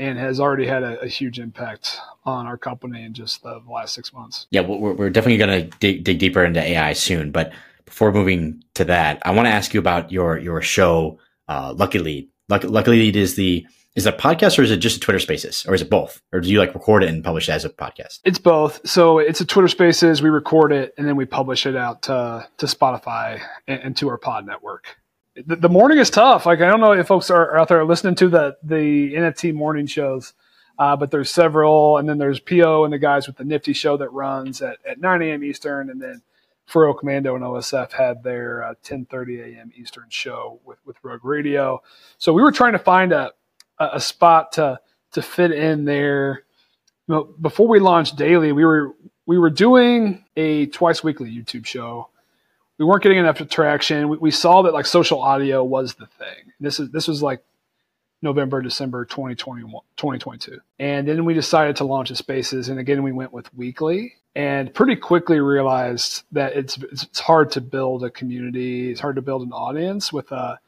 and 0.00 0.18
has 0.18 0.40
already 0.40 0.66
had 0.66 0.82
a, 0.82 0.98
a, 1.00 1.06
huge 1.06 1.38
impact 1.38 2.00
on 2.24 2.46
our 2.46 2.56
company 2.56 3.04
in 3.04 3.12
just 3.12 3.42
the 3.42 3.60
last 3.70 3.94
six 3.94 4.14
months. 4.14 4.46
Yeah, 4.50 4.62
we're, 4.62 4.94
we're 4.94 5.10
definitely 5.10 5.36
going 5.36 5.70
to 5.70 5.78
dig, 5.78 6.04
dig, 6.04 6.18
deeper 6.18 6.42
into 6.42 6.60
AI 6.60 6.94
soon. 6.94 7.30
But 7.30 7.52
before 7.84 8.10
moving 8.10 8.64
to 8.74 8.84
that, 8.86 9.20
I 9.26 9.32
want 9.32 9.46
to 9.46 9.50
ask 9.50 9.74
you 9.74 9.80
about 9.80 10.10
your 10.10 10.38
your 10.38 10.62
show, 10.62 11.18
uh, 11.48 11.74
Lucky 11.76 11.98
Lead. 11.98 12.28
Lucky, 12.48 12.66
Lucky 12.66 12.90
Lead 12.92 13.14
is 13.14 13.34
the 13.34 13.66
is 13.94 14.06
it 14.06 14.14
a 14.14 14.16
podcast 14.16 14.58
or 14.58 14.62
is 14.62 14.70
it 14.70 14.78
just 14.78 14.96
a 14.96 15.00
Twitter 15.00 15.18
Spaces 15.18 15.66
or 15.66 15.74
is 15.74 15.82
it 15.82 15.90
both? 15.90 16.22
Or 16.32 16.40
do 16.40 16.48
you 16.48 16.58
like 16.58 16.74
record 16.74 17.02
it 17.02 17.10
and 17.10 17.22
publish 17.22 17.48
it 17.48 17.52
as 17.52 17.66
a 17.66 17.70
podcast? 17.70 18.20
It's 18.24 18.38
both. 18.38 18.80
So 18.88 19.18
it's 19.18 19.40
a 19.40 19.44
Twitter 19.44 19.68
Spaces. 19.68 20.22
We 20.22 20.30
record 20.30 20.72
it 20.72 20.94
and 20.96 21.06
then 21.06 21.16
we 21.16 21.26
publish 21.26 21.66
it 21.66 21.76
out 21.76 22.02
to 22.02 22.48
to 22.56 22.66
Spotify 22.66 23.42
and, 23.68 23.80
and 23.82 23.96
to 23.98 24.08
our 24.08 24.16
pod 24.16 24.46
network 24.46 24.96
the, 25.46 25.68
morning 25.68 25.98
is 25.98 26.10
tough. 26.10 26.46
Like 26.46 26.60
I 26.60 26.68
don't 26.68 26.80
know 26.80 26.92
if 26.92 27.06
folks 27.06 27.30
are, 27.30 27.56
out 27.56 27.68
there 27.68 27.84
listening 27.84 28.14
to 28.16 28.28
the 28.28 28.56
the 28.62 29.14
NFT 29.14 29.54
morning 29.54 29.86
shows, 29.86 30.32
uh, 30.78 30.96
but 30.96 31.10
there's 31.10 31.30
several, 31.30 31.98
and 31.98 32.08
then 32.08 32.18
there's 32.18 32.40
PO 32.40 32.84
and 32.84 32.92
the 32.92 32.98
guys 32.98 33.26
with 33.26 33.36
the 33.36 33.44
Nifty 33.44 33.72
show 33.72 33.96
that 33.96 34.10
runs 34.10 34.62
at, 34.62 34.78
at 34.88 35.00
9 35.00 35.22
a.m. 35.22 35.44
Eastern, 35.44 35.90
and 35.90 36.00
then 36.00 36.22
Farokh 36.68 37.00
Commando 37.00 37.34
and 37.34 37.44
OSF 37.44 37.92
had 37.92 38.22
their 38.22 38.62
uh, 38.62 38.74
10:30 38.84 39.56
a.m. 39.56 39.72
Eastern 39.76 40.06
show 40.08 40.60
with 40.64 40.78
with 40.84 40.96
Rug 41.02 41.24
Radio. 41.24 41.82
So 42.18 42.32
we 42.32 42.42
were 42.42 42.52
trying 42.52 42.72
to 42.72 42.78
find 42.78 43.12
a 43.12 43.32
a 43.78 44.00
spot 44.00 44.52
to 44.52 44.80
to 45.12 45.22
fit 45.22 45.52
in 45.52 45.84
there. 45.84 46.44
You 47.08 47.14
know, 47.14 47.24
before 47.40 47.66
we 47.66 47.80
launched 47.80 48.16
daily, 48.16 48.52
we 48.52 48.64
were 48.64 48.94
we 49.26 49.38
were 49.38 49.50
doing 49.50 50.24
a 50.36 50.66
twice 50.66 51.02
weekly 51.02 51.30
YouTube 51.30 51.66
show 51.66 52.10
we 52.80 52.86
weren't 52.86 53.02
getting 53.02 53.18
enough 53.18 53.46
traction. 53.50 54.08
We, 54.08 54.16
we, 54.16 54.30
saw 54.30 54.62
that 54.62 54.72
like 54.72 54.86
social 54.86 55.20
audio 55.20 55.62
was 55.62 55.94
the 55.94 56.06
thing. 56.06 56.52
This 56.60 56.80
is 56.80 56.90
this 56.90 57.06
was 57.06 57.22
like 57.22 57.44
November, 58.22 58.62
December 58.62 59.04
2021, 59.04 59.70
2022. 59.96 60.58
And 60.78 61.06
then 61.06 61.26
we 61.26 61.34
decided 61.34 61.76
to 61.76 61.84
launch 61.84 62.10
a 62.10 62.16
spaces. 62.16 62.70
And 62.70 62.80
again, 62.80 63.02
we 63.02 63.12
went 63.12 63.34
with 63.34 63.52
weekly 63.54 64.14
and 64.34 64.72
pretty 64.72 64.96
quickly 64.96 65.40
realized 65.40 66.22
that 66.32 66.56
it's, 66.56 66.78
it's 66.78 67.20
hard 67.20 67.50
to 67.52 67.60
build 67.60 68.02
a 68.02 68.10
community. 68.10 68.90
It's 68.90 69.00
hard 69.00 69.16
to 69.16 69.22
build 69.22 69.42
an 69.42 69.52
audience 69.52 70.10
with 70.10 70.32
a, 70.32 70.58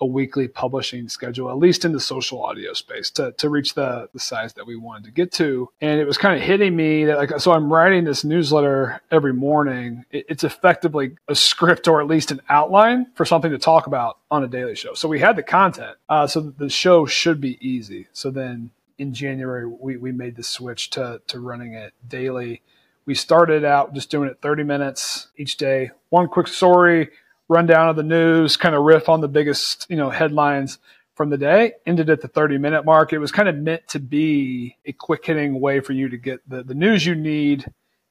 a 0.00 0.06
weekly 0.06 0.48
publishing 0.48 1.08
schedule, 1.08 1.50
at 1.50 1.58
least 1.58 1.84
in 1.84 1.92
the 1.92 2.00
social 2.00 2.42
audio 2.42 2.72
space, 2.72 3.10
to, 3.10 3.32
to 3.32 3.48
reach 3.48 3.74
the, 3.74 4.08
the 4.12 4.18
size 4.18 4.52
that 4.54 4.66
we 4.66 4.76
wanted 4.76 5.04
to 5.04 5.10
get 5.10 5.32
to. 5.32 5.68
And 5.80 6.00
it 6.00 6.06
was 6.06 6.18
kind 6.18 6.36
of 6.36 6.42
hitting 6.42 6.74
me 6.74 7.04
that, 7.04 7.16
like, 7.16 7.38
so 7.38 7.52
I'm 7.52 7.72
writing 7.72 8.04
this 8.04 8.24
newsletter 8.24 9.00
every 9.10 9.32
morning. 9.32 10.04
It, 10.10 10.26
it's 10.28 10.44
effectively 10.44 11.16
a 11.28 11.34
script 11.34 11.86
or 11.86 12.00
at 12.00 12.08
least 12.08 12.30
an 12.30 12.40
outline 12.48 13.06
for 13.14 13.24
something 13.24 13.50
to 13.52 13.58
talk 13.58 13.86
about 13.86 14.18
on 14.30 14.42
a 14.42 14.48
daily 14.48 14.74
show. 14.74 14.94
So 14.94 15.08
we 15.08 15.20
had 15.20 15.36
the 15.36 15.42
content, 15.42 15.96
uh, 16.08 16.26
so 16.26 16.40
the 16.40 16.68
show 16.68 17.06
should 17.06 17.40
be 17.40 17.58
easy. 17.66 18.08
So 18.12 18.30
then 18.30 18.70
in 18.98 19.14
January, 19.14 19.66
we, 19.66 19.96
we 19.96 20.12
made 20.12 20.36
the 20.36 20.42
switch 20.42 20.90
to, 20.90 21.20
to 21.28 21.40
running 21.40 21.74
it 21.74 21.92
daily. 22.06 22.62
We 23.06 23.14
started 23.14 23.64
out 23.64 23.94
just 23.94 24.10
doing 24.10 24.28
it 24.28 24.38
30 24.40 24.64
minutes 24.64 25.28
each 25.36 25.56
day, 25.56 25.90
one 26.08 26.28
quick 26.28 26.48
story 26.48 27.10
rundown 27.48 27.88
of 27.88 27.96
the 27.96 28.02
news, 28.02 28.56
kind 28.56 28.74
of 28.74 28.82
riff 28.82 29.08
on 29.08 29.20
the 29.20 29.28
biggest, 29.28 29.86
you 29.88 29.96
know, 29.96 30.10
headlines 30.10 30.78
from 31.14 31.30
the 31.30 31.38
day, 31.38 31.72
ended 31.86 32.10
at 32.10 32.20
the 32.20 32.28
30 32.28 32.58
minute 32.58 32.84
mark. 32.84 33.12
It 33.12 33.18
was 33.18 33.32
kind 33.32 33.48
of 33.48 33.56
meant 33.56 33.86
to 33.88 34.00
be 34.00 34.76
a 34.84 34.92
quick 34.92 35.24
hitting 35.24 35.60
way 35.60 35.80
for 35.80 35.92
you 35.92 36.08
to 36.08 36.16
get 36.16 36.48
the, 36.48 36.62
the 36.62 36.74
news 36.74 37.06
you 37.06 37.14
need 37.14 37.66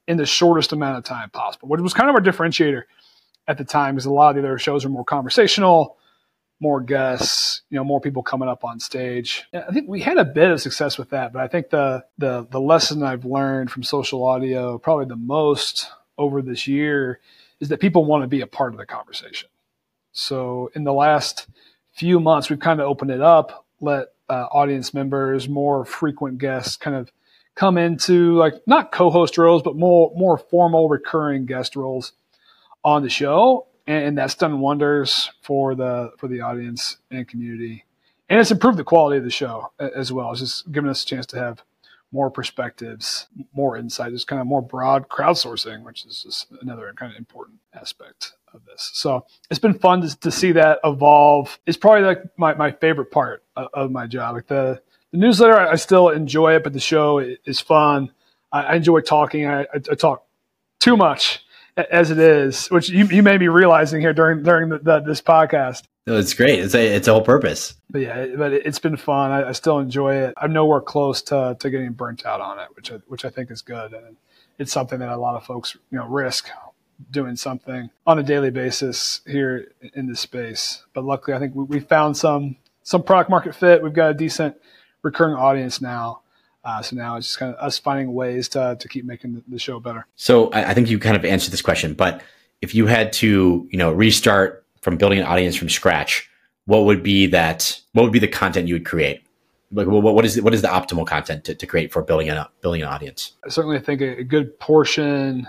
in 0.08 0.18
the 0.18 0.26
shortest 0.26 0.72
amount 0.72 0.98
of 0.98 1.04
time 1.04 1.30
possible, 1.30 1.68
which 1.68 1.82
was 1.82 1.94
kind 1.94 2.10
of 2.10 2.16
our 2.16 2.22
differentiator 2.22 2.84
at 3.48 3.58
the 3.58 3.64
time 3.64 3.96
because 3.96 4.06
a 4.06 4.12
lot 4.12 4.36
of 4.36 4.42
the 4.42 4.48
other 4.48 4.58
shows 4.58 4.86
are 4.86 4.90
more 4.90 5.04
conversational, 5.04 5.98
more 6.60 6.80
guests, 6.80 7.62
you 7.70 7.78
know, 7.78 7.84
more 7.84 8.00
people 8.00 8.24
coming 8.24 8.48
up 8.48 8.64
on 8.64 8.80
stage. 8.80 9.44
I 9.54 9.72
think 9.74 9.90
we 9.90 10.02
had 10.02 10.18
a 10.18 10.26
bit 10.26 10.50
of 10.50 10.62
success 10.62 10.98
with 10.98 11.10
that, 11.10 11.34
but 11.34 11.42
I 11.42 11.48
think 11.48 11.70
the 11.70 12.06
the 12.18 12.48
the 12.50 12.60
lesson 12.60 13.04
I've 13.04 13.26
learned 13.26 13.72
from 13.72 13.84
social 13.84 14.24
audio 14.24 14.78
probably 14.78 15.06
the 15.06 15.16
most 15.18 15.90
over 16.18 16.42
this 16.42 16.68
year 16.68 17.20
is 17.64 17.70
that 17.70 17.80
people 17.80 18.04
want 18.04 18.24
to 18.24 18.28
be 18.28 18.42
a 18.42 18.48
part 18.48 18.74
of 18.74 18.78
the 18.78 18.86
conversation. 18.86 19.48
So 20.12 20.70
in 20.76 20.84
the 20.84 20.92
last 20.92 21.48
few 21.94 22.20
months, 22.20 22.50
we've 22.50 22.60
kind 22.60 22.82
of 22.82 22.88
opened 22.88 23.10
it 23.10 23.22
up, 23.22 23.66
let 23.80 24.08
uh, 24.30 24.48
audience 24.52 24.94
members, 24.94 25.48
more 25.48 25.86
frequent 25.86 26.40
guests 26.40 26.76
kind 26.76 26.98
of 26.98 27.10
come 27.56 27.78
into 27.78 28.36
like 28.36 28.56
not 28.68 28.92
co-host 28.92 29.38
roles, 29.38 29.64
but 29.64 29.78
more 29.78 30.12
more 30.14 30.38
formal 30.38 30.90
recurring 30.90 31.46
guest 31.46 31.78
roles 31.78 32.12
on 32.84 33.02
the 33.02 33.10
show. 33.10 33.68
And, 33.88 34.08
and 34.08 34.18
that's 34.18 34.36
done 34.36 34.60
wonders 34.60 35.32
for 35.42 35.74
the 35.74 36.12
for 36.18 36.28
the 36.28 36.42
audience 36.42 36.98
and 37.12 37.26
community. 37.26 37.86
And 38.28 38.42
it's 38.42 38.52
improved 38.52 38.78
the 38.78 38.84
quality 38.84 39.20
of 39.20 39.24
the 39.24 39.30
show 39.30 39.72
as 39.80 40.12
well. 40.12 40.32
It's 40.32 40.42
just 40.42 40.70
given 40.70 40.90
us 40.90 41.04
a 41.04 41.08
chance 41.08 41.26
to 41.28 41.40
have 41.40 41.64
more 42.14 42.30
perspectives, 42.30 43.28
more 43.54 43.76
insight, 43.76 44.12
just 44.12 44.28
kind 44.28 44.40
of 44.40 44.48
more 44.48 44.62
broad 44.62 45.10
crowdsourcing, 45.10 45.84
which 45.84 46.06
is 46.06 46.24
just 46.24 46.48
another 46.62 46.94
kind 46.96 47.12
of 47.12 47.18
important 47.18 47.60
aspect 47.74 48.34
of 48.54 48.64
this. 48.66 48.92
So 48.94 49.26
it's 49.50 49.60
been 49.60 49.78
fun 49.80 50.02
to, 50.02 50.20
to 50.20 50.32
see 50.32 50.52
that 50.52 50.80
evolve. 50.84 51.60
It's 51.66 51.76
probably 51.78 52.04
like 52.04 52.22
my, 52.38 52.54
my 52.54 52.72
favorite 52.72 53.12
part 53.12 53.44
of, 53.56 53.68
of 53.74 53.92
my 53.92 54.06
job. 54.06 54.36
Like 54.36 54.48
the, 54.48 54.82
the 55.12 55.18
newsletter, 55.18 55.58
I, 55.58 55.76
still 55.76 56.10
enjoy 56.10 56.56
it, 56.56 56.64
but 56.64 56.74
the 56.74 56.80
show 56.80 57.18
is 57.18 57.60
fun. 57.60 58.12
I, 58.52 58.62
I 58.62 58.76
enjoy 58.76 59.02
talking. 59.02 59.48
I, 59.48 59.62
I, 59.62 59.68
I, 59.74 59.96
talk 59.96 60.26
too 60.80 60.96
much 60.96 61.44
as 61.78 62.12
it 62.12 62.20
is, 62.20 62.68
which 62.68 62.90
you, 62.90 63.06
you 63.06 63.24
may 63.24 63.38
be 63.38 63.48
realizing 63.48 64.02
here 64.02 64.14
during 64.14 64.44
during 64.44 64.70
the, 64.70 64.80
the, 64.80 65.00
this 65.00 65.22
podcast. 65.22 65.84
No, 66.06 66.18
it's 66.18 66.34
great. 66.34 66.60
It's 66.60 66.76
a 66.76 66.96
it's 66.96 67.08
a 67.08 67.14
whole 67.14 67.22
purpose. 67.22 67.76
But 67.90 68.02
yeah, 68.02 68.28
but 68.36 68.54
it's 68.54 68.80
been 68.80 68.98
fun. 68.98 69.32
I, 69.32 69.50
I, 69.50 69.52
still 69.54 69.80
enjoy 69.80 70.16
it. 70.16 70.34
I'm 70.38 70.52
nowhere 70.52 70.82
close 70.82 71.22
to, 71.24 71.56
to 71.60 71.70
getting 71.70 71.94
burnt 71.94 72.26
out 72.26 72.42
on 72.42 72.60
it, 72.60 72.68
which 72.76 72.92
I, 72.92 72.96
which 73.08 73.24
I 73.24 73.30
think 73.30 73.52
is 73.52 73.62
good. 73.62 73.94
And 73.94 74.18
it's 74.60 74.72
something 74.72 75.00
that 75.00 75.10
a 75.10 75.18
lot 75.18 75.36
of 75.36 75.46
folks 75.46 75.78
you 75.92 75.98
know 75.98 76.06
risk 76.08 76.50
doing 77.10 77.36
something 77.36 77.90
on 78.06 78.20
a 78.20 78.24
daily 78.24 78.50
basis 78.50 79.22
here 79.26 79.72
in 79.94 80.08
this 80.08 80.20
space. 80.20 80.84
But 80.94 81.06
luckily, 81.06 81.36
I 81.36 81.40
think 81.40 81.56
we, 81.56 81.64
we 81.64 81.80
found 81.80 82.18
some 82.18 82.58
some 82.84 83.04
product 83.04 83.30
market 83.30 83.56
fit. 83.56 83.82
We've 83.82 83.94
got 83.94 84.12
a 84.12 84.14
decent 84.14 84.58
recurring 85.04 85.36
audience 85.36 85.82
now. 85.82 86.23
Uh, 86.64 86.82
so 86.82 86.96
now 86.96 87.18
it's 87.18 87.28
just 87.28 87.40
kind 87.40 87.54
of 87.54 87.60
us 87.60 87.78
finding 87.78 88.14
ways 88.14 88.48
to, 88.50 88.78
to 88.80 88.88
keep 88.88 89.06
making 89.06 89.34
the, 89.34 89.44
the 89.48 89.60
show 89.60 89.80
better. 89.80 90.06
So 90.16 90.50
I, 90.52 90.70
I 90.70 90.74
think 90.74 90.90
you 90.90 90.98
kind 90.98 91.18
of 91.18 91.26
answered 91.26 91.52
this 91.52 91.62
question, 91.62 91.94
but 91.94 92.22
if 92.62 92.74
you 92.74 92.88
had 92.88 93.12
to, 93.14 93.68
you 93.70 93.78
know, 93.78 93.92
restart 93.92 94.66
from 94.82 94.98
building 94.98 95.20
an 95.20 95.26
audience 95.26 95.56
from 95.56 95.70
scratch, 95.70 96.30
what 96.66 96.86
would 96.86 97.04
be 97.04 97.28
that? 97.28 97.82
What 97.92 98.04
would 98.04 98.14
be 98.14 98.20
the 98.20 98.28
content 98.28 98.68
you 98.68 98.76
would 98.76 98.86
create? 98.86 99.22
Like, 99.72 99.88
what, 99.88 100.02
what 100.02 100.24
is 100.24 100.40
what 100.42 100.54
is 100.54 100.62
the 100.62 100.68
optimal 100.68 101.06
content 101.06 101.44
to, 101.46 101.56
to 101.56 101.66
create 101.66 101.92
for 101.92 102.04
building 102.04 102.30
a 102.30 102.50
building 102.62 102.82
an 102.82 102.88
audience? 102.88 103.34
I 103.46 103.50
certainly 103.50 103.80
think 103.80 104.02
a, 104.02 104.20
a 104.20 104.24
good 104.24 104.60
portion 104.60 105.48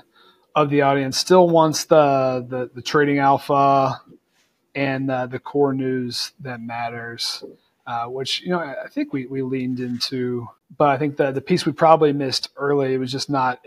of 0.57 0.71
the 0.71 0.83
audience 0.83 1.19
still 1.19 1.49
wants 1.49 1.85
the 1.85 2.45
the, 2.49 2.71
the 2.75 2.83
trading 2.83 3.19
alpha 3.19 4.01
and 4.75 5.11
uh, 5.11 5.27
the 5.27 5.39
core 5.39 5.73
news 5.73 6.33
that 6.41 6.61
matters, 6.61 7.45
uh, 7.87 8.07
which 8.07 8.43
you 8.43 8.51
know 8.51 8.61
I 8.61 8.89
think 8.89 9.13
we, 9.13 9.27
we 9.27 9.43
leaned 9.43 9.81
into. 9.81 10.49
But 10.77 10.89
I 10.89 10.99
think 10.99 11.17
the 11.17 11.33
the 11.33 11.41
piece 11.41 11.67
we 11.67 11.73
probably 11.73 12.13
missed 12.13 12.49
early 12.57 12.97
was 12.99 13.13
just 13.13 13.31
not 13.31 13.65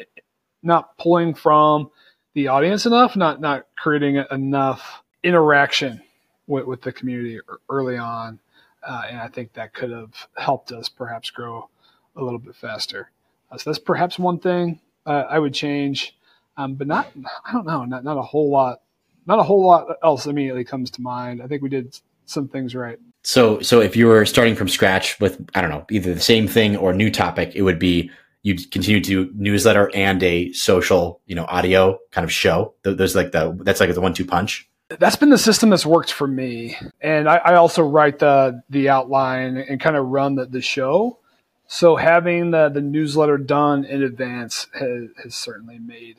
not 0.63 0.97
pulling 0.97 1.33
from 1.33 1.91
the 2.33 2.47
audience 2.49 2.85
enough, 2.85 3.15
not 3.15 3.41
not 3.41 3.67
creating 3.77 4.23
enough 4.31 5.03
interaction 5.23 6.01
with, 6.47 6.65
with 6.65 6.81
the 6.81 6.91
community 6.91 7.39
early 7.69 7.97
on. 7.97 8.39
Uh, 8.87 9.03
and 9.09 9.19
I 9.19 9.27
think 9.27 9.53
that 9.53 9.73
could 9.73 9.91
have 9.91 10.13
helped 10.37 10.71
us 10.71 10.87
perhaps 10.87 11.29
grow 11.29 11.69
a 12.15 12.23
little 12.23 12.39
bit 12.39 12.55
faster. 12.55 13.11
Uh, 13.51 13.57
so 13.57 13.69
that's 13.69 13.79
perhaps 13.79 14.17
one 14.17 14.39
thing 14.39 14.79
uh, 15.05 15.25
I 15.29 15.39
would 15.39 15.53
change, 15.53 16.17
um, 16.57 16.75
but 16.75 16.87
not, 16.87 17.07
I 17.45 17.51
don't 17.53 17.65
know, 17.65 17.85
not, 17.85 18.03
not 18.03 18.17
a 18.17 18.21
whole 18.21 18.49
lot, 18.49 18.81
not 19.25 19.39
a 19.39 19.43
whole 19.43 19.65
lot 19.65 19.97
else 20.03 20.25
immediately 20.25 20.63
comes 20.63 20.91
to 20.91 21.01
mind. 21.01 21.41
I 21.41 21.47
think 21.47 21.61
we 21.61 21.69
did 21.69 21.99
some 22.25 22.47
things 22.47 22.75
right. 22.75 22.99
So, 23.27 23.59
so 23.59 23.81
if 23.81 23.97
you 23.97 24.07
were 24.07 24.25
starting 24.25 24.55
from 24.55 24.69
scratch 24.69 25.19
with, 25.19 25.45
I 25.53 25.59
don't 25.59 25.69
know, 25.69 25.85
either 25.91 26.13
the 26.13 26.21
same 26.21 26.47
thing 26.47 26.77
or 26.77 26.93
new 26.93 27.11
topic, 27.11 27.51
it 27.55 27.63
would 27.63 27.77
be 27.77 28.09
you'd 28.43 28.71
continue 28.71 29.03
to 29.03 29.29
newsletter 29.35 29.91
and 29.93 30.23
a 30.23 30.53
social, 30.53 31.19
you 31.25 31.35
know, 31.35 31.43
audio 31.49 31.99
kind 32.11 32.23
of 32.23 32.31
show. 32.31 32.73
Those 32.83 33.17
like 33.17 33.33
the, 33.33 33.59
that's 33.63 33.81
like 33.81 33.93
the 33.93 33.99
one 33.99 34.13
two 34.13 34.23
punch 34.23 34.69
that's 34.99 35.17
been 35.17 35.29
the 35.29 35.37
system 35.37 35.69
that's 35.69 35.85
worked 35.85 36.13
for 36.13 36.25
me. 36.25 36.77
And 37.01 37.27
I, 37.27 37.35
I 37.43 37.55
also 37.55 37.83
write 37.83 38.19
the 38.19 38.63
the 38.69 38.87
outline 38.87 39.57
and 39.57 39.81
kind 39.81 39.97
of 39.97 40.05
run 40.05 40.35
the, 40.35 40.45
the 40.45 40.61
show. 40.61 41.19
So 41.67 41.97
having 41.97 42.51
the, 42.51 42.69
the 42.69 42.79
newsletter 42.79 43.37
done 43.37 43.83
in 43.83 44.03
advance 44.03 44.67
has, 44.79 45.09
has 45.21 45.35
certainly 45.35 45.79
made 45.79 46.15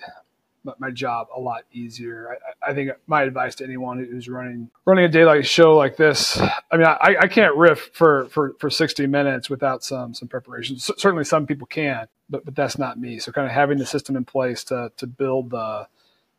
my 0.79 0.91
job 0.91 1.29
a 1.35 1.41
lot 1.41 1.63
easier. 1.73 2.37
I, 2.63 2.71
I, 2.71 2.75
think 2.75 2.91
my 3.07 3.23
advice 3.23 3.55
to 3.57 3.65
anyone 3.65 3.99
who's 3.99 4.29
running 4.29 4.71
running 4.85 5.05
a 5.05 5.09
daylight 5.09 5.47
show 5.47 5.77
like 5.77 5.97
this, 5.97 6.39
I 6.41 6.77
mean, 6.77 6.87
I, 6.87 7.17
I 7.21 7.27
can't 7.29 7.55
riff 7.57 7.91
for, 7.93 8.27
for, 8.27 8.55
for 8.59 8.71
60 8.71 9.07
minutes 9.07 9.49
without 9.49 9.85
some 9.85 10.15
some 10.15 10.29
preparation. 10.29 10.79
C- 10.79 10.95
certainly, 10.97 11.25
some 11.25 11.47
people 11.47 11.67
can, 11.67 12.07
but 12.29 12.45
but 12.45 12.55
that's 12.55 12.79
not 12.79 12.99
me. 12.99 13.19
So, 13.19 13.33
kind 13.33 13.47
of 13.47 13.53
having 13.53 13.79
the 13.79 13.87
system 13.87 14.17
in 14.17 14.25
place 14.25 14.65
to 14.65 14.93
to 14.97 15.07
build 15.07 15.51
the 15.51 15.87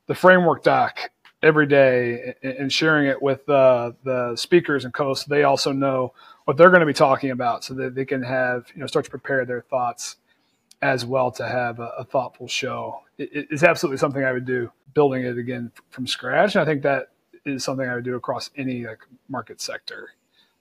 the 0.08 0.16
framework 0.16 0.64
doc 0.64 1.00
every 1.42 1.68
day 1.68 2.34
and 2.44 2.72
sharing 2.72 3.08
it 3.08 3.22
with 3.22 3.48
uh, 3.48 3.94
the 4.04 4.36
speakers 4.36 4.84
and 4.84 4.94
co-hosts. 4.94 5.26
They 5.26 5.44
also 5.44 5.72
know 5.72 6.14
what 6.46 6.58
they're 6.58 6.70
going 6.70 6.82
to 6.82 6.86
be 6.86 6.94
talking 6.94 7.32
about, 7.32 7.64
so 7.64 7.74
that 7.76 7.96
they 7.96 8.06
can 8.06 8.24
have 8.24 8.68
you 8.74 8.82
know 8.82 8.88
start 8.88 9.06
to 9.06 9.12
prepare 9.12 9.46
their 9.46 9.62
thoughts 9.62 10.18
as 10.82 11.06
well 11.06 11.32
to 11.32 11.48
have 11.48 11.80
a, 11.80 11.92
a 11.98 12.04
thoughtful 12.04 12.48
show. 12.48 13.02
It, 13.18 13.48
it's 13.52 13.64
absolutely 13.64 13.98
something 13.98 14.24
I 14.24 14.32
would 14.32 14.46
do, 14.46 14.72
building 14.94 15.24
it 15.24 15.38
again 15.38 15.72
from 15.90 16.08
scratch. 16.08 16.56
And 16.56 16.62
I 16.62 16.66
think 16.66 16.84
that 16.84 17.10
is 17.46 17.64
something 17.64 17.88
I 17.88 17.96
would 17.96 18.04
do 18.04 18.16
across 18.16 18.50
any 18.56 18.86
like 18.86 19.00
market 19.28 19.62
sector. 19.62 20.10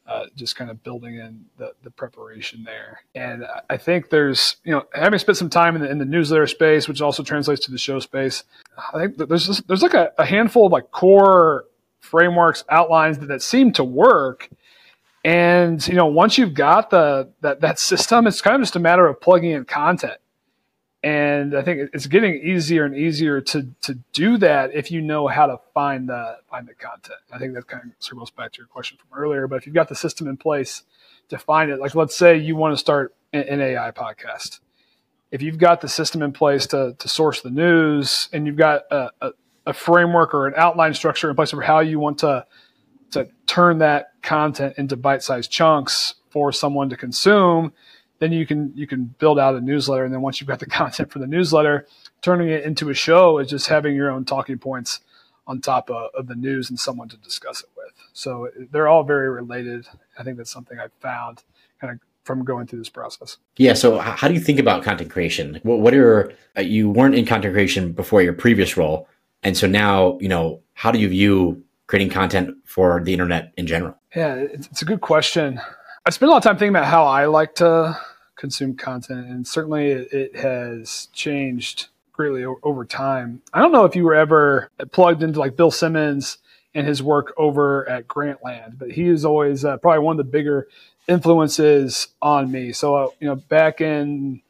Uh, 0.07 0.25
just 0.35 0.57
kind 0.57 0.71
of 0.71 0.83
building 0.83 1.17
in 1.17 1.45
the, 1.59 1.71
the 1.83 1.91
preparation 1.91 2.65
there. 2.65 3.01
And 3.15 3.45
I 3.69 3.77
think 3.77 4.09
there's, 4.09 4.57
you 4.65 4.73
know, 4.73 4.87
having 4.95 5.19
spent 5.19 5.37
some 5.37 5.51
time 5.51 5.77
in 5.77 5.83
the, 5.83 5.91
in 5.91 5.99
the 5.99 6.07
newsletter 6.07 6.47
space, 6.47 6.89
which 6.89 7.03
also 7.03 7.23
translates 7.23 7.67
to 7.67 7.71
the 7.71 7.77
show 7.77 8.01
space, 8.01 8.45
I 8.95 8.99
think 8.99 9.19
there's 9.19 9.61
there's 9.67 9.83
like 9.83 9.93
a, 9.93 10.11
a, 10.17 10.25
handful 10.25 10.65
of 10.65 10.73
like 10.73 10.93
core 10.93 11.67
frameworks, 12.01 12.65
outlines 12.71 13.19
that, 13.19 13.27
that 13.27 13.43
seem 13.43 13.71
to 13.75 13.85
work. 13.85 14.49
And 15.29 15.87
you 15.87 15.95
know, 15.95 16.07
once 16.07 16.39
you've 16.39 16.55
got 16.55 16.91
the 16.91 17.31
that 17.43 17.61
that 17.61 17.79
system, 17.79 18.27
it's 18.27 18.41
kind 18.41 18.57
of 18.57 18.63
just 18.63 18.77
a 18.77 18.81
matter 18.81 19.07
of 19.07 19.21
plugging 19.21 19.51
in 19.51 19.65
content 19.65 20.19
and 21.03 21.57
I 21.57 21.63
think 21.63 21.91
it's 21.93 22.07
getting 22.07 22.35
easier 22.35 22.85
and 22.85 22.97
easier 22.97 23.41
to 23.41 23.69
to 23.83 23.95
do 24.13 24.37
that 24.39 24.75
if 24.75 24.91
you 24.91 25.01
know 25.01 25.29
how 25.29 25.47
to 25.47 25.61
find 25.73 26.09
the 26.09 26.39
find 26.51 26.67
the 26.67 26.75
content. 26.75 27.21
I 27.33 27.39
think 27.39 27.55
that 27.55 27.69
kind 27.69 27.85
of 27.85 27.91
circles 28.01 28.31
back 28.31 28.53
to 28.53 28.59
your 28.59 28.67
question 28.67 28.99
from 28.99 29.17
earlier. 29.17 29.47
But 29.47 29.57
if 29.57 29.67
you've 29.67 29.77
got 29.77 29.89
the 29.89 29.95
system 29.95 30.27
in 30.27 30.37
place 30.37 30.83
to 31.29 31.39
find 31.39 31.71
it, 31.71 31.79
like 31.79 31.95
let's 31.95 32.17
say 32.17 32.37
you 32.37 32.57
want 32.57 32.73
to 32.73 32.79
start 32.79 33.15
an 33.33 33.61
AI 33.61 33.93
podcast, 33.93 34.59
if 35.31 35.41
you've 35.41 35.59
got 35.59 35.83
the 35.83 35.89
system 35.89 36.21
in 36.21 36.33
place 36.33 36.67
to 36.69 36.97
to 36.99 37.09
source 37.09 37.43
the 37.43 37.51
news 37.51 38.29
and 38.33 38.47
you've 38.47 38.57
got 38.57 38.83
a, 38.91 39.11
a, 39.21 39.31
a 39.67 39.73
framework 39.73 40.35
or 40.35 40.49
an 40.49 40.55
outline 40.57 40.95
structure 40.95 41.31
in 41.31 41.37
place 41.37 41.53
for 41.53 41.63
how 41.63 41.79
you 41.79 42.01
want 42.01 42.19
to 42.19 42.45
to 43.13 43.29
turn 43.47 43.79
that 43.79 44.13
content 44.23 44.75
into 44.79 44.97
bite-sized 44.97 45.51
chunks 45.51 46.15
for 46.31 46.53
someone 46.53 46.91
to 46.91 46.97
consume 46.97 47.73
then 48.19 48.33
you 48.33 48.47
can 48.47 48.73
you 48.75 48.87
can 48.87 49.15
build 49.19 49.39
out 49.39 49.55
a 49.55 49.61
newsletter. 49.61 50.05
And 50.05 50.13
then 50.13 50.23
once 50.23 50.41
you've 50.41 50.49
got 50.49 50.61
the 50.61 50.67
content 50.81 51.11
for 51.11 51.19
the 51.19 51.27
newsletter 51.27 51.87
turning 52.21 52.49
it 52.49 52.65
into 52.65 52.91
a 52.91 52.95
show 52.95 53.39
is 53.39 53.49
just 53.49 53.69
having 53.69 53.95
your 53.95 54.11
own 54.11 54.25
talking 54.25 54.59
points 54.59 55.01
on 55.47 55.61
top 55.61 55.89
of, 55.89 56.11
of, 56.15 56.27
the 56.27 56.35
news 56.35 56.69
and 56.69 56.79
someone 56.79 57.09
to 57.09 57.17
discuss 57.17 57.63
it 57.63 57.71
with. 57.75 57.93
So 58.13 58.51
they're 58.71 58.89
all 58.89 59.03
very 59.03 59.31
related. 59.31 59.87
I 60.19 60.23
think 60.23 60.37
that's 60.37 60.51
something 60.51 60.79
i've 60.79 60.93
found 61.01 61.43
kind 61.81 61.95
of 61.95 62.01
from 62.25 62.45
going 62.45 62.67
through 62.67 62.81
this 62.81 62.91
process. 62.91 63.39
Yeah. 63.57 63.73
So 63.73 63.99
how 63.99 64.29
do 64.29 64.35
you 64.35 64.41
think 64.41 64.59
about 64.59 64.83
content 64.83 65.11
creation? 65.11 65.59
What, 65.63 65.79
what 65.79 65.95
are 65.95 66.35
uh, 66.57 66.61
you 66.61 66.91
weren't 66.91 67.15
in 67.15 67.25
content 67.25 67.55
creation 67.55 67.93
before 67.93 68.21
your 68.21 68.35
previous 68.35 68.77
role. 68.77 69.09
And 69.43 69.57
so 69.57 69.67
now 69.67 70.19
you 70.21 70.29
know 70.29 70.61
how 70.75 70.91
do 70.91 70.99
you 70.99 71.09
view 71.09 71.63
creating 71.89 72.11
content 72.11 72.57
for 72.65 73.03
the 73.03 73.13
internet 73.13 73.53
in 73.57 73.67
general 73.67 73.97
yeah 74.15 74.35
it's, 74.37 74.83
a 74.83 74.85
good 74.85 75.01
question 75.01 75.61
I 76.07 76.11
spend 76.11 76.29
a 76.29 76.33
lot 76.33 76.39
of 76.39 76.45
time 76.45 76.57
thinking 76.57 76.75
about 76.75 76.87
how 76.87 77.05
I 77.05 77.27
like 77.27 77.57
to 77.57 78.01
consume 78.39 78.77
content, 78.77 79.27
and 79.27 79.47
certainly 79.47 79.91
it, 79.91 80.37
has 80.37 81.09
changed 81.13 81.89
greatly 82.13 82.47
over 82.63 82.87
time. 82.87 83.43
I 83.53 83.61
don't 83.61 83.73
know 83.73 83.85
if 83.85 83.95
you 83.95 84.05
were 84.05 84.15
ever 84.15 84.71
plugged 84.91 85.23
into 85.23 85.39
like 85.39 85.57
Bill 85.57 85.71
Simmons 85.71 86.39
and 86.75 86.87
his 86.87 87.03
work 87.03 87.35
over 87.37 87.87
at 87.89 88.09
Grantland, 88.09 88.79
but 88.79 88.93
he 88.93 89.09
is 89.09 89.25
always 89.25 89.65
uh, 89.65 89.77
probably 89.77 89.99
one 89.99 90.19
of 90.19 90.25
the 90.25 90.31
bigger 90.31 90.69
influences 91.09 92.09
on 92.23 92.51
me. 92.51 92.73
So, 92.73 92.95
uh, 92.95 93.09
you 93.21 93.29
know, 93.29 93.37
back 93.37 93.81
in 93.81 94.41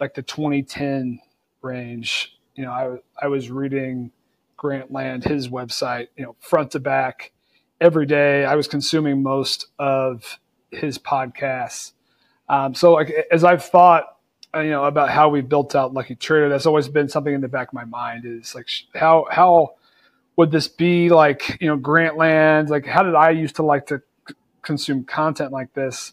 like 0.00 0.14
the 0.14 0.22
2010 0.22 1.20
range, 1.62 2.36
you 2.54 2.64
know, 2.64 2.70
I, 2.70 3.24
I 3.24 3.28
was 3.28 3.50
reading 3.50 4.10
Grantland, 4.58 5.24
his 5.24 5.48
website, 5.48 6.08
you 6.16 6.24
know, 6.24 6.36
front 6.40 6.72
to 6.72 6.80
back 6.80 7.32
every 7.80 8.06
day. 8.06 8.44
I 8.44 8.54
was 8.54 8.68
consuming 8.68 9.22
most 9.22 9.66
of 9.78 10.38
his 10.70 10.98
podcasts. 10.98 11.92
Um, 12.48 12.74
so 12.74 12.92
like 12.92 13.12
as 13.30 13.44
I've 13.44 13.64
thought, 13.64 14.04
uh, 14.54 14.60
you 14.60 14.70
know, 14.70 14.84
about 14.84 15.10
how 15.10 15.28
we 15.28 15.40
built 15.40 15.74
out 15.74 15.92
Lucky 15.92 16.14
Trader, 16.14 16.48
that's 16.48 16.66
always 16.66 16.88
been 16.88 17.08
something 17.08 17.34
in 17.34 17.40
the 17.40 17.48
back 17.48 17.68
of 17.68 17.74
my 17.74 17.84
mind 17.84 18.24
is 18.24 18.54
like 18.54 18.68
how 18.94 19.26
how 19.30 19.74
would 20.36 20.50
this 20.50 20.68
be 20.68 21.08
like 21.08 21.58
you 21.60 21.68
know 21.68 21.76
Grantland? 21.76 22.68
Like 22.68 22.86
how 22.86 23.02
did 23.02 23.14
I 23.14 23.30
used 23.30 23.56
to 23.56 23.62
like 23.62 23.86
to 23.86 24.00
c- 24.28 24.34
consume 24.62 25.04
content 25.04 25.52
like 25.52 25.72
this? 25.74 26.12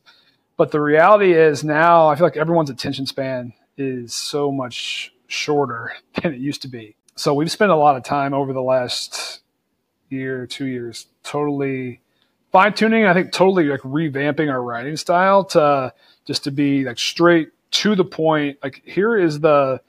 But 0.58 0.72
the 0.72 0.82
reality 0.82 1.34
is 1.34 1.64
now 1.64 2.08
I 2.08 2.16
feel 2.16 2.26
like 2.26 2.38
everyone's 2.38 2.70
attention 2.70 3.06
span 3.06 3.54
is 3.78 4.14
so 4.14 4.52
much 4.52 5.14
shorter 5.28 5.94
than 6.22 6.34
it 6.34 6.40
used 6.40 6.62
to 6.64 6.68
be. 6.68 6.96
So 7.16 7.34
we've 7.34 7.52
spent 7.52 7.72
a 7.72 7.76
lot 7.76 7.96
of 7.96 8.04
time 8.04 8.34
over 8.34 8.54
the 8.54 8.62
last 8.62 9.42
year, 10.10 10.48
two 10.48 10.66
years, 10.66 11.08
totally 11.24 12.02
fine 12.52 12.74
tuning. 12.74 13.06
I 13.06 13.14
think 13.14 13.32
totally 13.32 13.66
like 13.66 13.82
revamping 13.82 14.50
our 14.50 14.62
writing 14.62 14.98
style 14.98 15.44
to 15.46 15.94
just 16.26 16.44
to 16.46 16.52
be 16.52 16.84
like 16.84 16.98
straight 16.98 17.50
to 17.72 17.96
the 17.96 18.06
point. 18.06 18.58
Like 18.64 18.82
here 18.86 19.18
is 19.18 19.40
the 19.40 19.82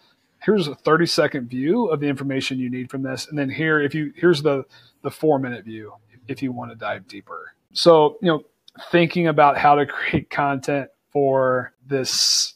here's 0.43 0.69
a 0.69 0.75
30 0.75 1.07
second 1.07 1.49
view 1.49 1.87
of 1.87 2.01
the 2.01 2.09
information 2.09 2.59
you 2.59 2.71
need 2.71 2.91
from 2.91 3.03
this, 3.03 3.29
and 3.29 3.39
then 3.39 3.49
here 3.49 3.81
if 3.81 3.95
you 3.95 4.13
here's 4.17 4.43
the 4.43 4.65
the 5.03 5.11
four 5.11 5.39
minute 5.39 5.65
view 5.65 5.93
if 6.29 6.43
you 6.43 6.53
want 6.53 6.71
to 6.71 6.77
dive 6.77 7.07
deeper. 7.07 7.55
So 7.73 8.19
you 8.21 8.29
know 8.29 8.45
thinking 8.91 9.29
about 9.29 9.57
how 9.57 9.77
to 9.77 9.87
create 9.87 10.31
content 10.31 10.91
for 11.11 11.73
this 11.87 12.55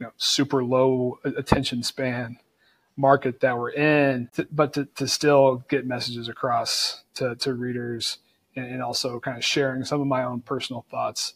you 0.00 0.06
know, 0.06 0.12
super 0.16 0.64
low 0.64 1.18
attention 1.24 1.82
span 1.82 2.38
market 2.96 3.40
that 3.40 3.56
we're 3.56 3.70
in, 3.70 4.28
but 4.50 4.74
to, 4.74 4.84
to 4.96 5.08
still 5.08 5.64
get 5.68 5.86
messages 5.86 6.28
across 6.28 7.02
to, 7.14 7.34
to 7.36 7.54
readers 7.54 8.18
and 8.54 8.82
also 8.82 9.18
kind 9.18 9.38
of 9.38 9.44
sharing 9.44 9.84
some 9.84 10.00
of 10.00 10.06
my 10.06 10.24
own 10.24 10.40
personal 10.40 10.84
thoughts 10.90 11.34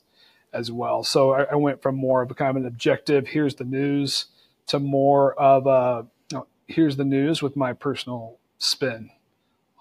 as 0.53 0.71
well. 0.71 1.03
So 1.03 1.33
I, 1.33 1.43
I 1.45 1.55
went 1.55 1.83
from 1.83 1.97
more 1.97 2.23
of 2.23 2.31
a 2.31 2.35
kind 2.35 2.51
of 2.51 2.57
an 2.57 2.67
objective, 2.67 3.29
here's 3.29 3.55
the 3.55 3.65
news, 3.65 4.27
to 4.69 4.79
more 4.79 5.35
of 5.35 5.67
a 5.67 6.07
you 6.31 6.39
know, 6.39 6.47
here's 6.67 6.97
the 6.97 7.05
news 7.05 7.43
with 7.43 7.57
my 7.57 7.73
personal 7.73 8.39
spin 8.59 9.11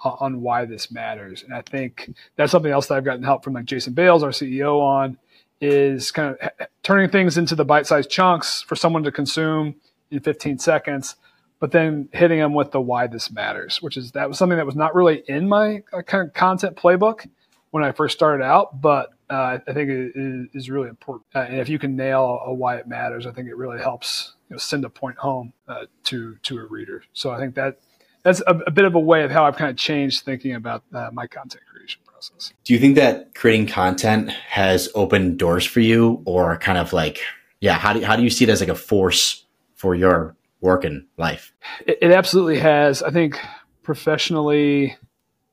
on 0.04 0.42
why 0.42 0.66
this 0.66 0.92
matters. 0.92 1.44
And 1.44 1.54
I 1.54 1.62
think 1.62 2.14
that's 2.36 2.52
something 2.52 2.72
else 2.72 2.88
that 2.88 2.96
I've 2.96 3.06
gotten 3.06 3.24
help 3.24 3.44
from 3.44 3.54
like 3.54 3.66
Jason 3.66 3.94
Bales, 3.94 4.24
our 4.24 4.30
CEO, 4.30 4.80
on 4.80 5.18
is 5.62 6.12
kind 6.12 6.32
of 6.32 6.38
eh, 6.42 6.50
eh, 6.60 6.66
turning 6.84 7.10
things 7.10 7.38
into 7.38 7.56
the 7.56 7.66
bite-sized 7.66 8.10
chunks 8.10 8.62
for 8.62 8.76
someone 8.76 9.04
to 9.04 9.12
consume 9.12 9.76
in 10.12 10.20
15 10.20 10.60
seconds 10.60 11.16
but 11.60 11.72
then 11.72 12.10
hitting 12.12 12.40
them 12.40 12.54
with 12.54 12.72
the 12.72 12.82
why 12.82 13.08
this 13.08 13.32
matters, 13.32 13.82
which 13.82 13.98
is 13.98 14.12
that 14.12 14.28
was 14.28 14.38
something 14.38 14.58
that 14.58 14.66
was 14.66 14.76
not 14.76 14.96
really 14.96 15.24
in 15.28 15.48
my 15.48 15.84
uh, 15.94 16.02
kind 16.02 16.28
of 16.28 16.34
content 16.34 16.76
playbook 16.76 17.28
when 17.72 17.84
I 17.84 17.92
first 17.92 18.16
started 18.16 18.44
out, 18.44 18.82
but 18.82 19.10
uh, 19.30 19.60
I 19.68 19.74
think 19.74 19.90
it 19.90 20.50
is 20.54 20.70
really 20.70 20.90
important. 20.90 21.26
Uh, 21.34 21.40
and 21.40 21.60
if 21.60 21.70
you 21.70 21.80
can 21.80 21.96
nail 21.96 22.42
a 22.46 22.54
why 22.54 22.78
it 22.78 22.88
matters, 22.88 23.26
I 23.26 23.32
think 23.32 23.48
it 23.48 23.58
really 23.58 23.80
helps 23.80 24.34
you 24.50 24.54
know, 24.54 24.58
send 24.58 24.86
a 24.86 24.90
point 24.90 25.18
home 25.18 25.54
uh, 25.68 25.86
to 26.06 26.38
to 26.44 26.60
a 26.60 26.66
reader. 26.66 27.04
So 27.14 27.32
I 27.32 27.40
think 27.40 27.56
that 27.56 27.80
that's 28.24 28.42
a, 28.48 28.60
a, 28.68 28.72
bit 28.72 28.86
of 28.86 28.96
a 28.96 29.00
way 29.00 29.24
of 29.24 29.32
how 29.32 29.46
I've 29.46 29.58
kind 29.58 29.70
of 29.70 29.78
changed 29.78 30.24
thinking 30.24 30.56
about 30.56 30.84
uh, 30.94 31.10
my 31.12 31.28
content 31.28 31.64
creation 31.72 32.02
process. 32.06 32.54
Do 32.64 32.74
you 32.74 32.80
think 32.80 32.96
that 32.96 33.36
creating 33.36 33.68
content 33.68 34.30
has 34.32 34.90
opened 34.96 35.38
doors 35.38 35.66
for 35.66 35.80
you, 35.80 36.22
or 36.26 36.58
kind 36.58 36.78
of 36.78 36.94
like, 36.94 37.20
yeah, 37.60 37.74
how 37.74 37.94
do 37.94 38.04
how 38.04 38.16
do 38.16 38.24
you 38.24 38.30
see 38.30 38.46
it 38.46 38.50
as 38.50 38.60
like 38.60 38.70
a 38.70 38.76
force 38.76 39.46
for 39.76 39.96
your 39.96 40.36
work 40.66 40.84
and 40.84 41.06
life? 41.16 41.54
It, 41.86 42.00
it 42.02 42.12
absolutely 42.12 42.60
has. 42.60 43.02
I 43.04 43.12
think 43.12 43.40
professionally 43.84 44.98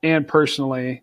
and 0.02 0.26
personally. 0.26 1.02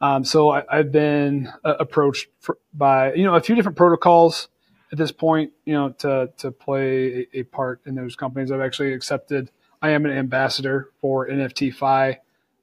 Um, 0.00 0.24
so 0.24 0.50
I, 0.50 0.62
have 0.70 0.92
been 0.92 1.52
uh, 1.64 1.74
approached 1.80 2.28
for, 2.38 2.56
by 2.72 3.12
you 3.14 3.24
know 3.24 3.34
a 3.34 3.40
few 3.40 3.56
different 3.56 3.76
protocols 3.76 4.48
at 4.92 4.96
this 4.96 5.12
point. 5.12 5.52
You 5.66 5.74
know 5.74 5.90
to 5.90 6.30
to 6.38 6.50
play 6.52 7.26
a, 7.34 7.40
a, 7.40 7.42
part 7.42 7.80
in 7.84 7.96
those 7.96 8.14
companies. 8.14 8.52
I've 8.52 8.60
actually 8.60 8.94
accepted. 8.94 9.50
I 9.82 9.90
am 9.90 10.06
an 10.06 10.12
ambassador 10.12 10.90
for 11.00 11.28
NFTFi, 11.28 12.16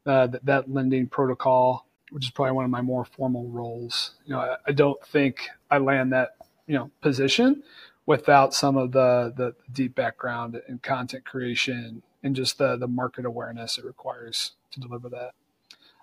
uh, 0.05 0.27
that, 0.27 0.45
that 0.45 0.71
lending 0.71 1.07
protocol, 1.07 1.87
which 2.11 2.25
is 2.25 2.31
probably 2.31 2.51
one 2.53 2.65
of 2.65 2.71
my 2.71 2.81
more 2.81 3.05
formal 3.05 3.47
roles. 3.49 4.15
You 4.25 4.33
know, 4.33 4.39
I, 4.39 4.55
I 4.67 4.71
don't 4.71 5.01
think 5.07 5.49
I 5.69 5.77
land 5.77 6.13
that 6.13 6.37
you 6.67 6.75
know 6.75 6.89
position 7.01 7.63
without 8.05 8.53
some 8.53 8.77
of 8.77 8.91
the, 8.91 9.33
the 9.35 9.55
deep 9.71 9.95
background 9.95 10.61
in 10.67 10.77
content 10.79 11.25
creation 11.25 12.01
and 12.23 12.35
just 12.35 12.57
the, 12.57 12.75
the 12.77 12.87
market 12.87 13.25
awareness 13.25 13.77
it 13.77 13.85
requires 13.85 14.51
to 14.71 14.79
deliver 14.79 15.09
that. 15.09 15.31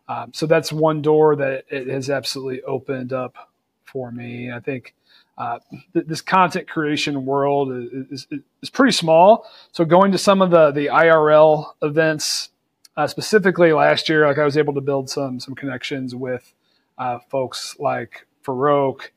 Um, 0.09 0.33
so 0.33 0.47
that's 0.47 0.73
one 0.73 1.01
door 1.01 1.37
that 1.37 1.65
it 1.71 1.87
has 1.89 2.11
absolutely 2.11 2.63
opened 2.63 3.13
up 3.13 3.51
for 3.85 4.11
me. 4.11 4.51
I 4.51 4.61
think 4.61 4.95
uh, 5.39 5.59
th- 5.93 6.07
this 6.07 6.21
content 6.21 6.69
creation 6.69 7.25
world 7.25 7.73
is, 7.73 8.11
is, 8.11 8.27
is, 8.63 8.71
pretty 8.71 8.93
small. 8.93 9.47
So 9.73 9.85
going 9.85 10.13
to 10.13 10.19
some 10.19 10.43
of 10.43 10.51
the, 10.51 10.71
the 10.71 10.87
IRL 10.87 11.73
events, 11.83 12.51
uh, 12.97 13.07
specifically 13.07 13.73
last 13.73 14.09
year, 14.09 14.27
like 14.27 14.39
I 14.39 14.45
was 14.45 14.57
able 14.57 14.75
to 14.75 14.81
build 14.81 15.09
some 15.09 15.41
some 15.41 15.55
connections 15.55 16.15
with 16.15 16.53
uh, 16.99 17.19
folks 17.31 17.77
like 17.79 18.27
Farokh 18.45 19.09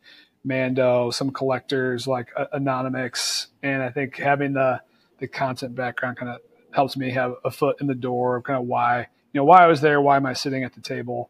Mando, 0.45 1.09
some 1.09 1.31
collectors 1.31 2.07
like 2.07 2.29
Anonymous, 2.53 3.47
and 3.63 3.83
I 3.83 3.89
think 3.89 4.17
having 4.17 4.53
the 4.53 4.81
the 5.17 5.27
content 5.27 5.75
background 5.75 6.17
kind 6.17 6.31
of 6.31 6.41
helps 6.71 6.95
me 6.95 7.11
have 7.11 7.35
a 7.43 7.51
foot 7.51 7.79
in 7.81 7.87
the 7.87 7.95
door 7.95 8.37
of 8.37 8.43
kind 8.43 8.59
of 8.59 8.67
why 8.67 9.07
you 9.35 9.41
know, 9.41 9.45
why 9.45 9.65
I 9.65 9.67
was 9.67 9.81
there, 9.81 9.99
why 9.99 10.15
am 10.15 10.25
I 10.25 10.31
sitting 10.31 10.63
at 10.63 10.75
the 10.75 10.79
table 10.79 11.29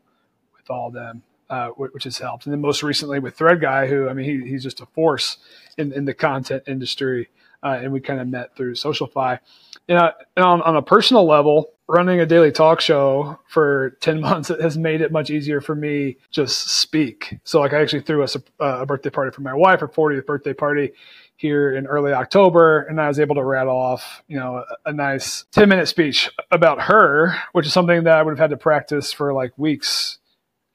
with 0.56 0.69
all 0.69 0.91
them, 0.91 1.23
uh, 1.49 1.69
which 1.69 2.04
has 2.04 2.19
helped. 2.19 2.45
And 2.45 2.54
then 2.54 2.62
most 2.62 2.84
recently 2.84 3.17
with 3.17 3.36
Thread 3.36 3.60
Guy, 3.60 3.88
who 3.88 4.08
I 4.08 4.13
mean, 4.13 4.43
he, 4.43 4.47
he's 4.47 4.62
just 4.62 4.80
a 4.80 4.86
force 4.86 5.38
in, 5.75 5.91
in 5.91 6.06
the 6.06 6.13
content 6.13 6.65
industry, 6.67 7.30
uh, 7.63 7.80
and 7.82 7.91
we 7.91 7.99
kind 7.99 8.19
of 8.19 8.28
met 8.28 8.56
through 8.56 8.75
SocialFi. 8.75 9.39
You 9.88 9.95
know, 9.95 10.12
and 10.38 10.45
on, 10.45 10.62
on 10.62 10.75
a 10.75 10.84
personal 10.84 11.25
level, 11.25 11.71
running 11.88 12.19
a 12.19 12.26
daily 12.26 12.52
talk 12.52 12.82
show 12.82 13.39
for 13.48 13.91
10 14.02 14.21
months 14.21 14.50
has 14.50 14.78
made 14.78 15.02
it 15.02 15.12
much 15.12 15.30
easier 15.30 15.62
for 15.62 15.76
me 15.76 16.17
just 16.32 16.69
speak. 16.69 17.38
So 17.43 17.60
like 17.60 17.74
I 17.74 17.82
actually 17.82 18.02
threw 18.02 18.24
a, 18.24 18.28
a 18.60 18.86
birthday 18.86 19.10
party 19.10 19.32
for 19.32 19.41
my 19.41 19.54
wife, 19.54 19.82
her 19.82 19.88
40th 19.88 20.26
birthday 20.26 20.54
party 20.54 20.91
here 21.38 21.76
in 21.76 21.86
early 21.86 22.13
October, 22.13 22.82
and 22.84 23.00
I 23.00 23.08
was 23.08 23.19
able 23.19 23.36
to 23.36 23.43
rattle 23.43 23.76
off, 23.76 24.24
you 24.28 24.38
know, 24.38 24.63
a, 24.86 24.89
a, 24.89 24.93
nice 24.93 25.43
10 25.52 25.67
minute 25.67 25.88
speech 25.88 26.32
about 26.50 26.82
her, 26.84 27.36
which 27.52 27.65
is 27.65 27.74
something 27.74 28.06
that 28.06 28.17
I 28.17 28.24
would 28.24 28.32
have 28.32 28.39
had 28.39 28.52
to 28.52 28.58
practice 28.58 29.12
for 29.12 29.34
like 29.34 29.52
weeks 29.58 30.19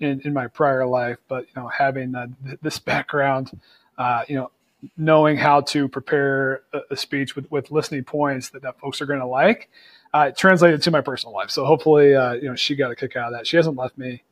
in, 0.01 0.20
in 0.25 0.35
my 0.35 0.49
prior 0.49 0.87
life. 0.87 1.16
But, 1.29 1.46
you 1.46 1.62
know, 1.62 1.68
having 1.68 2.14
uh, 2.14 2.27
this 2.61 2.79
background, 2.79 3.59
uh, 3.96 4.25
you 4.29 4.37
know, 4.37 4.51
knowing 4.96 5.37
how 5.37 5.62
to 5.62 5.88
prepare 5.88 6.62
a, 6.73 6.81
a, 6.90 6.96
speech 6.96 7.37
with, 7.37 7.51
with 7.51 7.70
listening 7.70 8.05
points 8.05 8.51
that, 8.51 8.62
that 8.62 8.79
folks 8.79 9.01
are 9.01 9.07
going 9.07 9.20
to 9.20 9.27
like, 9.27 9.70
uh, 10.12 10.31
translated 10.31 10.83
to 10.83 10.90
my 10.90 11.01
personal 11.01 11.35
life. 11.35 11.51
So 11.51 11.64
hopefully, 11.64 12.14
uh, 12.14 12.35
you 12.35 12.49
know, 12.49 12.57
she 12.57 12.75
got 12.75 12.90
a 12.90 12.96
kick 12.96 13.16
out 13.16 13.33
of 13.33 13.38
that. 13.38 13.46
She 13.46 13.57
hasn't 13.57 13.77
left 13.77 13.96
me, 13.96 14.23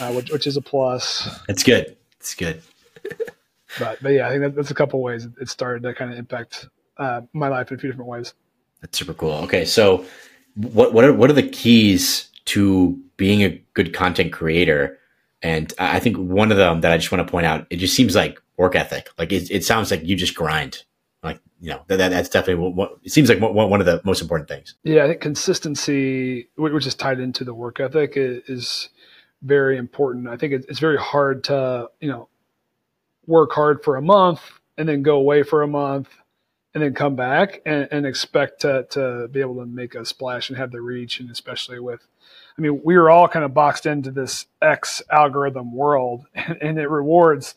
uh, 0.00 0.12
which, 0.12 0.30
which 0.30 0.46
is 0.46 0.56
a 0.56 0.62
plus. 0.62 1.28
It's 1.48 1.62
good. 1.62 1.96
It's 2.20 2.34
good. 2.34 2.62
but 3.78 4.02
but 4.02 4.10
yeah, 4.10 4.26
I 4.26 4.30
think 4.30 4.42
that, 4.42 4.54
that's 4.54 4.70
a 4.70 4.74
couple 4.74 5.00
ways 5.00 5.26
it 5.40 5.48
started 5.48 5.82
to 5.84 5.94
kind 5.94 6.12
of 6.12 6.18
impact 6.18 6.68
uh, 6.98 7.22
my 7.32 7.48
life 7.48 7.70
in 7.70 7.76
a 7.76 7.80
few 7.80 7.90
different 7.90 8.08
ways. 8.08 8.34
That's 8.80 8.98
super 8.98 9.14
cool. 9.14 9.34
Okay, 9.44 9.64
so 9.64 10.04
what 10.54 10.92
what 10.92 11.04
are 11.04 11.12
what 11.12 11.30
are 11.30 11.34
the 11.34 11.48
keys 11.48 12.30
to 12.46 13.00
being 13.16 13.42
a 13.42 13.50
good 13.74 13.92
content 13.92 14.32
creator? 14.32 14.98
And 15.42 15.72
I 15.78 16.00
think 16.00 16.16
one 16.16 16.50
of 16.50 16.56
them 16.56 16.80
that 16.80 16.92
I 16.92 16.96
just 16.96 17.12
want 17.12 17.26
to 17.26 17.30
point 17.30 17.46
out, 17.46 17.66
it 17.70 17.76
just 17.76 17.94
seems 17.94 18.16
like 18.16 18.40
work 18.56 18.74
ethic. 18.74 19.10
Like 19.18 19.32
it, 19.32 19.50
it 19.50 19.64
sounds 19.64 19.90
like 19.90 20.02
you 20.04 20.16
just 20.16 20.34
grind. 20.34 20.82
Like 21.26 21.40
you 21.60 21.70
know 21.70 21.82
that, 21.88 21.96
that's 21.96 22.28
definitely 22.28 22.70
what, 22.70 22.98
it 23.02 23.12
seems 23.12 23.28
like 23.28 23.40
one 23.40 23.80
of 23.80 23.86
the 23.86 24.00
most 24.04 24.22
important 24.22 24.48
things. 24.48 24.74
Yeah, 24.84 25.04
I 25.04 25.08
think 25.08 25.20
consistency, 25.20 26.48
which 26.56 26.86
is 26.86 26.94
tied 26.94 27.20
into 27.20 27.44
the 27.44 27.54
work 27.54 27.80
ethic, 27.80 28.12
is 28.16 28.88
very 29.42 29.76
important. 29.76 30.28
I 30.28 30.36
think 30.36 30.52
it's 30.52 30.78
very 30.78 30.98
hard 30.98 31.44
to 31.44 31.90
you 32.00 32.08
know 32.08 32.28
work 33.26 33.52
hard 33.52 33.82
for 33.82 33.96
a 33.96 34.02
month 34.02 34.40
and 34.78 34.88
then 34.88 35.02
go 35.02 35.16
away 35.16 35.42
for 35.42 35.62
a 35.62 35.66
month 35.66 36.08
and 36.74 36.82
then 36.82 36.94
come 36.94 37.16
back 37.16 37.62
and, 37.64 37.88
and, 37.90 38.06
expect 38.06 38.60
to, 38.60 38.86
to 38.90 39.28
be 39.28 39.40
able 39.40 39.56
to 39.56 39.66
make 39.66 39.94
a 39.94 40.04
splash 40.04 40.50
and 40.50 40.58
have 40.58 40.70
the 40.70 40.80
reach. 40.80 41.20
And 41.20 41.30
especially 41.30 41.80
with, 41.80 42.06
I 42.58 42.60
mean, 42.60 42.82
we 42.84 42.96
are 42.96 43.08
all 43.08 43.28
kind 43.28 43.46
of 43.46 43.54
boxed 43.54 43.86
into 43.86 44.10
this 44.10 44.46
X 44.60 45.00
algorithm 45.10 45.72
world 45.72 46.26
and, 46.34 46.58
and 46.62 46.78
it 46.78 46.90
rewards 46.90 47.54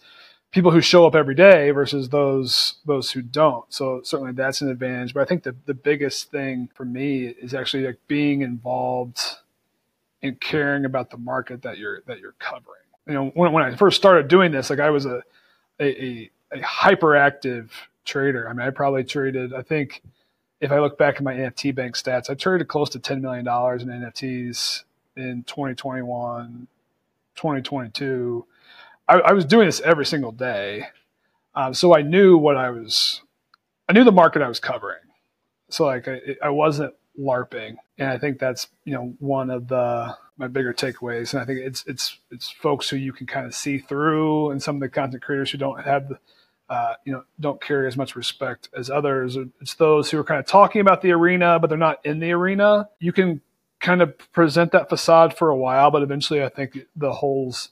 people 0.52 0.72
who 0.72 0.82
show 0.82 1.06
up 1.06 1.16
every 1.16 1.36
day 1.36 1.70
versus 1.72 2.10
those, 2.10 2.76
those 2.86 3.12
who 3.12 3.22
don't. 3.22 3.72
So 3.72 4.02
certainly 4.04 4.34
that's 4.34 4.62
an 4.62 4.70
advantage. 4.70 5.14
But 5.14 5.22
I 5.22 5.26
think 5.26 5.44
the, 5.44 5.56
the 5.66 5.74
biggest 5.74 6.32
thing 6.32 6.70
for 6.74 6.86
me 6.86 7.28
is 7.28 7.54
actually 7.54 7.86
like 7.86 8.00
being 8.08 8.42
involved 8.42 9.20
and 10.24 10.40
caring 10.40 10.86
about 10.86 11.12
the 11.12 11.18
market 11.18 11.62
that 11.62 11.78
you're, 11.78 12.02
that 12.08 12.20
you're 12.20 12.36
covering. 12.40 12.82
You 13.08 13.14
know, 13.14 13.26
when, 13.36 13.52
when 13.52 13.64
I 13.64 13.76
first 13.76 13.98
started 13.98 14.28
doing 14.28 14.52
this, 14.52 14.70
like 14.70 14.80
I 14.80 14.90
was 14.90 15.06
a, 15.06 15.24
a, 15.80 16.04
a, 16.04 16.30
a 16.52 16.60
hyperactive 16.60 17.70
trader. 18.04 18.50
I 18.50 18.54
mean, 18.54 18.66
I 18.68 18.72
probably 18.72 19.04
traded, 19.04 19.54
I 19.54 19.62
think 19.62 20.02
if 20.60 20.72
I 20.72 20.80
look 20.80 20.98
back 20.98 21.16
at 21.18 21.24
my 21.24 21.34
NFT 21.34 21.74
bank 21.76 21.96
stats, 21.96 22.30
I 22.30 22.34
traded 22.34 22.68
close 22.68 22.90
to 22.90 23.00
$10 23.00 23.22
million 23.22 23.48
in 23.48 24.02
NFTs 24.02 24.84
in 25.16 25.44
2021, 25.44 26.68
2022. 27.36 28.46
I, 29.10 29.20
I 29.20 29.34
was 29.34 29.46
doing 29.46 29.66
this 29.66 29.82
every 29.82 30.06
single 30.06 30.32
day. 30.32 30.86
Um, 31.56 31.74
so 31.74 31.96
I 31.96 32.02
knew 32.04 32.38
what 32.38 32.56
I 32.56 32.70
was, 32.70 33.22
I 33.90 33.94
knew 33.94 34.04
the 34.04 34.12
market 34.12 34.42
I 34.42 34.48
was 34.48 34.60
covering. 34.60 35.00
So 35.70 35.86
like 35.86 36.08
I, 36.08 36.20
I 36.44 36.50
wasn't 36.50 36.94
LARPing. 37.20 37.76
And 37.98 38.10
I 38.10 38.18
think 38.18 38.40
that's, 38.40 38.68
you 38.86 38.94
know, 38.94 39.16
one 39.20 39.50
of 39.50 39.68
the, 39.68 40.16
my 40.40 40.48
bigger 40.48 40.74
takeaways. 40.74 41.34
And 41.34 41.42
I 41.42 41.46
think 41.46 41.60
it's 41.60 41.84
it's 41.86 42.18
it's 42.32 42.50
folks 42.50 42.90
who 42.90 42.96
you 42.96 43.12
can 43.12 43.28
kind 43.28 43.46
of 43.46 43.54
see 43.54 43.78
through, 43.78 44.52
and 44.52 44.64
some 44.64 44.78
of 44.78 44.82
the 44.82 44.90
content 44.90 45.22
creators 45.22 45.52
who 45.52 45.58
don't 45.58 45.84
have 45.84 46.14
uh, 46.70 46.94
you 47.06 47.12
know 47.12 47.24
don't 47.40 47.62
carry 47.62 47.88
as 47.88 47.98
much 47.98 48.16
respect 48.16 48.70
as 48.76 48.90
others. 48.90 49.38
It's 49.62 49.76
those 49.76 50.10
who 50.10 50.18
are 50.18 50.24
kind 50.24 50.40
of 50.40 50.48
talking 50.48 50.82
about 50.82 51.02
the 51.02 51.12
arena, 51.12 51.60
but 51.60 51.70
they're 51.70 51.78
not 51.78 52.04
in 52.06 52.20
the 52.20 52.32
arena. 52.32 52.90
You 53.00 53.12
can 53.12 53.42
kind 53.82 54.02
of 54.02 54.18
present 54.32 54.72
that 54.72 54.90
facade 54.90 55.38
for 55.38 55.50
a 55.50 55.58
while, 55.58 55.92
but 55.92 56.02
eventually, 56.02 56.42
I 56.44 56.50
think 56.50 56.78
the 56.96 57.12
holes 57.12 57.70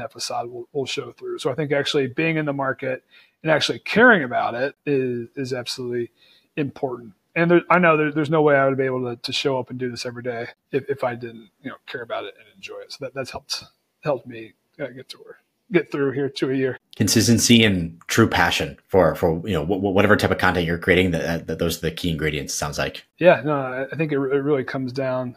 that 0.00 0.12
facade 0.12 0.48
will, 0.50 0.68
will 0.72 0.86
show 0.86 1.12
through. 1.12 1.38
So 1.38 1.50
I 1.50 1.54
think 1.54 1.72
actually 1.72 2.08
being 2.08 2.36
in 2.36 2.46
the 2.46 2.52
market 2.52 3.04
and 3.42 3.50
actually 3.50 3.78
caring 3.80 4.24
about 4.24 4.54
it 4.54 4.74
is 4.84 5.28
is 5.36 5.52
absolutely 5.52 6.10
important 6.56 7.14
and 7.34 7.50
there, 7.50 7.62
I 7.70 7.78
know 7.78 7.96
there, 7.96 8.12
there's 8.12 8.30
no 8.30 8.42
way 8.42 8.56
I 8.56 8.66
would 8.66 8.76
be 8.76 8.84
able 8.84 9.04
to, 9.04 9.16
to 9.16 9.32
show 9.32 9.58
up 9.58 9.70
and 9.70 9.78
do 9.78 9.90
this 9.90 10.04
every 10.04 10.22
day 10.22 10.48
if, 10.72 10.88
if 10.88 11.04
I 11.04 11.14
didn't, 11.14 11.50
you 11.62 11.70
know, 11.70 11.76
care 11.86 12.02
about 12.02 12.24
it 12.24 12.34
and 12.38 12.46
enjoy 12.54 12.78
it. 12.80 12.92
So 12.92 13.04
that, 13.04 13.14
that's 13.14 13.30
helped 13.30 13.64
helped 14.02 14.26
me 14.26 14.54
uh, 14.80 14.88
get 14.88 15.08
to 15.10 15.18
where 15.18 15.38
get 15.72 15.92
through 15.92 16.12
here 16.12 16.28
to 16.28 16.50
a 16.50 16.54
year. 16.54 16.78
Consistency 16.96 17.62
and 17.62 18.00
true 18.08 18.28
passion 18.28 18.78
for 18.88 19.14
for 19.14 19.40
you 19.46 19.54
know 19.54 19.64
whatever 19.64 20.16
type 20.16 20.30
of 20.30 20.38
content 20.38 20.66
you're 20.66 20.78
creating. 20.78 21.12
That, 21.12 21.46
that 21.46 21.58
those 21.58 21.78
are 21.78 21.82
the 21.82 21.90
key 21.92 22.10
ingredients. 22.10 22.54
Sounds 22.54 22.78
like. 22.78 23.04
Yeah, 23.18 23.42
no, 23.44 23.86
I 23.90 23.96
think 23.96 24.12
it, 24.12 24.16
it 24.16 24.18
really 24.18 24.64
comes 24.64 24.92
down 24.92 25.36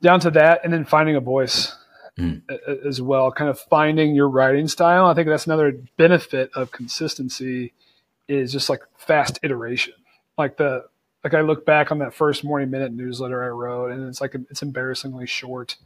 down 0.00 0.20
to 0.20 0.30
that, 0.30 0.60
and 0.64 0.72
then 0.72 0.84
finding 0.84 1.16
a 1.16 1.20
voice. 1.20 1.74
Mm. 2.18 2.42
As 2.84 3.00
well, 3.00 3.30
kind 3.30 3.48
of 3.48 3.60
finding 3.60 4.14
your 4.14 4.28
writing 4.28 4.66
style. 4.66 5.06
I 5.06 5.14
think 5.14 5.28
that's 5.28 5.46
another 5.46 5.78
benefit 5.96 6.50
of 6.54 6.72
consistency 6.72 7.72
is 8.26 8.50
just 8.50 8.68
like 8.68 8.82
fast 8.96 9.38
iteration. 9.44 9.94
Like 10.36 10.56
the 10.56 10.86
like 11.22 11.34
I 11.34 11.42
look 11.42 11.64
back 11.64 11.92
on 11.92 11.98
that 11.98 12.14
first 12.14 12.42
morning 12.44 12.70
minute 12.70 12.92
newsletter 12.92 13.42
I 13.44 13.48
wrote, 13.48 13.92
and 13.92 14.08
it's 14.08 14.20
like 14.20 14.34
it's 14.50 14.62
embarrassingly 14.62 15.26
short. 15.26 15.76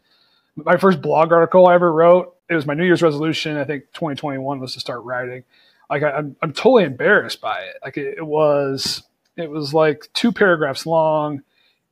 My 0.56 0.76
first 0.76 1.02
blog 1.02 1.32
article 1.32 1.66
I 1.66 1.74
ever 1.74 1.92
wrote, 1.92 2.34
it 2.48 2.54
was 2.54 2.66
my 2.66 2.74
New 2.74 2.84
Year's 2.84 3.02
resolution. 3.02 3.56
I 3.56 3.64
think 3.64 3.84
2021 3.94 4.60
was 4.60 4.74
to 4.74 4.80
start 4.80 5.02
writing. 5.04 5.44
Like 5.90 6.02
I, 6.02 6.10
am 6.10 6.16
I'm, 6.16 6.36
I'm 6.42 6.52
totally 6.52 6.84
embarrassed 6.84 7.40
by 7.40 7.60
it. 7.60 7.76
Like 7.82 7.96
it, 7.96 8.18
it 8.18 8.26
was, 8.26 9.02
it 9.36 9.50
was 9.50 9.72
like 9.72 10.08
two 10.12 10.32
paragraphs 10.32 10.86
long. 10.86 11.42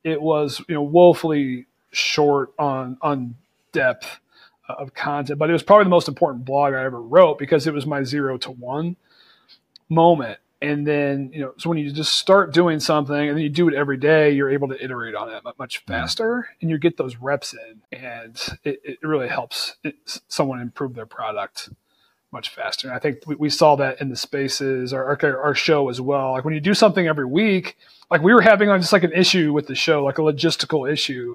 It 0.03 0.21
was 0.21 0.63
you 0.67 0.75
know 0.75 0.83
woefully 0.83 1.65
short 1.91 2.53
on 2.57 2.97
on 3.01 3.35
depth 3.71 4.19
of 4.79 4.93
content, 4.93 5.39
but 5.39 5.49
it 5.49 5.53
was 5.53 5.63
probably 5.63 5.85
the 5.85 5.89
most 5.89 6.07
important 6.07 6.45
blog 6.45 6.73
I 6.73 6.83
ever 6.83 7.01
wrote 7.01 7.37
because 7.39 7.67
it 7.67 7.73
was 7.73 7.85
my 7.85 8.03
zero 8.03 8.37
to 8.39 8.51
one 8.51 8.95
moment. 9.89 10.39
And 10.61 10.85
then 10.85 11.31
you 11.33 11.41
know 11.41 11.53
so 11.57 11.69
when 11.69 11.79
you 11.79 11.91
just 11.91 12.13
start 12.13 12.53
doing 12.53 12.79
something 12.79 13.15
and 13.15 13.35
then 13.35 13.43
you 13.43 13.49
do 13.49 13.67
it 13.67 13.73
every 13.73 13.97
day 13.97 14.29
you're 14.29 14.51
able 14.51 14.67
to 14.67 14.83
iterate 14.83 15.15
on 15.15 15.29
it 15.29 15.43
much 15.57 15.79
faster 15.85 16.49
and 16.61 16.69
you 16.69 16.77
get 16.77 16.97
those 16.97 17.15
reps 17.15 17.55
in 17.55 17.81
and 17.99 18.39
it, 18.63 18.79
it 18.83 18.99
really 19.01 19.27
helps 19.27 19.77
it, 19.83 19.95
someone 20.27 20.61
improve 20.61 20.93
their 20.93 21.07
product 21.07 21.69
much 22.31 22.49
faster. 22.49 22.87
And 22.87 22.95
i 22.95 22.99
think 22.99 23.25
we, 23.25 23.33
we 23.33 23.49
saw 23.49 23.75
that 23.77 24.01
in 24.01 24.09
the 24.09 24.15
spaces 24.15 24.93
our, 24.93 25.03
our, 25.03 25.41
our 25.41 25.55
show 25.55 25.89
as 25.89 25.99
well. 25.99 26.33
Like 26.33 26.45
when 26.45 26.53
you 26.53 26.61
do 26.61 26.75
something 26.75 27.07
every 27.07 27.25
week 27.25 27.75
like 28.11 28.21
we 28.21 28.31
were 28.31 28.41
having 28.41 28.69
on 28.69 28.79
just 28.79 28.93
like 28.93 29.03
an 29.03 29.13
issue 29.13 29.53
with 29.53 29.65
the 29.65 29.73
show 29.73 30.03
like 30.03 30.19
a 30.19 30.21
logistical 30.21 30.91
issue 30.91 31.33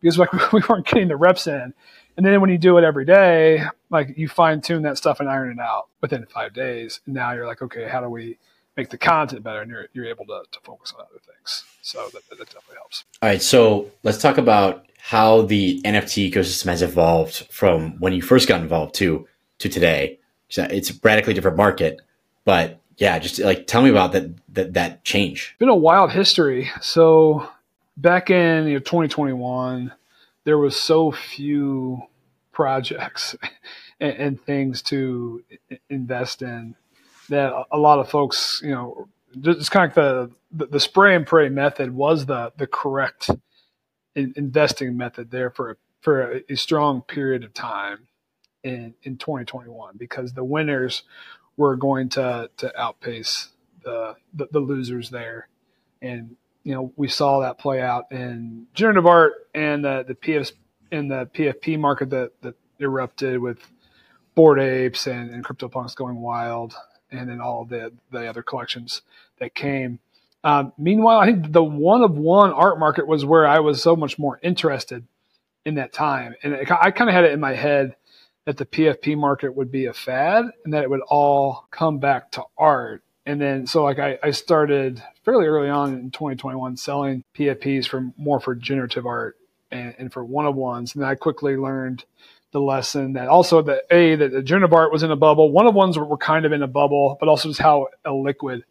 because 0.00 0.18
like 0.18 0.32
we 0.52 0.62
weren't 0.66 0.86
getting 0.86 1.08
the 1.08 1.16
reps 1.16 1.46
in 1.46 1.74
and 2.16 2.26
then 2.26 2.40
when 2.40 2.50
you 2.50 2.58
do 2.58 2.78
it 2.78 2.84
every 2.84 3.04
day 3.04 3.64
like 3.90 4.16
you 4.16 4.28
fine 4.28 4.60
tune 4.60 4.82
that 4.82 4.96
stuff 4.96 5.20
and 5.20 5.28
iron 5.28 5.52
it 5.52 5.60
out 5.60 5.88
within 6.00 6.24
five 6.26 6.52
days 6.52 7.00
and 7.06 7.14
now 7.14 7.32
you're 7.32 7.46
like 7.46 7.62
okay 7.62 7.88
how 7.88 8.00
do 8.00 8.08
we 8.08 8.38
make 8.76 8.90
the 8.90 8.98
content 8.98 9.42
better 9.42 9.60
and 9.60 9.70
you're, 9.70 9.86
you're 9.92 10.06
able 10.06 10.24
to, 10.26 10.42
to 10.50 10.60
focus 10.60 10.92
on 10.96 11.04
other 11.04 11.20
things. 11.26 11.64
So 11.82 12.08
that, 12.12 12.22
that 12.30 12.38
definitely 12.38 12.76
helps. 12.76 13.04
All 13.20 13.28
right. 13.28 13.42
So 13.42 13.90
let's 14.02 14.18
talk 14.18 14.38
about 14.38 14.86
how 14.98 15.42
the 15.42 15.80
NFT 15.82 16.32
ecosystem 16.32 16.66
has 16.66 16.82
evolved 16.82 17.46
from 17.50 17.98
when 17.98 18.12
you 18.12 18.22
first 18.22 18.48
got 18.48 18.60
involved 18.60 18.94
to, 18.96 19.26
to 19.58 19.68
today. 19.68 20.18
It's 20.48 20.90
a 20.90 20.94
radically 21.02 21.32
different 21.34 21.56
market, 21.56 22.00
but 22.44 22.78
yeah, 22.98 23.18
just 23.18 23.38
like 23.38 23.66
tell 23.66 23.82
me 23.82 23.88
about 23.88 24.12
that, 24.12 24.30
that, 24.54 24.74
that 24.74 25.04
change. 25.04 25.50
It's 25.52 25.58
been 25.58 25.70
a 25.70 25.74
wild 25.74 26.12
history. 26.12 26.70
So 26.82 27.48
back 27.96 28.28
in 28.30 28.66
you 28.66 28.74
know, 28.74 28.78
2021, 28.80 29.92
there 30.44 30.58
was 30.58 30.76
so 30.76 31.12
few 31.12 32.02
projects 32.52 33.36
and, 34.00 34.12
and 34.12 34.40
things 34.42 34.82
to 34.82 35.42
invest 35.88 36.42
in 36.42 36.74
that 37.28 37.52
a 37.70 37.78
lot 37.78 37.98
of 37.98 38.10
folks, 38.10 38.60
you 38.62 38.70
know, 38.70 39.08
it's 39.44 39.68
kind 39.68 39.96
of 39.96 40.32
the, 40.50 40.66
the 40.66 40.80
spray 40.80 41.14
and 41.14 41.26
pray 41.26 41.48
method 41.48 41.94
was 41.94 42.26
the 42.26 42.52
the 42.56 42.66
correct 42.66 43.30
in, 44.14 44.32
investing 44.36 44.96
method 44.96 45.30
there 45.30 45.50
for 45.50 45.78
for 46.00 46.32
a, 46.32 46.40
a, 46.50 46.56
strong 46.56 47.00
period 47.02 47.44
of 47.44 47.54
time 47.54 48.08
in 48.62 48.94
in 49.04 49.16
2021 49.16 49.96
because 49.96 50.34
the 50.34 50.44
winners 50.44 51.04
were 51.56 51.76
going 51.76 52.08
to 52.10 52.50
to 52.58 52.78
outpace 52.80 53.48
the 53.82 54.16
the, 54.34 54.48
the 54.50 54.60
losers 54.60 55.10
there, 55.10 55.48
and 56.02 56.36
you 56.64 56.74
know 56.74 56.92
we 56.96 57.08
saw 57.08 57.40
that 57.40 57.58
play 57.58 57.80
out 57.80 58.06
in 58.10 58.66
generative 58.74 59.06
art 59.06 59.32
and 59.54 59.84
the 59.84 60.04
the 60.06 60.14
PS, 60.14 60.52
in 60.90 61.08
the 61.08 61.28
PFP 61.34 61.78
market 61.78 62.10
that, 62.10 62.32
that 62.42 62.54
erupted 62.78 63.40
with 63.40 63.58
Bored 64.34 64.60
Apes 64.60 65.06
and, 65.06 65.30
and 65.30 65.44
CryptoPunks 65.44 65.96
going 65.96 66.20
wild, 66.20 66.74
and 67.10 67.28
then 67.28 67.40
all 67.40 67.64
the 67.64 67.92
the 68.10 68.26
other 68.26 68.42
collections 68.42 69.02
that 69.38 69.54
came. 69.54 69.98
Um, 70.44 70.72
meanwhile, 70.76 71.18
I 71.18 71.26
think 71.26 71.52
the 71.52 71.62
one 71.62 72.02
of 72.02 72.16
one 72.16 72.52
art 72.52 72.78
market 72.78 73.06
was 73.06 73.24
where 73.24 73.46
I 73.46 73.60
was 73.60 73.82
so 73.82 73.94
much 73.94 74.18
more 74.18 74.40
interested 74.42 75.06
in 75.64 75.76
that 75.76 75.92
time, 75.92 76.34
and 76.42 76.54
it, 76.54 76.70
I 76.70 76.90
kind 76.90 77.08
of 77.08 77.14
had 77.14 77.24
it 77.24 77.32
in 77.32 77.40
my 77.40 77.54
head 77.54 77.96
that 78.44 78.56
the 78.56 78.66
PFP 78.66 79.16
market 79.16 79.54
would 79.54 79.70
be 79.70 79.86
a 79.86 79.92
fad 79.92 80.46
and 80.64 80.74
that 80.74 80.82
it 80.82 80.90
would 80.90 81.02
all 81.02 81.68
come 81.70 81.98
back 81.98 82.32
to 82.32 82.42
art. 82.58 83.02
And 83.24 83.40
then, 83.40 83.66
so 83.66 83.84
like 83.84 83.98
I, 83.98 84.18
I 84.22 84.32
started 84.32 85.02
fairly 85.24 85.46
early 85.46 85.68
on 85.68 85.94
in 85.94 86.10
2021 86.10 86.76
selling 86.76 87.24
PFPs 87.36 87.86
for 87.86 88.10
more 88.16 88.40
for 88.40 88.54
generative 88.54 89.06
art 89.06 89.36
and, 89.70 89.94
and 89.98 90.12
for 90.12 90.24
one 90.24 90.46
of 90.46 90.56
ones. 90.56 90.94
And 90.94 91.04
I 91.04 91.14
quickly 91.14 91.56
learned 91.56 92.04
the 92.50 92.60
lesson 92.60 93.14
that 93.14 93.28
also 93.28 93.62
that 93.62 93.84
a 93.90 94.14
that 94.16 94.32
the 94.32 94.42
generative 94.42 94.74
art 94.74 94.92
was 94.92 95.02
in 95.02 95.10
a 95.10 95.16
bubble. 95.16 95.50
One 95.50 95.66
of 95.66 95.74
ones 95.74 95.96
were, 95.96 96.04
were 96.04 96.18
kind 96.18 96.44
of 96.44 96.52
in 96.52 96.62
a 96.62 96.66
bubble, 96.66 97.16
but 97.18 97.28
also 97.28 97.48
just 97.48 97.60
how 97.60 97.88
liquid 98.06 98.64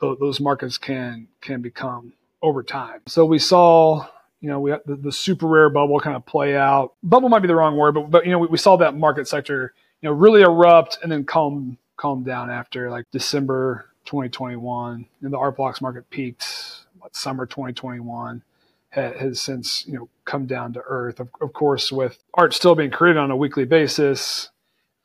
those 0.00 0.40
markets 0.40 0.78
can 0.78 1.28
can 1.40 1.60
become 1.60 2.14
over 2.42 2.62
time. 2.62 3.00
So 3.06 3.26
we 3.26 3.38
saw 3.38 4.06
you 4.40 4.48
know, 4.48 4.58
we 4.58 4.70
the, 4.86 4.96
the, 4.96 5.10
SuperRare 5.10 5.72
bubble 5.72 6.00
kind 6.00 6.16
of 6.16 6.24
play 6.24 6.56
out. 6.56 6.94
Bubble 7.02 7.28
might 7.28 7.40
be 7.40 7.48
the 7.48 7.54
wrong 7.54 7.76
word, 7.76 7.92
but 7.92 8.10
but 8.10 8.24
you 8.24 8.32
know, 8.32 8.38
we, 8.38 8.48
we 8.48 8.58
saw 8.58 8.76
that 8.76 8.96
market 8.96 9.28
sector, 9.28 9.74
you 10.00 10.08
know, 10.08 10.14
really 10.14 10.40
erupt 10.40 10.98
and 11.02 11.12
then 11.12 11.24
calm 11.24 11.76
calm 12.00 12.22
down 12.22 12.50
after 12.50 12.90
like 12.90 13.04
December 13.12 13.86
2021, 14.06 15.06
and 15.20 15.32
the 15.32 15.36
art 15.36 15.56
blocks 15.56 15.82
market 15.82 16.08
peaked 16.08 16.86
what, 16.98 17.14
summer 17.14 17.44
2021. 17.44 18.42
has 18.90 19.40
since 19.40 19.86
you 19.86 19.94
know 19.94 20.08
come 20.24 20.46
down 20.46 20.72
to 20.72 20.82
earth. 20.86 21.20
Of, 21.20 21.28
of, 21.40 21.52
course, 21.52 21.92
with 21.92 22.22
art 22.34 22.54
still 22.54 22.74
being 22.74 22.90
created 22.90 23.18
on 23.18 23.30
a 23.30 23.36
weekly 23.36 23.66
basis, 23.66 24.48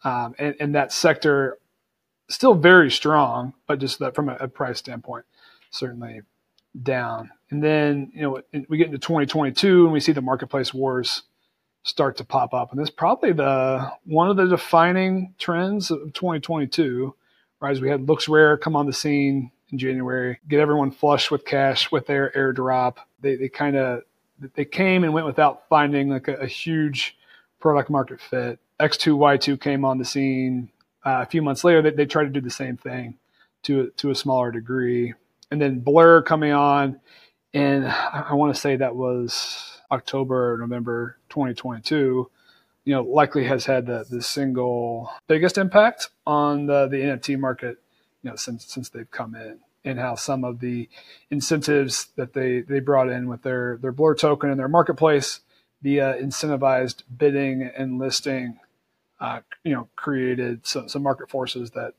um, 0.06 0.36
and, 0.40 0.56
and 0.60 0.76
that 0.76 0.94
sector 0.94 1.58
still 2.30 2.54
very 2.54 2.90
strong, 2.90 3.54
but 3.68 3.80
just 3.80 4.00
that 4.00 4.16
from 4.16 4.30
a, 4.30 4.38
a 4.40 4.48
price 4.48 4.80
standpoint, 4.80 5.26
certainly 5.72 6.22
down. 6.82 7.30
And 7.52 7.64
then, 7.64 8.12
you 8.14 8.22
know, 8.22 8.42
we 8.70 8.78
get 8.78 8.88
into 8.88 8.98
2022 8.98 9.84
and 9.84 9.94
we 9.94 10.00
see 10.00 10.12
the 10.12 10.22
marketplace 10.22 10.74
wars 10.74 11.24
start 11.86 12.18
to 12.18 12.26
pop 12.26 12.54
up. 12.54 12.72
And 12.72 12.82
this 12.82 12.90
probably 12.90 13.32
the 13.32 13.90
one 14.04 14.30
of 14.30 14.36
the 14.36 14.48
defining 14.48 15.34
trends 15.38 15.90
of 15.90 16.12
2022, 16.14 17.16
right? 17.62 17.72
As 17.72 17.80
we 17.80 17.90
had 17.90 18.06
LooksRare 18.06 18.60
come 18.60 18.76
on 18.76 18.86
the 18.86 18.94
scene 18.94 19.52
in 19.72 19.78
January, 19.78 20.40
get 20.50 20.60
everyone 20.60 20.92
flush 20.92 21.32
with 21.32 21.46
cash 21.46 21.92
with 21.92 22.08
their 22.08 22.32
airdrop. 22.36 22.98
They, 23.22 23.36
they 23.36 23.50
kind 23.50 23.78
of 23.78 24.02
they 24.56 24.66
came 24.66 25.06
and 25.06 25.14
went 25.14 25.26
without 25.26 25.70
finding 25.70 26.10
like 26.10 26.28
a, 26.28 26.36
a, 26.36 26.48
huge 26.48 27.18
product 27.62 27.90
market 27.90 28.20
fit. 28.20 28.60
X2Y2 28.82 29.62
came 29.62 29.86
on 29.86 29.98
the 29.98 30.04
scene 30.04 30.70
uh, 31.06 31.22
a 31.22 31.26
few 31.26 31.42
months 31.42 31.64
later. 31.64 31.82
They, 31.82 31.92
they 31.92 32.06
tried 32.06 32.26
to 32.26 32.30
do 32.30 32.42
the 32.42 32.50
same 32.50 32.76
thing 32.76 33.18
to 33.64 33.92
to 33.98 34.12
a 34.12 34.16
smaller 34.16 34.52
degree 34.52 35.14
and 35.52 35.62
then 35.62 35.80
Blur 35.80 36.22
coming 36.22 36.52
on, 36.52 37.00
and 37.54 37.88
I, 37.88 38.34
want 38.34 38.54
to 38.54 38.60
say 38.60 38.76
that 38.76 38.96
was 38.96 39.75
October, 39.92 40.58
November 40.60 41.18
2022. 41.30 42.30
You 42.86 42.94
know, 42.94 43.02
likely 43.02 43.46
has 43.46 43.66
had 43.66 43.88
the, 43.88 44.06
the 44.08 44.22
single 44.22 45.12
biggest 45.28 45.58
impact 45.58 46.10
on 46.28 46.68
the, 46.68 46.88
the 46.88 46.98
NFT 46.98 47.40
market, 47.40 47.78
you 48.22 48.30
know, 48.30 48.36
since 48.36 48.66
since 48.66 48.90
they've 48.90 49.10
come 49.10 49.34
in, 49.34 49.60
and 49.84 50.00
how 50.00 50.14
some 50.16 50.44
of 50.44 50.60
the 50.60 50.88
incentives 51.32 52.10
that 52.16 52.34
they 52.34 52.62
they 52.62 52.80
brought 52.80 53.10
in 53.10 53.28
with 53.28 53.42
their 53.42 53.78
their 53.78 53.92
Blur 53.92 54.14
token 54.14 54.52
and 54.52 54.60
their 54.60 54.68
marketplace 54.68 55.40
via 55.82 56.16
incentivized 56.22 57.04
bidding 57.16 57.64
and 57.76 57.98
listing, 58.00 58.60
uh, 59.20 59.42
you 59.64 59.74
know, 59.74 59.88
created 59.96 60.66
some, 60.66 60.88
some 60.88 61.04
market 61.04 61.30
forces 61.30 61.72
that 61.72 61.94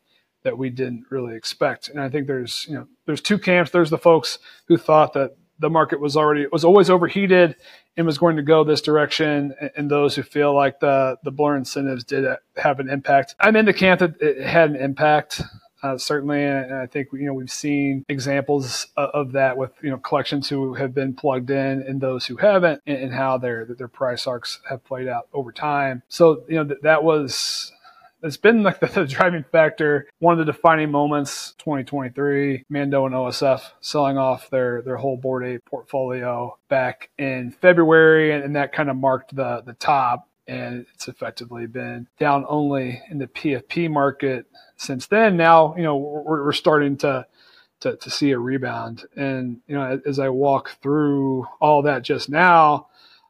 that 0.46 0.56
we 0.56 0.70
didn't 0.70 1.06
really 1.10 1.34
expect. 1.34 1.88
And 1.88 2.00
I 2.00 2.08
think 2.08 2.28
there's 2.28 2.66
you 2.68 2.76
know 2.76 2.86
there's 3.06 3.20
two 3.20 3.38
camps. 3.38 3.72
There's 3.72 3.90
the 3.90 3.98
folks 3.98 4.38
who 4.66 4.76
thought 4.76 5.12
that 5.14 5.36
the 5.58 5.70
market 5.70 6.00
was 6.00 6.16
already 6.16 6.46
was 6.50 6.64
always 6.64 6.90
overheated 6.90 7.56
and 7.96 8.06
was 8.06 8.18
going 8.18 8.36
to 8.36 8.42
go 8.42 8.64
this 8.64 8.82
direction, 8.82 9.54
and 9.76 9.90
those 9.90 10.14
who 10.14 10.22
feel 10.22 10.54
like 10.54 10.80
the 10.80 11.16
the 11.24 11.30
blur 11.30 11.56
incentives 11.56 12.04
did 12.04 12.24
have 12.56 12.80
an 12.80 12.90
impact. 12.90 13.34
I'm 13.40 13.56
in 13.56 13.64
the 13.64 13.72
camp 13.72 14.00
that 14.00 14.20
it 14.20 14.46
had 14.46 14.70
an 14.70 14.76
impact. 14.76 15.42
Uh, 15.82 15.96
certainly, 15.96 16.42
and 16.42 16.74
I 16.74 16.86
think 16.86 17.08
you 17.12 17.26
know 17.26 17.34
we've 17.34 17.50
seen 17.50 18.04
examples 18.08 18.86
of 18.96 19.32
that 19.32 19.56
with 19.56 19.72
you 19.82 19.90
know 19.90 19.98
collections 19.98 20.48
who 20.48 20.74
have 20.74 20.94
been 20.94 21.14
plugged 21.14 21.50
in 21.50 21.82
and 21.82 22.00
those 22.00 22.26
who 22.26 22.36
haven't, 22.36 22.82
and, 22.86 23.12
how 23.12 23.38
their 23.38 23.66
their 23.66 23.88
price 23.88 24.26
arcs 24.26 24.60
have 24.68 24.84
played 24.84 25.06
out 25.06 25.28
over 25.32 25.52
time. 25.52 26.02
So 26.08 26.44
you 26.48 26.56
know 26.56 26.74
that 26.82 27.04
was 27.04 27.72
it's 28.22 28.36
been 28.36 28.62
like 28.62 28.80
the, 28.80 28.86
the, 28.94 29.06
driving 29.06 29.44
factor, 29.50 30.08
one 30.18 30.38
of 30.38 30.44
the 30.44 30.52
defining 30.52 30.90
moments, 30.90 31.54
2023, 31.58 32.64
Mando 32.68 33.06
and 33.06 33.14
OSF 33.14 33.62
selling 33.80 34.18
off 34.18 34.50
their 34.50 34.82
their 34.82 34.96
whole 34.96 35.16
Bored 35.16 35.44
Ape 35.44 35.64
portfolio 35.64 36.58
back 36.68 37.10
in 37.18 37.50
February, 37.50 38.32
and, 38.32 38.44
and 38.44 38.56
that 38.56 38.72
kind 38.72 38.90
of 38.90 38.96
marked 38.96 39.34
the 39.34 39.62
the 39.64 39.74
top. 39.74 40.28
And 40.48 40.86
it's 40.94 41.08
effectively 41.08 41.66
been 41.66 42.06
down 42.20 42.44
only 42.48 43.02
in 43.10 43.18
the 43.18 43.26
PFP 43.26 43.90
market 43.90 44.46
since 44.76 45.08
then. 45.08 45.36
Now, 45.36 45.74
you 45.76 45.82
know, 45.82 45.96
we're, 45.96 46.44
we're 46.44 46.52
starting 46.52 46.96
to 46.98 47.26
to, 47.80 47.96
to 47.96 48.10
see 48.10 48.30
a 48.30 48.38
rebound. 48.38 49.04
And 49.16 49.60
you 49.66 49.74
know, 49.74 50.00
as 50.06 50.18
I 50.18 50.28
walk 50.28 50.76
through 50.82 51.46
all 51.60 51.82
that 51.82 52.02
just 52.02 52.28
now, 52.28 52.88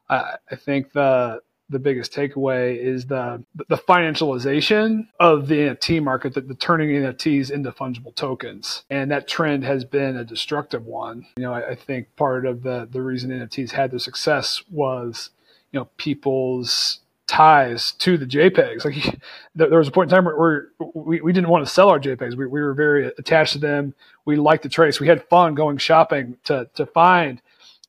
I, 0.09 0.35
I 0.51 0.55
think 0.55 0.93
the 0.93 1.41
the 1.69 1.79
biggest 1.79 2.13
takeaway 2.13 2.77
is 2.77 3.05
the 3.07 3.43
the 3.67 3.77
financialization 3.77 5.07
of 5.19 5.47
the 5.47 5.55
NFT 5.55 6.01
market, 6.01 6.33
the, 6.33 6.41
the 6.41 6.55
turning 6.55 6.89
NFTs 6.89 7.51
into 7.51 7.71
fungible 7.71 8.15
tokens, 8.15 8.83
and 8.89 9.11
that 9.11 9.27
trend 9.27 9.63
has 9.63 9.83
been 9.83 10.15
a 10.15 10.23
destructive 10.23 10.85
one. 10.85 11.25
You 11.35 11.43
know, 11.43 11.53
I, 11.53 11.71
I 11.71 11.75
think 11.75 12.15
part 12.15 12.45
of 12.45 12.63
the 12.63 12.87
the 12.89 13.01
reason 13.01 13.31
NFTs 13.31 13.71
had 13.71 13.91
their 13.91 13.99
success 13.99 14.63
was 14.69 15.31
you 15.71 15.79
know 15.79 15.89
people's 15.97 16.99
ties 17.27 17.91
to 17.91 18.17
the 18.17 18.25
JPEGs. 18.25 18.85
Like 18.85 19.19
there 19.55 19.77
was 19.77 19.89
a 19.89 19.91
point 19.91 20.09
in 20.09 20.15
time 20.15 20.25
where, 20.25 20.69
we, 20.93 21.19
we 21.19 21.33
didn't 21.33 21.49
want 21.49 21.65
to 21.65 21.71
sell 21.71 21.89
our 21.89 21.99
JPEGs. 21.99 22.35
We, 22.35 22.47
we 22.47 22.61
were 22.61 22.73
very 22.73 23.07
attached 23.17 23.53
to 23.53 23.59
them. 23.59 23.93
We 24.23 24.37
liked 24.37 24.63
the 24.63 24.69
trace. 24.69 24.99
We 24.99 25.07
had 25.07 25.27
fun 25.27 25.53
going 25.53 25.77
shopping 25.77 26.37
to 26.45 26.69
to 26.75 26.85
find 26.85 27.41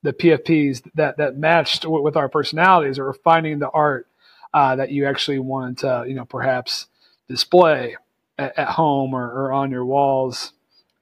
the 0.02 0.12
PFPs 0.12 0.88
that 0.94 1.16
that 1.16 1.36
matched 1.36 1.84
with 1.84 2.16
our 2.16 2.28
personalities, 2.28 2.98
or 2.98 3.12
finding 3.12 3.58
the 3.58 3.70
art 3.70 4.06
uh, 4.54 4.76
that 4.76 4.90
you 4.90 5.06
actually 5.06 5.38
wanted 5.38 5.78
to, 5.78 6.04
you 6.06 6.14
know, 6.14 6.24
perhaps 6.24 6.86
display 7.28 7.96
at, 8.38 8.58
at 8.58 8.68
home 8.68 9.14
or, 9.14 9.24
or, 9.30 9.52
on 9.52 9.70
your 9.70 9.84
walls. 9.84 10.52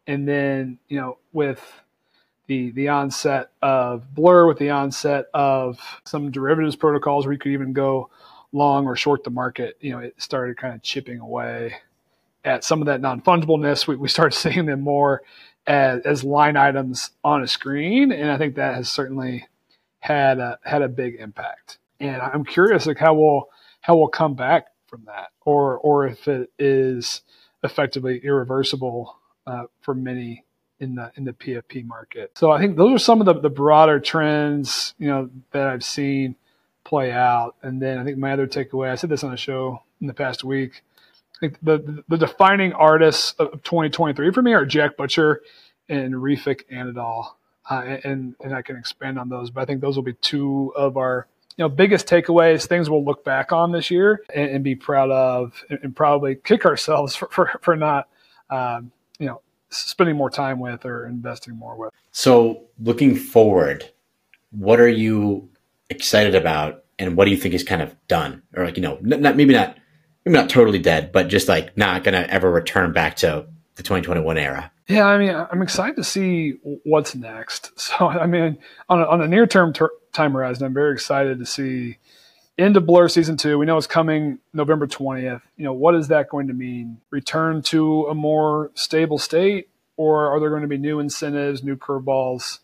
And 0.06 0.26
then, 0.26 0.78
you 0.88 0.98
know, 0.98 1.18
with 1.32 1.62
the 2.46 2.70
the 2.72 2.88
onset 2.88 3.50
of 3.62 4.14
Blur, 4.14 4.46
with 4.46 4.58
the 4.58 4.70
onset 4.70 5.26
of 5.34 5.80
some 6.04 6.30
derivatives 6.30 6.76
protocols, 6.76 7.26
where 7.26 7.32
you 7.32 7.38
could 7.38 7.52
even 7.52 7.72
go 7.72 8.10
long 8.52 8.86
or 8.86 8.96
short 8.96 9.24
the 9.24 9.30
market, 9.30 9.76
you 9.80 9.90
know, 9.90 9.98
it 9.98 10.14
started 10.18 10.56
kind 10.56 10.74
of 10.74 10.82
chipping 10.82 11.18
away 11.18 11.74
at 12.44 12.64
some 12.64 12.80
of 12.80 12.86
that 12.86 13.00
non 13.00 13.20
fungibleness. 13.20 13.86
We, 13.86 13.96
we 13.96 14.08
started 14.08 14.36
seeing 14.38 14.66
them 14.66 14.80
more 14.80 15.22
as, 15.66 16.00
as 16.02 16.24
line 16.24 16.56
items 16.56 17.10
on 17.24 17.42
a 17.42 17.46
screen, 17.46 18.12
and 18.12 18.30
I 18.30 18.38
think 18.38 18.54
that 18.56 18.74
has 18.74 18.88
certainly 18.88 19.46
had 20.00 20.38
a, 20.38 20.58
had 20.64 20.82
a 20.82 20.88
big 20.88 21.16
impact. 21.16 21.78
And 21.98 22.20
I'm 22.20 22.44
curious, 22.44 22.86
like 22.86 22.98
how 22.98 23.14
we'll 23.14 23.48
how 23.80 23.96
we'll 23.96 24.08
come 24.08 24.34
back 24.34 24.66
from 24.86 25.04
that, 25.06 25.28
or 25.44 25.78
or 25.78 26.06
if 26.06 26.28
it 26.28 26.50
is 26.58 27.22
effectively 27.62 28.20
irreversible 28.22 29.16
uh, 29.46 29.64
for 29.80 29.94
many 29.94 30.44
in 30.78 30.94
the 30.94 31.10
in 31.16 31.24
the 31.24 31.32
PFP 31.32 31.86
market. 31.86 32.32
So 32.36 32.50
I 32.50 32.58
think 32.58 32.76
those 32.76 32.94
are 32.94 32.98
some 33.02 33.20
of 33.20 33.26
the, 33.26 33.40
the 33.40 33.50
broader 33.50 33.98
trends, 33.98 34.94
you 34.98 35.08
know, 35.08 35.30
that 35.52 35.66
I've 35.66 35.84
seen 35.84 36.36
play 36.84 37.10
out. 37.10 37.56
And 37.62 37.82
then 37.82 37.98
I 37.98 38.04
think 38.04 38.18
my 38.18 38.32
other 38.32 38.46
takeaway, 38.46 38.90
I 38.90 38.94
said 38.94 39.10
this 39.10 39.24
on 39.24 39.32
a 39.32 39.36
show 39.36 39.82
in 40.00 40.06
the 40.06 40.14
past 40.14 40.44
week, 40.44 40.82
think 41.40 41.58
the 41.62 42.04
the 42.08 42.16
defining 42.16 42.72
artists 42.72 43.32
of 43.38 43.62
2023 43.62 44.32
for 44.32 44.42
me 44.42 44.52
are 44.52 44.64
Jack 44.64 44.96
Butcher 44.96 45.42
and 45.88 46.14
Refik 46.14 46.62
Anadol, 46.72 47.26
uh, 47.70 47.98
and 48.04 48.34
and 48.40 48.54
I 48.54 48.62
can 48.62 48.76
expand 48.76 49.18
on 49.18 49.28
those, 49.28 49.50
but 49.50 49.60
I 49.60 49.64
think 49.64 49.80
those 49.80 49.96
will 49.96 50.02
be 50.02 50.14
two 50.14 50.72
of 50.76 50.96
our 50.96 51.26
you 51.56 51.64
know 51.64 51.68
biggest 51.68 52.06
takeaways, 52.06 52.66
things 52.66 52.88
we'll 52.88 53.04
look 53.04 53.24
back 53.24 53.52
on 53.52 53.72
this 53.72 53.90
year 53.90 54.22
and, 54.34 54.50
and 54.50 54.64
be 54.64 54.74
proud 54.74 55.10
of, 55.10 55.62
and, 55.70 55.78
and, 55.82 55.96
probably 55.96 56.36
kick 56.36 56.64
ourselves 56.64 57.14
for 57.16 57.28
for, 57.30 57.58
for 57.62 57.76
not 57.76 58.08
um, 58.50 58.90
you 59.18 59.26
know 59.26 59.40
spending 59.70 60.16
more 60.16 60.30
time 60.30 60.58
with 60.58 60.84
or 60.84 61.06
investing 61.06 61.56
more 61.56 61.76
with. 61.76 61.92
So 62.12 62.64
looking 62.78 63.16
forward, 63.16 63.90
what 64.50 64.80
are 64.80 64.88
you 64.88 65.48
excited 65.90 66.34
about, 66.34 66.84
and 66.98 67.16
what 67.16 67.26
do 67.26 67.30
you 67.30 67.36
think 67.36 67.54
is 67.54 67.62
kind 67.64 67.82
of 67.82 67.94
done, 68.08 68.42
or 68.54 68.64
like 68.64 68.76
you 68.76 68.82
know, 68.82 68.98
not 69.02 69.36
maybe 69.36 69.54
not 69.54 69.76
maybe 70.26 70.36
not 70.36 70.50
totally 70.50 70.80
dead, 70.80 71.12
but 71.12 71.28
just 71.28 71.48
like 71.48 71.76
not 71.76 72.04
going 72.04 72.14
to 72.14 72.28
ever 72.30 72.50
return 72.50 72.92
back 72.92 73.16
to 73.16 73.46
the 73.76 73.82
2021 73.82 74.36
era. 74.36 74.72
Yeah, 74.88 75.06
I 75.06 75.18
mean, 75.18 75.30
I'm 75.30 75.62
excited 75.62 75.96
to 75.96 76.04
see 76.04 76.54
what's 76.84 77.14
next. 77.14 77.72
So, 77.86 78.08
I 78.08 78.26
mean, 78.26 78.58
on 78.88 79.00
a, 79.00 79.04
on 79.06 79.20
a 79.22 79.28
near 79.28 79.46
term 79.46 79.72
ter- 79.72 79.92
time 80.12 80.32
horizon, 80.32 80.66
I'm 80.66 80.74
very 80.74 80.92
excited 80.92 81.38
to 81.38 81.46
see, 81.46 81.98
into 82.58 82.80
Blur 82.80 83.08
season 83.08 83.36
two. 83.36 83.58
We 83.58 83.66
know 83.66 83.76
it's 83.76 83.86
coming 83.86 84.38
November 84.52 84.86
20th. 84.86 85.42
You 85.56 85.64
know, 85.64 85.72
what 85.72 85.94
is 85.94 86.08
that 86.08 86.28
going 86.28 86.48
to 86.48 86.54
mean? 86.54 86.98
Return 87.10 87.62
to 87.62 88.06
a 88.06 88.14
more 88.14 88.72
stable 88.74 89.18
state, 89.18 89.68
or 89.96 90.34
are 90.34 90.40
there 90.40 90.50
going 90.50 90.62
to 90.62 90.68
be 90.68 90.78
new 90.78 90.98
incentives, 90.98 91.62
new 91.62 91.76
curveballs 91.76 92.58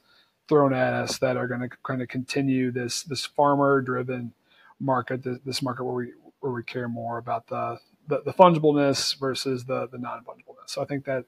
thrown 0.48 0.74
at 0.74 0.92
us 0.92 1.18
that 1.18 1.36
are 1.36 1.46
going 1.46 1.60
to 1.60 1.68
kind 1.84 2.02
of 2.02 2.08
continue 2.08 2.72
this 2.72 3.04
this 3.04 3.24
farmer 3.24 3.80
driven 3.80 4.32
market, 4.80 5.22
this, 5.22 5.38
this 5.44 5.62
market 5.62 5.84
where 5.84 5.94
we 5.94 6.12
where 6.42 6.52
we 6.52 6.62
care 6.62 6.88
more 6.88 7.18
about 7.18 7.46
the 7.46 7.78
the, 8.08 8.22
the 8.24 8.32
fungibleness 8.32 9.18
versus 9.18 9.64
the 9.64 9.88
the 9.88 9.98
non 9.98 10.24
fungibleness. 10.24 10.68
So 10.68 10.82
I 10.82 10.84
think 10.84 11.04
that 11.04 11.24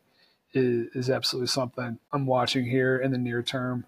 is, 0.53 0.89
is 0.95 1.11
absolutely 1.11 1.49
something 1.49 1.99
I'm 2.13 2.27
watching 2.27 2.65
here 2.65 2.99
in 2.99 3.11
the 3.13 3.19
near 3.19 3.43
term. 3.43 3.87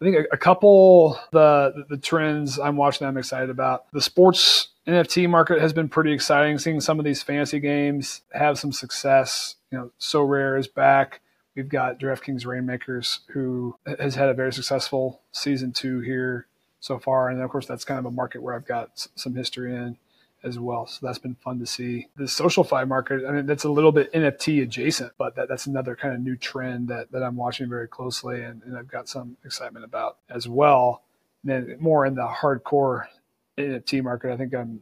I 0.00 0.04
think 0.04 0.16
a, 0.16 0.34
a 0.34 0.36
couple 0.36 1.18
the 1.32 1.86
the 1.88 1.96
trends 1.96 2.58
I'm 2.58 2.76
watching 2.76 3.06
I'm 3.06 3.16
excited 3.16 3.50
about. 3.50 3.90
The 3.92 4.02
sports 4.02 4.68
NFT 4.86 5.28
market 5.28 5.60
has 5.60 5.72
been 5.72 5.88
pretty 5.88 6.12
exciting. 6.12 6.58
Seeing 6.58 6.80
some 6.80 6.98
of 6.98 7.04
these 7.04 7.22
fantasy 7.22 7.58
games 7.58 8.22
have 8.32 8.58
some 8.58 8.72
success. 8.72 9.56
You 9.70 9.78
know, 9.78 9.90
Sorare 9.98 10.58
is 10.58 10.68
back. 10.68 11.20
We've 11.54 11.68
got 11.68 11.98
DraftKings 11.98 12.44
Reignmakers, 12.44 13.20
who 13.28 13.76
has 13.98 14.14
had 14.14 14.28
a 14.28 14.34
very 14.34 14.52
successful 14.52 15.22
season 15.32 15.72
two 15.72 16.00
here 16.00 16.46
so 16.80 16.98
far, 16.98 17.30
and 17.30 17.40
of 17.40 17.48
course 17.48 17.66
that's 17.66 17.84
kind 17.84 17.98
of 17.98 18.04
a 18.04 18.10
market 18.10 18.42
where 18.42 18.54
I've 18.54 18.66
got 18.66 19.08
some 19.16 19.34
history 19.34 19.74
in 19.74 19.96
as 20.46 20.58
well. 20.58 20.86
So 20.86 21.04
that's 21.04 21.18
been 21.18 21.34
fun 21.34 21.58
to 21.58 21.66
see. 21.66 22.06
The 22.16 22.28
social 22.28 22.64
SocialFi 22.64 22.88
market, 22.88 23.24
I 23.28 23.32
mean, 23.32 23.46
that's 23.46 23.64
a 23.64 23.70
little 23.70 23.92
bit 23.92 24.12
NFT 24.12 24.62
adjacent, 24.62 25.12
but 25.18 25.34
that, 25.36 25.48
that's 25.48 25.66
another 25.66 25.96
kind 25.96 26.14
of 26.14 26.20
new 26.20 26.36
trend 26.36 26.88
that, 26.88 27.10
that 27.12 27.22
I'm 27.22 27.36
watching 27.36 27.68
very 27.68 27.88
closely 27.88 28.42
and, 28.42 28.62
and 28.62 28.78
I've 28.78 28.88
got 28.88 29.08
some 29.08 29.36
excitement 29.44 29.84
about 29.84 30.18
as 30.30 30.48
well. 30.48 31.02
And 31.42 31.50
then 31.50 31.76
more 31.80 32.06
in 32.06 32.14
the 32.14 32.26
hardcore 32.26 33.06
NFT 33.58 34.02
market, 34.02 34.32
I 34.32 34.36
think 34.36 34.54
I'm 34.54 34.80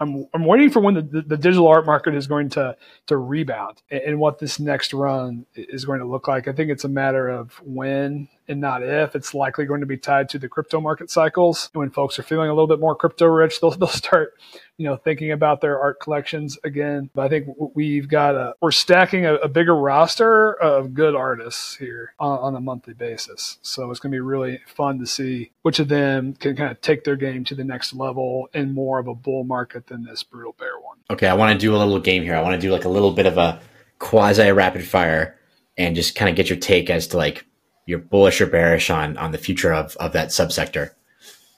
I'm, 0.00 0.26
I'm 0.34 0.44
waiting 0.44 0.68
for 0.68 0.80
when 0.80 0.94
the, 0.94 1.02
the, 1.02 1.22
the, 1.22 1.36
digital 1.36 1.68
art 1.68 1.86
market 1.86 2.16
is 2.16 2.26
going 2.26 2.48
to 2.50 2.76
to 3.06 3.16
rebound 3.16 3.82
and, 3.88 4.00
and, 4.00 4.18
what 4.18 4.40
this 4.40 4.58
next 4.58 4.92
run 4.92 5.46
is 5.54 5.84
going 5.84 6.00
to 6.00 6.06
look 6.06 6.26
like. 6.26 6.48
I 6.48 6.52
think 6.52 6.70
it's 6.70 6.82
a 6.82 6.88
matter 6.88 7.28
of 7.28 7.52
when 7.62 8.28
and 8.48 8.60
not 8.60 8.82
if. 8.82 9.14
It's 9.14 9.34
likely 9.34 9.64
going 9.64 9.80
to 9.80 9.86
be 9.86 9.96
tied 9.96 10.28
to 10.30 10.38
the 10.38 10.48
crypto 10.48 10.80
market 10.80 11.10
cycles. 11.10 11.70
When 11.72 11.90
folks 11.90 12.18
are 12.18 12.22
feeling 12.22 12.48
a 12.48 12.52
little 12.52 12.66
bit 12.66 12.80
more 12.80 12.94
crypto 12.94 13.26
rich, 13.26 13.60
they'll, 13.62 13.70
they'll 13.70 13.88
start, 13.88 14.34
you 14.76 14.86
know, 14.86 14.96
thinking 14.96 15.32
about 15.32 15.60
their 15.60 15.80
art 15.80 16.00
collections 16.00 16.58
again. 16.64 17.10
But 17.14 17.22
I 17.22 17.28
think 17.28 17.48
we've 17.74 18.08
got 18.08 18.34
a, 18.34 18.54
we're 18.60 18.70
stacking 18.70 19.26
a, 19.26 19.34
a 19.34 19.48
bigger 19.48 19.74
roster 19.74 20.52
of 20.54 20.94
good 20.94 21.14
artists 21.14 21.76
here 21.76 22.14
on, 22.18 22.38
on 22.38 22.56
a 22.56 22.60
monthly 22.60 22.94
basis. 22.94 23.58
So 23.62 23.90
it's 23.90 24.00
going 24.00 24.12
to 24.12 24.16
be 24.16 24.20
really 24.20 24.60
fun 24.66 24.98
to 24.98 25.06
see 25.06 25.52
which 25.62 25.78
of 25.78 25.88
them 25.88 26.34
can 26.34 26.56
kind 26.56 26.70
of 26.70 26.80
take 26.80 27.04
their 27.04 27.16
game 27.16 27.44
to 27.44 27.54
the 27.54 27.64
next 27.64 27.94
level 27.94 28.48
in 28.54 28.74
more 28.74 28.98
of 28.98 29.06
a 29.06 29.14
bull 29.14 29.44
market 29.44 29.86
than 29.86 30.04
this 30.04 30.22
brutal 30.22 30.54
bear 30.58 30.78
one. 30.80 30.98
Okay, 31.10 31.26
I 31.26 31.34
want 31.34 31.52
to 31.52 31.58
do 31.58 31.74
a 31.74 31.78
little 31.78 32.00
game 32.00 32.22
here. 32.22 32.34
I 32.34 32.42
want 32.42 32.54
to 32.54 32.60
do 32.60 32.72
like 32.72 32.84
a 32.84 32.88
little 32.88 33.12
bit 33.12 33.26
of 33.26 33.38
a 33.38 33.60
quasi 33.98 34.50
rapid 34.50 34.84
fire 34.84 35.38
and 35.76 35.94
just 35.94 36.14
kind 36.14 36.28
of 36.28 36.36
get 36.36 36.48
your 36.48 36.58
take 36.58 36.90
as 36.90 37.06
to 37.08 37.16
like 37.16 37.46
you're 37.86 37.98
bullish 37.98 38.40
or 38.40 38.46
bearish 38.46 38.90
on 38.90 39.16
on 39.16 39.32
the 39.32 39.38
future 39.38 39.72
of 39.72 39.96
of 39.96 40.12
that 40.12 40.28
subsector. 40.28 40.90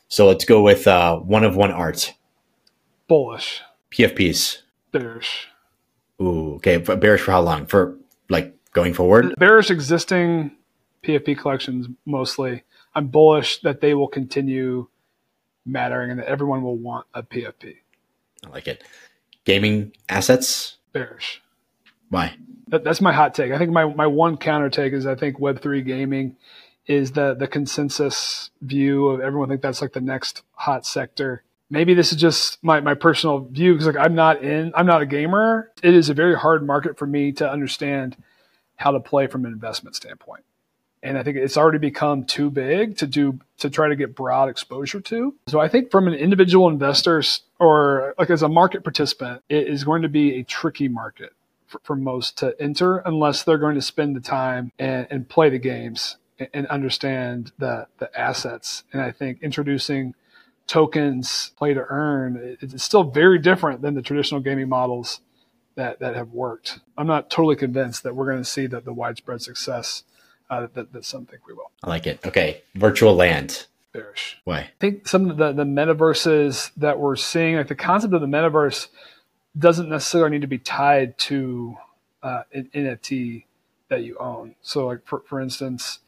So 0.09 0.27
let's 0.27 0.45
go 0.45 0.63
with 0.63 0.87
uh, 0.87 1.17
one 1.19 1.45
of 1.45 1.57
one 1.57 1.73
art. 1.73 2.15
Bullish. 3.09 3.63
PFPs. 3.91 4.59
Bearish. 4.93 5.49
Ooh, 6.21 6.55
okay. 6.55 6.79
Bearish 6.79 7.23
for 7.23 7.33
how 7.33 7.41
long? 7.41 7.67
For 7.67 7.97
like 8.29 8.55
going 8.73 8.95
forward? 8.95 9.35
Bearish 9.39 9.71
existing 9.71 10.53
PFP 11.03 11.39
collections 11.39 11.89
mostly. 12.07 12.63
I'm 12.95 13.09
bullish 13.09 13.61
that 13.63 13.81
they 13.81 13.95
will 13.95 14.09
continue 14.09 14.89
mattering 15.67 16.11
and 16.11 16.21
that 16.21 16.27
everyone 16.27 16.63
will 16.63 16.77
want 16.77 17.07
a 17.15 17.23
PFP. 17.23 17.77
I 18.47 18.49
like 18.51 18.69
it. 18.69 18.85
Gaming 19.45 19.93
assets? 20.09 20.77
Bearish. 20.93 21.43
Why? 22.15 22.37
That, 22.69 22.85
that's 22.85 23.01
my 23.01 23.13
hot 23.13 23.35
take. 23.35 23.51
I 23.51 23.59
think 23.59 23.73
my, 23.73 23.93
my 23.93 24.07
one 24.07 24.37
counter 24.37 24.71
take 24.71 24.93
is 24.93 25.05
I 25.05 25.17
think 25.17 25.41
Web 25.41 25.61
three 25.61 25.83
gaming 25.83 26.37
is 26.87 27.11
the 27.11 27.35
the 27.35 27.49
consensus 27.49 28.51
view 28.61 29.09
of 29.09 29.21
everyone 29.21 29.49
think 29.49 29.63
that's 29.63 29.83
like 29.83 29.95
the 29.95 30.01
next 30.01 30.43
hot 30.53 30.87
sector. 30.87 31.43
Maybe 31.71 31.93
this 31.93 32.13
is 32.13 32.21
just 32.21 32.63
my, 32.63 32.79
my 32.79 32.95
personal 32.95 33.41
view 33.41 33.73
because 33.73 33.89
like 33.89 33.97
I'm 33.97 34.15
not 34.15 34.45
in 34.45 34.73
I'm 34.77 34.87
not 34.87 35.03
a 35.03 35.07
gamer. 35.07 35.73
It 35.83 35.93
is 35.93 36.09
a 36.09 36.15
very 36.15 36.37
hard 36.37 36.65
market 36.65 36.97
for 36.99 37.07
me 37.07 37.33
to 37.33 37.51
understand 37.51 38.17
how 38.77 38.93
to 38.93 39.01
play 39.01 39.27
from 39.27 39.45
an 39.45 39.53
investment 39.53 39.97
standpoint. 39.97 40.45
And 41.03 41.19
I 41.19 41.25
think 41.25 41.37
it's 41.37 41.57
already 41.57 41.79
become 41.79 42.25
too 42.25 42.49
big 42.49 42.97
to 42.99 43.09
do 43.09 43.41
to 43.59 43.69
try 43.69 43.89
to 43.89 43.97
get 43.97 44.15
broad 44.15 44.49
exposure 44.49 45.01
to. 45.01 45.35
So 45.49 45.59
I 45.59 45.67
think 45.67 45.91
from 45.91 46.07
an 46.07 46.15
individual 46.15 46.69
investor 46.69 47.25
or 47.59 48.15
like 48.19 48.31
as 48.31 48.43
a 48.43 48.49
market 48.49 48.85
participant, 48.85 49.43
it 49.49 49.67
is 49.67 49.83
going 49.83 50.03
to 50.03 50.09
be 50.09 50.39
a 50.39 50.45
tricky 50.45 50.87
market 50.87 51.33
for, 51.75 51.81
for 51.83 51.97
most 51.97 52.39
to 52.39 52.55
enter 52.61 52.99
unless 52.99 53.43
they're 53.43 53.59
going 53.59 53.75
to 53.75 53.83
spend 53.83 54.15
the 54.17 54.21
time 54.21 54.73
and, 54.79 55.07
and 55.11 55.29
play 55.29 55.51
the 55.51 55.59
games 55.59 56.17
and, 56.39 56.49
and 56.55 56.67
understand 56.69 57.53
the, 57.59 57.87
the 57.99 58.11
assets. 58.19 58.85
And 58.93 59.03
I 59.03 59.11
think 59.11 59.43
introducing 59.43 60.15
tokens 60.67 61.53
play 61.59 61.75
to 61.75 61.85
earn 61.91 62.57
it's 62.61 62.83
still 62.83 63.05
very 63.05 63.39
different 63.39 63.83
than 63.83 63.95
the 63.95 64.01
traditional 64.01 64.41
gaming 64.41 64.69
models 64.69 65.21
that, 65.75 65.99
that 65.99 66.15
have 66.15 66.31
worked. 66.31 66.81
I'm 66.97 67.07
not 67.07 67.29
totally 67.29 67.57
convinced 67.57 68.03
that 68.05 68.15
we're 68.15 68.31
going 68.31 68.43
to 68.43 68.49
see 68.49 68.67
the, 68.67 68.81
the 68.81 68.93
widespread 68.93 69.43
success 69.43 70.05
uh, 70.49 70.69
that, 70.75 70.93
that 70.93 71.05
some 71.05 71.27
think 71.27 71.47
we 71.47 71.53
will. 71.53 71.71
I 71.83 71.89
like 71.89 72.07
it. 72.07 72.25
Okay. 72.25 72.63
Virtual 72.75 73.15
land. 73.15 73.67
Bearish. 73.93 74.39
Why? 74.45 74.59
I 74.59 74.71
think 74.81 75.07
some 75.07 75.31
of 75.31 75.37
the, 75.37 75.53
the 75.53 75.65
metaverses 75.65 76.71
that 76.77 76.99
we're 76.99 77.17
seeing, 77.17 77.57
like 77.57 77.69
the 77.69 77.75
concept 77.75 78.15
of 78.15 78.21
the 78.21 78.27
metaverse 78.27 78.89
doesn't 79.57 79.89
necessarily 79.89 80.31
need 80.31 80.41
to 80.41 80.47
be 80.47 80.59
tied 80.59 81.17
to 81.19 81.77
uh, 82.23 82.43
an 82.53 82.71
NFT 82.75 83.45
that 83.89 84.03
you 84.03 84.17
own. 84.19 84.55
So, 84.63 84.87
like 84.87 85.07
for, 85.07 85.23
for 85.27 85.41
instance, 85.41 86.01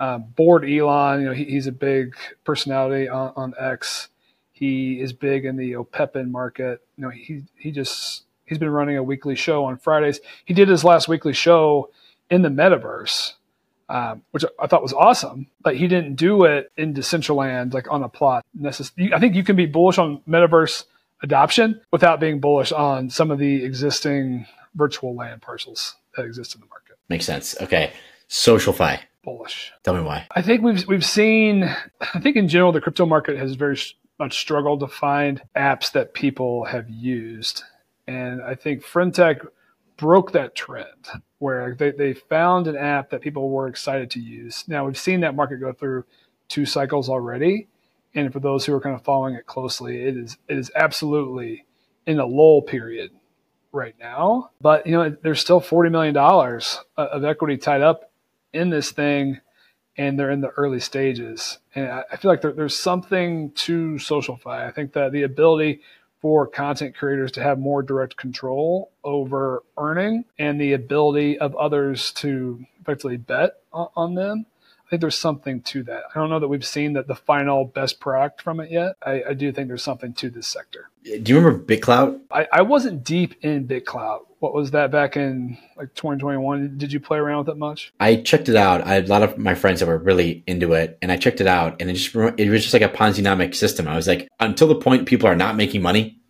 uh, 0.00 0.18
Bored 0.18 0.68
Elon, 0.68 1.20
you 1.20 1.26
know, 1.26 1.32
he, 1.32 1.44
he's 1.44 1.66
a 1.66 1.72
big 1.72 2.16
personality 2.44 3.08
on, 3.08 3.32
on, 3.36 3.54
X. 3.58 4.08
He 4.52 5.00
is 5.00 5.12
big 5.12 5.44
in 5.44 5.56
the 5.56 5.76
Opepen 5.76 6.30
market. 6.30 6.80
You 6.96 7.02
know, 7.02 7.10
he 7.10 7.42
he 7.56 7.70
just 7.70 8.24
he's 8.44 8.58
been 8.58 8.70
running 8.70 8.96
a 8.96 9.02
weekly 9.02 9.34
show 9.34 9.64
on 9.64 9.76
Fridays. 9.76 10.20
He 10.44 10.54
did 10.54 10.68
his 10.68 10.84
last 10.84 11.08
weekly 11.08 11.32
show 11.32 11.90
in 12.30 12.42
the 12.42 12.48
metaverse, 12.48 13.32
um, 13.88 14.22
which 14.30 14.44
I 14.58 14.66
thought 14.66 14.82
was 14.82 14.92
awesome. 14.92 15.48
But 15.62 15.76
he 15.76 15.88
didn't 15.88 16.14
do 16.14 16.44
it 16.44 16.72
in 16.76 16.94
Decentraland, 16.94 17.74
like 17.74 17.90
on 17.90 18.02
a 18.02 18.08
plot. 18.08 18.44
Necess- 18.58 19.12
I 19.12 19.18
think 19.18 19.34
you 19.34 19.44
can 19.44 19.56
be 19.56 19.66
bullish 19.66 19.98
on 19.98 20.22
metaverse 20.28 20.84
adoption 21.24 21.80
without 21.90 22.20
being 22.20 22.38
bullish 22.38 22.70
on 22.70 23.10
some 23.10 23.30
of 23.32 23.38
the 23.38 23.64
existing 23.64 24.46
virtual 24.76 25.16
land 25.16 25.42
parcels 25.42 25.96
that 26.16 26.24
exist 26.24 26.54
in 26.54 26.60
the 26.60 26.66
market. 26.68 26.96
Makes 27.08 27.24
sense. 27.24 27.60
Okay. 27.60 27.92
SocialFi. 28.28 29.00
Bullish. 29.24 29.72
Tell 29.82 29.94
me 29.94 30.02
why. 30.02 30.26
I 30.30 30.42
think 30.42 30.62
we've 30.62 30.86
we've 30.86 31.04
seen 31.04 31.64
I 32.14 32.20
think 32.20 32.36
in 32.36 32.46
general 32.46 32.72
the 32.72 32.80
crypto 32.80 33.06
market 33.06 33.38
has 33.38 33.54
very 33.54 33.78
much 34.18 34.38
struggled 34.38 34.80
to 34.80 34.86
find 34.86 35.42
apps 35.56 35.90
that 35.92 36.14
people 36.14 36.64
have 36.64 36.88
used. 36.88 37.62
And 38.06 38.42
I 38.42 38.54
think 38.54 38.84
Friendtech 38.84 39.46
broke 39.96 40.32
that 40.32 40.54
trend 40.54 41.08
where 41.38 41.74
they, 41.74 41.90
they 41.92 42.12
found 42.12 42.66
an 42.66 42.76
app 42.76 43.10
that 43.10 43.22
people 43.22 43.48
were 43.48 43.66
excited 43.66 44.10
to 44.10 44.20
use. 44.20 44.64
Now 44.68 44.84
we've 44.86 44.98
seen 44.98 45.20
that 45.20 45.34
market 45.34 45.58
go 45.58 45.72
through 45.72 46.04
two 46.48 46.66
cycles 46.66 47.08
already. 47.08 47.68
And 48.14 48.32
for 48.32 48.40
those 48.40 48.64
who 48.64 48.74
are 48.74 48.80
kind 48.80 48.94
of 48.94 49.02
following 49.02 49.34
it 49.34 49.46
closely, 49.46 50.02
it 50.02 50.16
is 50.16 50.38
it 50.48 50.58
is 50.58 50.70
absolutely 50.76 51.66
in 52.06 52.18
a 52.18 52.26
lull 52.26 52.62
period 52.62 53.10
right 53.72 53.94
now. 53.98 54.50
But 54.60 54.86
you 54.86 54.92
know, 54.92 55.16
there's 55.22 55.40
still 55.40 55.60
forty 55.60 55.90
million 55.90 56.14
dollars 56.14 56.80
uh, 56.96 57.08
of 57.12 57.24
equity 57.24 57.56
tied 57.56 57.82
up 57.82 58.12
in 58.52 58.70
this 58.70 58.92
thing, 58.92 59.40
and 59.96 60.18
they're 60.18 60.30
in 60.30 60.40
the 60.40 60.50
early 60.50 60.80
stages. 60.80 61.58
And 61.74 61.88
I, 61.88 62.16
feel 62.16 62.30
like 62.30 62.40
there, 62.40 62.52
there's 62.52 62.78
something 62.78 63.50
to 63.52 63.94
SocialFi. 63.94 64.66
I 64.66 64.70
think 64.70 64.92
that 64.92 65.12
the 65.12 65.24
ability 65.24 65.80
for 66.20 66.46
content 66.46 66.96
creators 66.96 67.32
to 67.32 67.42
have 67.42 67.58
more 67.58 67.82
direct 67.82 68.16
control 68.16 68.92
over 69.02 69.62
earning 69.76 70.24
and 70.38 70.58
the 70.58 70.72
ability 70.72 71.38
of 71.38 71.54
others 71.56 72.12
to 72.12 72.64
effectively 72.80 73.18
bet 73.18 73.56
on, 73.72 73.88
on 73.94 74.14
them 74.14 74.46
think 74.94 75.00
there's 75.00 75.18
something 75.18 75.60
to 75.60 75.82
that. 75.84 76.04
I 76.14 76.18
don't 76.20 76.30
know 76.30 76.38
that 76.38 76.46
we've 76.46 76.64
seen 76.64 76.92
that 76.92 77.08
the 77.08 77.16
final 77.16 77.64
best 77.64 77.98
product 77.98 78.40
from 78.40 78.60
it 78.60 78.70
yet. 78.70 78.94
I, 79.04 79.24
I 79.30 79.34
do 79.34 79.50
think 79.50 79.66
there's 79.66 79.82
something 79.82 80.12
to 80.14 80.30
this 80.30 80.46
sector. 80.46 80.88
Do 81.02 81.32
you 81.32 81.36
remember 81.36 81.58
BitClout? 81.64 82.20
I, 82.30 82.46
I 82.52 82.62
wasn't 82.62 83.02
deep 83.02 83.34
in 83.42 83.66
BitClout. 83.66 84.20
What 84.38 84.54
was 84.54 84.70
that 84.70 84.92
back 84.92 85.16
in 85.16 85.58
like 85.76 85.94
2021? 85.94 86.78
Did 86.78 86.92
you 86.92 87.00
play 87.00 87.18
around 87.18 87.38
with 87.38 87.48
it 87.48 87.58
much? 87.58 87.92
I 87.98 88.16
checked 88.16 88.48
it 88.48 88.54
out. 88.54 88.82
I 88.82 88.94
had 88.94 89.06
a 89.06 89.08
lot 89.08 89.22
of 89.22 89.36
my 89.36 89.54
friends 89.54 89.80
that 89.80 89.86
were 89.86 89.98
really 89.98 90.44
into 90.46 90.74
it, 90.74 90.96
and 91.02 91.10
I 91.10 91.16
checked 91.16 91.40
it 91.40 91.46
out, 91.46 91.80
and 91.80 91.90
it 91.90 91.94
just 91.94 92.14
it 92.14 92.48
was 92.48 92.62
just 92.62 92.72
like 92.72 92.82
a 92.82 92.88
Ponzi-nomic 92.88 93.54
system. 93.54 93.88
I 93.88 93.96
was 93.96 94.06
like, 94.06 94.28
until 94.38 94.68
the 94.68 94.76
point 94.76 95.06
people 95.06 95.28
are 95.28 95.34
not 95.34 95.56
making 95.56 95.82
money, 95.82 96.20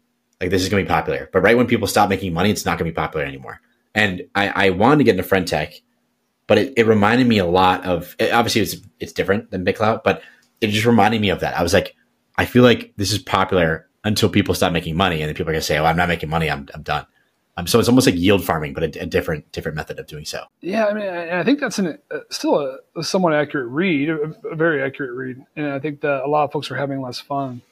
like 0.40 0.50
this 0.50 0.62
is 0.62 0.68
going 0.70 0.82
to 0.82 0.88
be 0.88 0.94
popular. 0.94 1.28
But 1.32 1.42
right 1.42 1.56
when 1.56 1.66
people 1.66 1.86
stop 1.86 2.08
making 2.08 2.32
money, 2.32 2.50
it's 2.50 2.64
not 2.64 2.78
going 2.78 2.88
to 2.88 2.92
be 2.92 2.96
popular 2.96 3.26
anymore. 3.26 3.60
And 3.94 4.22
I, 4.34 4.48
I 4.48 4.70
wanted 4.70 4.98
to 4.98 5.04
get 5.04 5.18
into 5.18 5.28
Friendtech 5.28 5.80
but 6.46 6.58
it, 6.58 6.72
it 6.76 6.86
reminded 6.86 7.26
me 7.26 7.38
a 7.38 7.46
lot 7.46 7.84
of 7.84 8.16
obviously 8.20 8.60
it's 8.60 8.76
it's 9.00 9.12
different 9.12 9.50
than 9.50 9.64
BitClout, 9.64 10.04
but 10.04 10.22
it 10.60 10.68
just 10.68 10.86
reminded 10.86 11.20
me 11.20 11.30
of 11.30 11.40
that. 11.40 11.56
I 11.56 11.62
was 11.62 11.72
like, 11.72 11.94
I 12.36 12.44
feel 12.44 12.62
like 12.62 12.92
this 12.96 13.12
is 13.12 13.18
popular 13.18 13.88
until 14.04 14.28
people 14.28 14.54
stop 14.54 14.72
making 14.72 14.96
money, 14.96 15.20
and 15.20 15.28
then 15.28 15.34
people 15.34 15.50
are 15.50 15.54
to 15.54 15.62
say, 15.62 15.78
"Oh, 15.78 15.84
I'm 15.84 15.96
not 15.96 16.08
making 16.08 16.28
money. 16.28 16.50
I'm 16.50 16.68
I'm 16.74 16.82
done." 16.82 17.06
Um, 17.56 17.66
so 17.68 17.78
it's 17.78 17.88
almost 17.88 18.06
like 18.06 18.16
yield 18.16 18.44
farming, 18.44 18.74
but 18.74 18.82
a, 18.82 19.02
a 19.02 19.06
different 19.06 19.50
different 19.52 19.76
method 19.76 19.98
of 19.98 20.06
doing 20.06 20.24
so. 20.24 20.44
Yeah, 20.60 20.86
I 20.86 20.94
mean, 20.94 21.08
I, 21.08 21.40
I 21.40 21.44
think 21.44 21.60
that's 21.60 21.78
an, 21.78 21.98
uh, 22.10 22.18
still 22.30 22.58
a, 22.58 22.78
a, 22.96 23.02
somewhat 23.02 23.32
accurate 23.32 23.68
read, 23.68 24.10
a, 24.10 24.34
a, 24.50 24.56
very 24.56 24.82
accurate 24.82 25.12
read, 25.12 25.44
and 25.54 25.66
I 25.66 25.78
think 25.78 26.00
that 26.00 26.24
a 26.24 26.28
lot 26.28 26.44
of 26.44 26.52
folks 26.52 26.70
are 26.70 26.76
having 26.76 27.00
less 27.00 27.20
fun 27.20 27.62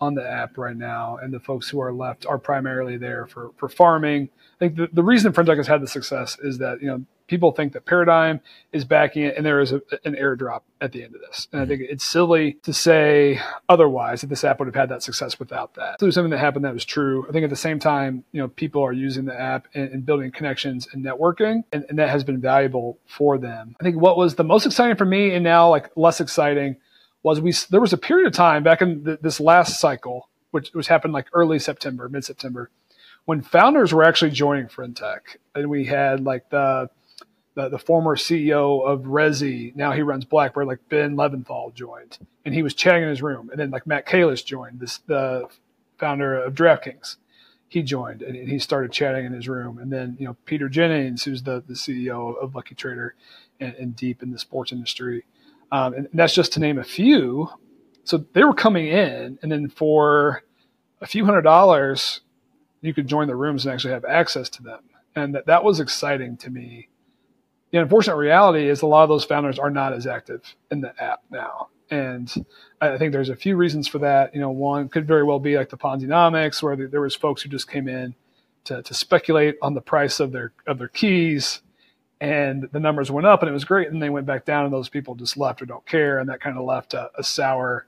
on 0.00 0.14
the 0.14 0.26
app 0.26 0.56
right 0.56 0.76
now, 0.76 1.18
and 1.20 1.32
the 1.32 1.40
folks 1.40 1.68
who 1.68 1.80
are 1.80 1.92
left 1.92 2.24
are 2.26 2.38
primarily 2.38 2.96
there 2.96 3.26
for 3.26 3.50
for 3.56 3.68
farming. 3.68 4.28
I 4.56 4.58
think 4.58 4.76
the, 4.76 4.88
the 4.92 5.02
reason 5.02 5.32
Friendtech 5.32 5.56
has 5.56 5.66
had 5.66 5.82
the 5.82 5.88
success 5.88 6.38
is 6.40 6.58
that 6.58 6.80
you 6.80 6.86
know 6.86 7.04
people 7.26 7.52
think 7.52 7.72
that 7.72 7.86
Paradigm 7.86 8.40
is 8.72 8.84
backing 8.84 9.22
it, 9.22 9.36
and 9.36 9.44
there 9.44 9.60
is 9.60 9.72
a, 9.72 9.80
an 10.04 10.14
airdrop 10.14 10.62
at 10.80 10.92
the 10.92 11.02
end 11.02 11.14
of 11.14 11.20
this. 11.20 11.48
And 11.52 11.60
I 11.60 11.64
mm-hmm. 11.64 11.70
think 11.70 11.90
it's 11.90 12.04
silly 12.04 12.54
to 12.62 12.72
say 12.72 13.40
otherwise 13.68 14.20
that 14.20 14.28
this 14.28 14.44
app 14.44 14.58
would 14.58 14.66
have 14.66 14.74
had 14.74 14.88
that 14.90 15.02
success 15.02 15.38
without 15.38 15.74
that. 15.74 15.98
So 15.98 16.06
there's 16.06 16.14
something 16.14 16.30
that 16.30 16.38
happened 16.38 16.64
that 16.64 16.74
was 16.74 16.84
true. 16.84 17.26
I 17.28 17.32
think 17.32 17.44
at 17.44 17.50
the 17.50 17.56
same 17.56 17.78
time, 17.78 18.24
you 18.32 18.40
know, 18.40 18.48
people 18.48 18.82
are 18.82 18.92
using 18.92 19.24
the 19.24 19.38
app 19.38 19.66
and, 19.74 19.90
and 19.90 20.06
building 20.06 20.30
connections 20.30 20.88
and 20.92 21.04
networking, 21.04 21.64
and, 21.72 21.84
and 21.88 21.98
that 21.98 22.10
has 22.10 22.24
been 22.24 22.40
valuable 22.40 22.98
for 23.06 23.38
them. 23.38 23.76
I 23.80 23.84
think 23.84 24.00
what 24.00 24.16
was 24.16 24.34
the 24.34 24.44
most 24.44 24.66
exciting 24.66 24.96
for 24.96 25.04
me, 25.04 25.32
and 25.32 25.42
now 25.42 25.68
like 25.68 25.90
less 25.96 26.20
exciting, 26.20 26.76
was 27.22 27.40
we 27.40 27.52
there 27.70 27.80
was 27.80 27.92
a 27.92 27.98
period 27.98 28.26
of 28.26 28.32
time 28.32 28.62
back 28.62 28.82
in 28.82 29.02
the, 29.02 29.18
this 29.20 29.40
last 29.40 29.80
cycle, 29.80 30.28
which 30.52 30.72
was 30.74 30.86
happened 30.86 31.12
like 31.12 31.26
early 31.32 31.58
September, 31.58 32.08
mid 32.08 32.24
September, 32.24 32.70
when 33.24 33.42
founders 33.42 33.92
were 33.92 34.04
actually 34.04 34.30
joining 34.30 34.66
Friendtech, 34.66 35.20
and 35.54 35.68
we 35.68 35.86
had 35.86 36.20
like 36.20 36.48
the 36.50 36.88
the, 37.56 37.70
the 37.70 37.78
former 37.78 38.16
CEO 38.16 38.86
of 38.86 39.04
Resy, 39.04 39.74
now 39.74 39.92
he 39.92 40.02
runs 40.02 40.26
Blackbird, 40.26 40.66
like 40.66 40.88
Ben 40.90 41.16
Leventhal 41.16 41.74
joined, 41.74 42.18
and 42.44 42.54
he 42.54 42.62
was 42.62 42.74
chatting 42.74 43.02
in 43.02 43.08
his 43.08 43.22
room. 43.22 43.48
And 43.50 43.58
then 43.58 43.70
like 43.70 43.86
Matt 43.86 44.06
Kalish 44.06 44.44
joined, 44.44 44.78
this 44.78 44.98
the 44.98 45.48
founder 45.98 46.38
of 46.40 46.54
DraftKings. 46.54 47.16
He 47.68 47.82
joined 47.82 48.22
and, 48.22 48.36
and 48.36 48.48
he 48.48 48.58
started 48.58 48.92
chatting 48.92 49.24
in 49.24 49.32
his 49.32 49.48
room. 49.48 49.78
And 49.78 49.90
then 49.90 50.16
you 50.20 50.26
know 50.26 50.36
Peter 50.44 50.68
Jennings, 50.68 51.24
who's 51.24 51.42
the 51.42 51.64
the 51.66 51.74
CEO 51.74 52.36
of 52.40 52.54
Lucky 52.54 52.74
Trader, 52.74 53.14
and, 53.58 53.74
and 53.74 53.96
deep 53.96 54.22
in 54.22 54.30
the 54.30 54.38
sports 54.38 54.70
industry, 54.70 55.24
um, 55.72 55.94
and 55.94 56.08
that's 56.12 56.34
just 56.34 56.52
to 56.52 56.60
name 56.60 56.78
a 56.78 56.84
few. 56.84 57.48
So 58.04 58.24
they 58.34 58.44
were 58.44 58.54
coming 58.54 58.86
in, 58.86 59.38
and 59.42 59.50
then 59.50 59.68
for 59.68 60.44
a 61.00 61.06
few 61.06 61.24
hundred 61.24 61.42
dollars, 61.42 62.20
you 62.82 62.92
could 62.92 63.08
join 63.08 63.28
the 63.28 63.34
rooms 63.34 63.64
and 63.64 63.72
actually 63.72 63.94
have 63.94 64.04
access 64.04 64.48
to 64.50 64.62
them. 64.62 64.80
And 65.16 65.34
that, 65.34 65.46
that 65.46 65.64
was 65.64 65.80
exciting 65.80 66.36
to 66.38 66.50
me 66.50 66.88
the 67.70 67.78
unfortunate 67.78 68.16
reality 68.16 68.68
is 68.68 68.82
a 68.82 68.86
lot 68.86 69.02
of 69.02 69.08
those 69.08 69.24
founders 69.24 69.58
are 69.58 69.70
not 69.70 69.92
as 69.92 70.06
active 70.06 70.42
in 70.70 70.80
the 70.80 70.94
app 71.02 71.22
now. 71.30 71.68
And 71.90 72.46
I 72.80 72.98
think 72.98 73.12
there's 73.12 73.28
a 73.28 73.36
few 73.36 73.56
reasons 73.56 73.86
for 73.86 73.98
that. 73.98 74.34
You 74.34 74.40
know, 74.40 74.50
one 74.50 74.88
could 74.88 75.06
very 75.06 75.22
well 75.22 75.38
be 75.38 75.56
like 75.56 75.70
the 75.70 75.76
Ponzinomics, 75.76 76.62
where 76.62 76.76
there 76.76 77.00
was 77.00 77.14
folks 77.14 77.42
who 77.42 77.48
just 77.48 77.70
came 77.70 77.88
in 77.88 78.14
to, 78.64 78.82
to 78.82 78.94
speculate 78.94 79.56
on 79.62 79.74
the 79.74 79.80
price 79.80 80.20
of 80.20 80.32
their 80.32 80.52
of 80.66 80.78
their 80.78 80.88
keys, 80.88 81.62
and 82.20 82.68
the 82.72 82.80
numbers 82.80 83.10
went 83.10 83.26
up 83.26 83.42
and 83.42 83.48
it 83.48 83.52
was 83.52 83.64
great, 83.64 83.88
and 83.88 84.02
they 84.02 84.10
went 84.10 84.26
back 84.26 84.44
down, 84.44 84.64
and 84.64 84.72
those 84.72 84.88
people 84.88 85.14
just 85.14 85.36
left 85.36 85.62
or 85.62 85.66
don't 85.66 85.86
care, 85.86 86.18
and 86.18 86.28
that 86.28 86.40
kind 86.40 86.58
of 86.58 86.64
left 86.64 86.94
a, 86.94 87.10
a 87.16 87.22
sour 87.22 87.86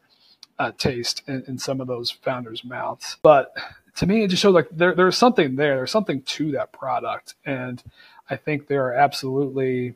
uh, 0.58 0.72
taste 0.76 1.22
in, 1.26 1.44
in, 1.46 1.58
some 1.58 1.80
of 1.80 1.86
those 1.86 2.10
founders' 2.10 2.64
mouths. 2.64 3.16
But 3.22 3.54
to 3.96 4.06
me, 4.06 4.24
it 4.24 4.28
just 4.28 4.42
shows 4.42 4.54
like 4.54 4.68
there, 4.70 4.94
there's 4.94 5.16
something 5.16 5.56
there. 5.56 5.76
There's 5.76 5.90
something 5.90 6.22
to 6.22 6.52
that 6.52 6.72
product, 6.72 7.34
and 7.44 7.82
I 8.30 8.36
think 8.36 8.66
there 8.66 8.86
are 8.86 8.92
absolutely 8.92 9.94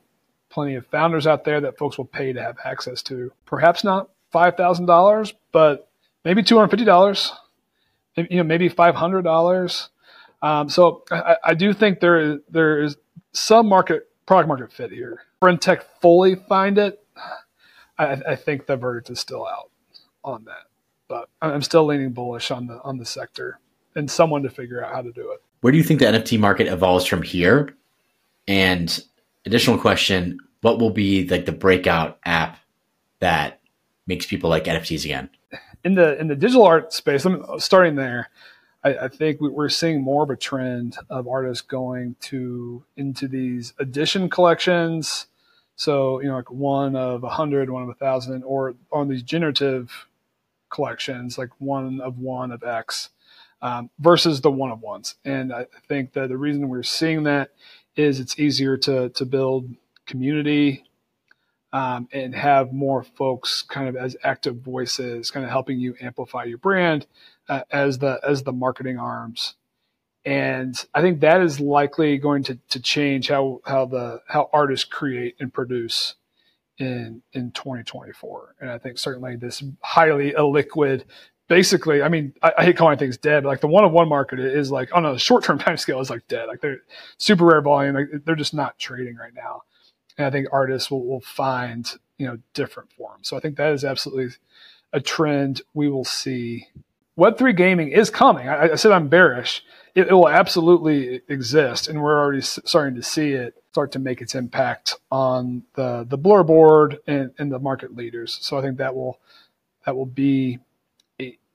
plenty 0.51 0.74
of 0.74 0.87
founders 0.87 1.26
out 1.26 1.45
there 1.45 1.61
that 1.61 1.78
folks 1.78 1.99
will 1.99 2.05
pay 2.05 2.33
to 2.33 2.43
have 2.43 2.57
access 2.64 3.03
to. 3.03 3.33
Perhaps 3.47 3.85
not 3.85 4.11
five 4.30 4.57
thousand 4.57 4.87
dollars, 4.87 5.35
but 5.53 5.89
maybe 6.24 6.43
two 6.43 6.57
hundred 6.57 6.68
fifty 6.68 6.85
dollars. 6.85 7.33
You 8.16 8.39
know, 8.39 8.43
maybe 8.45 8.68
five 8.68 8.95
hundred 8.95 9.22
dollars. 9.22 9.89
Um, 10.43 10.68
so 10.68 11.05
I, 11.11 11.37
I, 11.45 11.55
do 11.55 11.72
think 11.72 12.01
there 12.01 12.18
is 12.18 12.39
there 12.49 12.83
is 12.83 12.97
some 13.33 13.68
market 13.68 14.09
product 14.26 14.49
market 14.49 14.72
fit 14.72 14.91
here. 14.91 15.22
Tech 15.61 15.85
fully 16.01 16.35
find 16.35 16.78
it. 16.78 17.05
I, 17.99 18.20
I 18.28 18.37
think 18.37 18.66
the 18.66 18.76
verdict 18.76 19.11
is 19.11 19.20
still 19.20 19.47
out 19.47 19.70
on 20.24 20.45
that, 20.45 20.66
but 21.09 21.28
I'm 21.41 21.62
still 21.62 21.85
leaning 21.85 22.11
bullish 22.11 22.51
on 22.51 22.66
the 22.66 22.80
on 22.83 22.99
the 22.99 23.05
sector 23.05 23.61
and 23.95 24.11
someone 24.11 24.43
to 24.43 24.51
figure 24.51 24.85
out 24.85 24.93
how 24.93 25.03
to 25.03 25.12
do 25.12 25.30
it. 25.33 25.43
Where 25.61 25.70
do 25.70 25.78
you 25.78 25.85
think 25.85 26.01
the 26.01 26.07
NFT 26.07 26.41
market 26.41 26.66
evolves 26.66 27.07
from 27.07 27.22
here? 27.22 27.76
And 28.47 29.03
additional 29.47 29.78
question: 29.78 30.38
What 30.61 30.78
will 30.78 30.90
be 30.90 31.26
like 31.28 31.47
the 31.47 31.53
breakout 31.53 32.18
app 32.24 32.59
that 33.20 33.61
makes 34.07 34.26
people 34.26 34.51
like 34.51 34.64
NFTs 34.64 35.05
again? 35.05 35.30
In 35.84 35.95
the 35.95 36.18
in 36.18 36.28
the 36.28 36.36
digital 36.36 36.64
art 36.64 36.93
space, 36.93 37.24
I'm 37.24 37.45
starting 37.59 37.97
there. 37.97 38.30
I, 38.84 39.07
think 39.09 39.40
we're 39.40 39.68
seeing 39.68 40.03
more 40.03 40.24
of 40.24 40.30
a 40.30 40.36
trend 40.36 40.97
of 41.09 41.28
artists 41.28 41.62
going 41.62 42.16
to 42.22 42.84
into 42.97 43.28
these 43.28 43.74
edition 43.78 44.28
collections. 44.28 45.26
So 45.76 46.20
you 46.20 46.28
know, 46.28 46.36
like 46.36 46.51
one 46.51 46.97
of 46.97 47.22
a 47.22 47.28
hundred, 47.28 47.70
one 47.70 47.84
of 47.84 47.88
a 47.88 47.95
thousand, 47.95 48.43
or 48.43 48.74
on 48.90 49.09
these 49.09 49.22
generative 49.22 50.09
collections, 50.68 51.38
like 51.38 51.51
one 51.59 52.01
of 52.01 52.18
one 52.18 52.51
of 52.51 52.64
X, 52.64 53.11
um, 53.61 53.88
versus 54.01 54.40
the 54.40 54.51
one 54.51 54.72
of 54.72 54.80
ones. 54.80 55.14
And 55.24 55.53
I 55.53 55.66
think 55.88 56.12
that 56.14 56.28
the 56.28 56.36
reason 56.36 56.68
we're 56.68 56.82
seeing 56.82 57.22
that 57.24 57.51
is 57.97 58.20
it's 58.20 58.38
easier 58.38 58.76
to 58.78 59.11
to 59.11 59.24
build 59.24 59.74
community 60.07 60.84
um, 61.72 62.09
and 62.12 62.34
have 62.34 62.72
more 62.72 63.03
folks 63.03 63.62
kind 63.62 63.88
of 63.88 63.97
as 63.97 64.16
active 64.22 64.57
voices, 64.57 65.30
kind 65.30 65.45
of 65.45 65.51
helping 65.51 65.80
you 65.80 65.95
amplify 66.01 66.45
your 66.45 66.59
brand 66.59 67.07
uh, 67.49 67.62
as 67.70 67.99
the 67.99 68.20
as 68.26 68.43
the 68.43 68.53
marketing 68.53 68.99
arms. 68.99 69.55
And 70.24 70.76
I 70.95 71.01
think 71.01 71.20
that 71.20 71.40
is 71.40 71.59
likely 71.59 72.16
going 72.16 72.45
to, 72.45 72.59
to 72.70 72.80
change 72.80 73.28
how, 73.28 73.61
how 73.64 73.86
the 73.86 74.20
how 74.28 74.49
artists 74.53 74.84
create 74.84 75.34
and 75.40 75.53
produce 75.53 76.14
in 76.78 77.22
in 77.32 77.51
2024. 77.53 78.57
And 78.61 78.70
I 78.70 78.78
think 78.78 78.99
certainly 78.99 79.36
this 79.36 79.62
highly 79.82 80.32
illiquid 80.32 81.05
basically, 81.49 82.03
I 82.03 82.09
mean, 82.09 82.32
I, 82.43 82.53
I 82.59 82.64
hate 82.64 82.76
calling 82.76 82.99
things 82.99 83.16
dead, 83.16 83.43
but 83.43 83.51
like 83.51 83.61
the 83.61 83.66
one 83.66 83.84
of 83.84 83.93
one 83.93 84.09
market 84.09 84.38
is 84.38 84.70
like 84.70 84.95
on 84.95 85.07
a 85.07 85.18
short 85.18 85.45
term 85.45 85.59
time 85.61 85.76
scale 85.76 86.01
is 86.01 86.11
like 86.11 86.26
dead. 86.28 86.49
Like 86.49 86.61
they're 86.61 86.82
SuperRare 87.18 87.62
volume. 87.62 87.95
Like 87.95 88.09
they're 88.24 88.34
just 88.34 88.55
not 88.55 88.78
trading 88.78 89.16
right 89.16 89.34
now. 89.34 89.62
And 90.18 90.26
I 90.26 90.30
think 90.30 90.49
artists 90.53 90.90
will, 90.90 91.07
will 91.07 91.20
find, 91.20 91.90
you 92.18 92.26
know, 92.26 92.38
different 92.55 92.93
forms. 92.93 93.28
So 93.28 93.36
I 93.36 93.40
think 93.40 93.57
that 93.57 93.72
is 93.72 93.84
absolutely 93.84 94.36
a 94.93 95.01
trend 95.01 95.62
we 95.74 95.88
will 95.88 96.05
see. 96.05 96.66
Web3 97.18 97.57
gaming 97.57 97.88
is 97.88 98.11
coming. 98.11 98.49
I, 98.49 98.72
I 98.72 98.74
said 98.74 98.93
I'm 98.93 99.09
bearish. 99.09 99.64
It, 99.95 100.09
it, 100.09 100.12
will 100.12 100.28
absolutely 100.28 101.20
exist, 101.28 101.88
and 101.88 102.03
we're 102.03 102.18
already 102.18 102.40
starting 102.40 102.95
to 102.95 103.03
see 103.03 103.32
it 103.32 103.62
start 103.72 103.93
to 103.93 103.99
make 103.99 104.22
its 104.22 104.34
impact 104.34 104.97
on 105.11 105.62
the 105.74 106.07
the 106.09 106.16
blur 106.16 106.43
board 106.43 106.99
and, 107.07 107.30
and 107.38 107.53
the 107.53 107.59
market 107.59 107.95
leaders. 107.95 108.38
So 108.40 108.59
I 108.59 108.62
think 108.62 108.78
that 108.78 108.95
will 108.95 109.18
that 109.84 109.95
will 109.95 110.07
be 110.07 110.61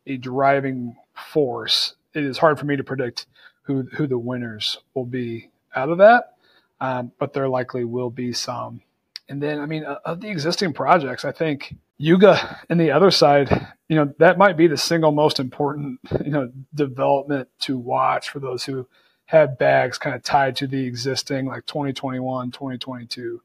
a 0.07 0.17
driving 0.17 0.95
force. 1.13 1.95
It 2.13 2.23
is 2.23 2.37
hard 2.37 2.57
for 2.57 2.65
me 2.65 2.75
to 2.75 2.83
predict 2.83 3.27
who 3.63 3.83
who 3.93 4.07
the 4.07 4.17
winners 4.17 4.79
will 4.93 5.05
be 5.05 5.51
out 5.75 5.89
of 5.89 5.99
that, 5.99 6.37
um, 6.79 7.11
but 7.19 7.33
there 7.33 7.47
likely 7.47 7.83
will 7.83 8.09
be 8.09 8.33
some. 8.33 8.81
And 9.29 9.43
then, 9.43 9.59
I 9.59 9.65
mean, 9.65 9.83
of 9.83 10.21
the 10.21 10.29
existing 10.29 10.73
projects, 10.73 11.25
I 11.25 11.33
think 11.33 11.75
Yuga 11.97 12.59
and 12.69 12.79
the 12.79 12.89
Otherside, 12.89 13.73
you 13.89 13.97
know, 13.97 14.13
that 14.19 14.37
might 14.37 14.55
be 14.55 14.67
the 14.67 14.77
single 14.77 15.11
most 15.11 15.39
important, 15.39 15.99
you 16.23 16.31
know, 16.31 16.51
development 16.73 17.49
to 17.61 17.77
watch 17.77 18.29
for 18.29 18.39
those 18.39 18.63
who 18.63 18.87
have 19.25 19.57
bags 19.57 19.97
kind 19.97 20.15
of 20.15 20.23
tied 20.23 20.55
to 20.55 20.67
the 20.67 20.85
existing 20.85 21.45
like 21.45 21.65
2021, 21.65 22.51
2022 22.51 23.41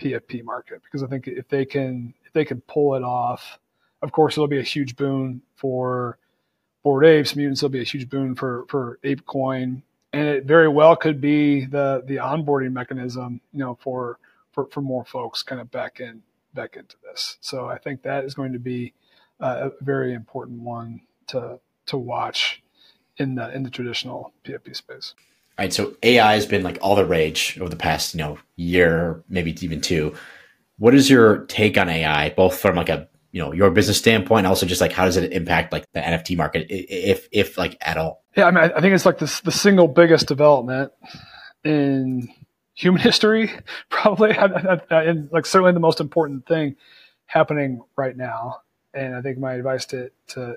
PFP 0.00 0.44
market. 0.44 0.82
Because 0.82 1.02
I 1.02 1.06
think 1.08 1.28
if 1.28 1.48
they 1.48 1.66
can, 1.66 2.14
if 2.24 2.32
they 2.32 2.46
can 2.46 2.62
pull 2.62 2.94
it 2.94 3.02
off, 3.02 3.58
of 4.02 4.12
course, 4.12 4.34
it'll 4.34 4.48
be 4.48 4.58
a 4.58 4.62
huge 4.62 4.96
boon 4.96 5.42
for 5.56 6.18
Bored 6.82 7.04
Apes. 7.04 7.34
Mutants 7.34 7.62
It'll 7.62 7.72
be 7.72 7.80
a 7.80 7.84
huge 7.84 8.08
boon 8.08 8.34
for 8.34 8.64
for 8.68 8.98
ApeCoin, 9.04 9.82
and 10.12 10.28
it 10.28 10.44
very 10.44 10.68
well 10.68 10.96
could 10.96 11.20
be 11.20 11.64
the 11.64 12.02
the 12.06 12.16
onboarding 12.16 12.72
mechanism, 12.72 13.40
you 13.52 13.60
know, 13.60 13.76
for 13.80 14.18
for 14.52 14.66
for 14.66 14.80
more 14.80 15.04
folks 15.04 15.42
kind 15.42 15.60
of 15.60 15.70
back 15.70 16.00
in 16.00 16.22
back 16.54 16.76
into 16.76 16.96
this. 17.02 17.36
So 17.40 17.66
I 17.66 17.78
think 17.78 18.02
that 18.02 18.24
is 18.24 18.34
going 18.34 18.52
to 18.52 18.58
be 18.58 18.94
uh, 19.40 19.70
a 19.70 19.84
very 19.84 20.14
important 20.14 20.60
one 20.60 21.02
to 21.28 21.60
to 21.86 21.96
watch 21.96 22.62
in 23.18 23.34
the 23.34 23.52
in 23.54 23.62
the 23.62 23.70
traditional 23.70 24.32
PFP 24.44 24.76
space. 24.76 25.14
All 25.58 25.64
right, 25.64 25.72
so 25.72 25.96
AI 26.04 26.34
has 26.34 26.46
been 26.46 26.62
like 26.62 26.78
all 26.80 26.94
the 26.94 27.04
rage 27.04 27.58
over 27.60 27.68
the 27.68 27.74
past, 27.74 28.14
you 28.14 28.18
know, 28.18 28.38
year, 28.54 29.24
maybe 29.28 29.56
even 29.60 29.80
two. 29.80 30.14
What 30.78 30.94
is 30.94 31.10
your 31.10 31.38
take 31.46 31.76
on 31.76 31.88
AI, 31.88 32.30
both 32.30 32.56
from 32.60 32.76
like 32.76 32.88
a 32.88 33.08
you 33.32 33.40
know 33.42 33.52
your 33.52 33.70
business 33.70 33.98
standpoint 33.98 34.46
also 34.46 34.66
just 34.66 34.80
like 34.80 34.92
how 34.92 35.04
does 35.04 35.16
it 35.16 35.32
impact 35.32 35.72
like 35.72 35.84
the 35.92 36.00
nft 36.00 36.36
market 36.36 36.66
if 36.70 37.28
if 37.32 37.58
like 37.58 37.76
at 37.80 37.96
all 37.96 38.24
yeah 38.36 38.46
i 38.46 38.50
mean 38.50 38.70
i 38.74 38.80
think 38.80 38.94
it's 38.94 39.06
like 39.06 39.18
the, 39.18 39.40
the 39.44 39.52
single 39.52 39.88
biggest 39.88 40.26
development 40.26 40.92
in 41.64 42.28
human 42.74 43.00
history 43.02 43.50
probably 43.88 44.34
and 44.90 45.28
like 45.32 45.46
certainly 45.46 45.72
the 45.72 45.80
most 45.80 46.00
important 46.00 46.46
thing 46.46 46.76
happening 47.26 47.82
right 47.96 48.16
now 48.16 48.60
and 48.94 49.14
i 49.14 49.20
think 49.20 49.38
my 49.38 49.54
advice 49.54 49.84
to 49.84 50.10
to 50.26 50.56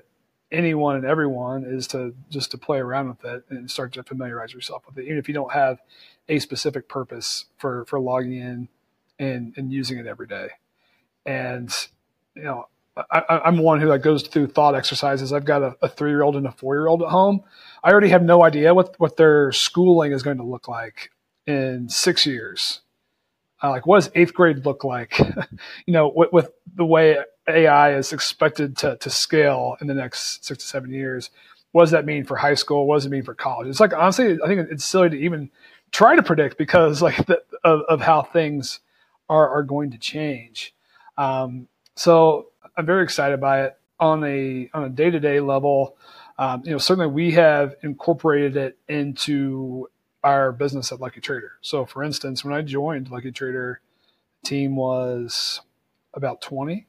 anyone 0.52 0.96
and 0.96 1.04
everyone 1.04 1.64
is 1.64 1.86
to 1.88 2.14
just 2.28 2.50
to 2.50 2.58
play 2.58 2.78
around 2.78 3.08
with 3.08 3.24
it 3.24 3.44
and 3.48 3.70
start 3.70 3.92
to 3.94 4.02
familiarize 4.02 4.52
yourself 4.52 4.84
with 4.86 4.98
it, 4.98 5.04
even 5.04 5.18
if 5.18 5.26
you 5.26 5.34
don't 5.34 5.52
have 5.52 5.80
a 6.28 6.38
specific 6.38 6.88
purpose 6.88 7.46
for 7.56 7.84
for 7.86 7.98
logging 7.98 8.34
in 8.34 8.68
and 9.18 9.54
and 9.56 9.72
using 9.72 9.98
it 9.98 10.06
every 10.06 10.26
day. 10.26 10.48
And 11.24 11.70
you 12.34 12.42
know, 12.42 12.66
I, 13.10 13.48
am 13.48 13.58
one 13.58 13.80
who 13.80 13.88
like 13.88 14.02
goes 14.02 14.22
through 14.22 14.48
thought 14.48 14.74
exercises. 14.74 15.32
I've 15.32 15.44
got 15.44 15.62
a, 15.62 15.76
a 15.82 15.88
three 15.88 16.10
year 16.10 16.22
old 16.22 16.36
and 16.36 16.46
a 16.46 16.52
four 16.52 16.74
year 16.74 16.86
old 16.86 17.02
at 17.02 17.08
home. 17.08 17.42
I 17.82 17.90
already 17.90 18.10
have 18.10 18.22
no 18.22 18.42
idea 18.42 18.74
what 18.74 18.98
what 19.00 19.16
their 19.16 19.50
schooling 19.52 20.12
is 20.12 20.22
going 20.22 20.36
to 20.36 20.44
look 20.44 20.68
like 20.68 21.10
in 21.46 21.88
six 21.88 22.26
years. 22.26 22.80
Uh, 23.62 23.70
like, 23.70 23.86
what 23.86 24.02
does 24.02 24.10
eighth 24.14 24.34
grade 24.34 24.66
look 24.66 24.84
like? 24.84 25.18
you 25.86 25.92
know, 25.92 26.12
with, 26.14 26.32
with, 26.32 26.50
the 26.74 26.84
way 26.84 27.18
AI 27.48 27.94
is 27.94 28.12
expected 28.12 28.76
to 28.78 28.96
to 28.98 29.08
scale 29.08 29.76
in 29.80 29.86
the 29.86 29.94
next 29.94 30.44
six 30.44 30.62
to 30.62 30.68
seven 30.68 30.90
years, 30.92 31.30
what 31.72 31.82
does 31.82 31.92
that 31.92 32.04
mean 32.04 32.24
for 32.24 32.36
high 32.36 32.54
school? 32.54 32.86
What 32.86 32.96
does 32.96 33.06
it 33.06 33.10
mean 33.10 33.22
for 33.22 33.34
college? 33.34 33.68
It's 33.68 33.80
like 33.80 33.94
honestly, 33.94 34.38
I 34.44 34.46
think 34.46 34.68
it's 34.70 34.84
silly 34.84 35.10
to 35.10 35.16
even 35.16 35.50
try 35.92 36.14
to 36.14 36.22
predict 36.22 36.58
because 36.58 37.00
like 37.00 37.16
the, 37.26 37.42
of, 37.64 37.80
of 37.88 38.00
how 38.02 38.22
things 38.22 38.80
are 39.30 39.48
are 39.48 39.62
going 39.62 39.92
to 39.92 39.98
change. 39.98 40.74
Um, 41.16 41.68
so 41.94 42.48
I'm 42.76 42.86
very 42.86 43.04
excited 43.04 43.40
by 43.40 43.64
it 43.64 43.78
on 44.00 44.24
a 44.24 44.70
on 44.74 44.84
a 44.84 44.88
day 44.88 45.10
to 45.10 45.20
day 45.20 45.40
level. 45.40 45.96
Um, 46.38 46.62
you 46.64 46.72
know, 46.72 46.78
certainly 46.78 47.08
we 47.08 47.32
have 47.32 47.76
incorporated 47.82 48.56
it 48.56 48.78
into 48.88 49.88
our 50.24 50.52
business 50.52 50.92
at 50.92 51.00
Lucky 51.00 51.20
Trader. 51.20 51.52
So, 51.60 51.84
for 51.84 52.02
instance, 52.02 52.44
when 52.44 52.54
I 52.54 52.62
joined 52.62 53.10
Lucky 53.10 53.32
Trader, 53.32 53.80
team 54.44 54.76
was 54.76 55.60
about 56.14 56.40
20. 56.40 56.86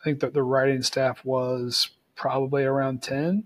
I 0.00 0.04
think 0.04 0.20
that 0.20 0.34
the 0.34 0.42
writing 0.42 0.82
staff 0.82 1.24
was 1.24 1.90
probably 2.14 2.64
around 2.64 3.02
10 3.02 3.44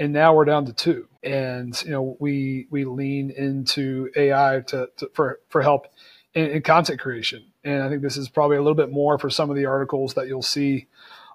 and 0.00 0.12
now 0.12 0.34
we're 0.34 0.46
down 0.46 0.64
to 0.64 0.72
two 0.72 1.06
and 1.22 1.80
you 1.84 1.90
know 1.90 2.16
we 2.18 2.66
we 2.70 2.84
lean 2.84 3.30
into 3.30 4.10
ai 4.16 4.62
to, 4.66 4.88
to 4.96 5.08
for 5.12 5.40
for 5.48 5.62
help 5.62 5.86
in, 6.34 6.46
in, 6.46 6.62
content 6.62 6.98
creation 6.98 7.44
and 7.64 7.82
i 7.82 7.88
think 7.88 8.02
this 8.02 8.16
is 8.16 8.28
probably 8.28 8.56
a 8.56 8.62
little 8.62 8.74
bit 8.74 8.90
more 8.90 9.18
for 9.18 9.30
some 9.30 9.50
of 9.50 9.56
the 9.56 9.66
articles 9.66 10.14
that 10.14 10.26
you'll 10.28 10.42
see 10.42 10.86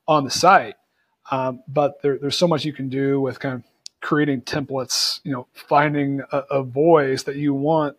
on 0.08 0.24
the 0.24 0.32
site 0.32 0.76
um, 1.32 1.64
but 1.68 2.02
there, 2.04 2.20
there's 2.20 2.38
so 2.38 2.48
much 2.48 2.66
you 2.66 2.74
can 2.74 2.90
do 2.90 3.20
with 3.20 3.40
kind 3.40 3.56
of 3.56 3.64
creating 4.02 4.42
templates 4.42 5.20
you 5.24 5.32
know 5.32 5.48
finding 5.54 6.22
a, 6.32 6.38
a 6.52 6.64
voice 6.64 7.24
that 7.24 7.36
you 7.36 7.54
want 7.54 7.98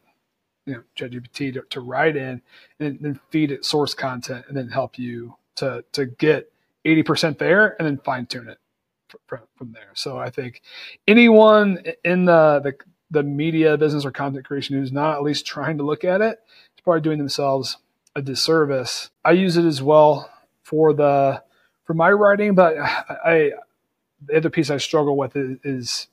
you 0.66 0.74
know 0.74 0.82
ChatGPT 0.96 1.54
to, 1.54 1.62
to 1.70 1.80
write 1.80 2.16
in 2.16 2.42
and 2.78 2.98
then 3.00 3.20
feed 3.30 3.50
it 3.50 3.64
source 3.64 3.94
content 3.94 4.44
and 4.48 4.56
then 4.56 4.68
help 4.68 4.98
you 4.98 5.36
to 5.56 5.84
to 5.92 6.06
get 6.06 6.52
80% 6.86 7.38
there 7.38 7.76
and 7.78 7.86
then 7.86 7.98
fine 7.98 8.26
tune 8.26 8.48
it 8.48 8.58
from, 9.26 9.40
from 9.56 9.72
there. 9.72 9.90
So 9.94 10.18
I 10.18 10.30
think 10.30 10.62
anyone 11.06 11.82
in 12.04 12.24
the, 12.24 12.60
the, 12.62 12.74
the 13.10 13.22
media 13.22 13.76
business 13.76 14.04
or 14.04 14.10
content 14.10 14.46
creation 14.46 14.76
who's 14.76 14.92
not 14.92 15.16
at 15.16 15.22
least 15.22 15.46
trying 15.46 15.78
to 15.78 15.84
look 15.84 16.04
at 16.04 16.20
it 16.20 16.38
is 16.76 16.82
probably 16.82 17.00
doing 17.00 17.18
themselves 17.18 17.78
a 18.16 18.22
disservice. 18.22 19.10
I 19.24 19.32
use 19.32 19.56
it 19.56 19.64
as 19.64 19.82
well 19.82 20.28
for 20.64 20.92
the 20.92 21.42
for 21.84 21.94
my 21.94 22.10
writing, 22.10 22.54
but 22.54 22.76
I, 22.78 23.52
the 24.24 24.36
other 24.36 24.50
piece 24.50 24.70
I 24.70 24.78
struggle 24.78 25.16
with 25.16 25.36
is, 25.36 25.58
is 25.62 26.08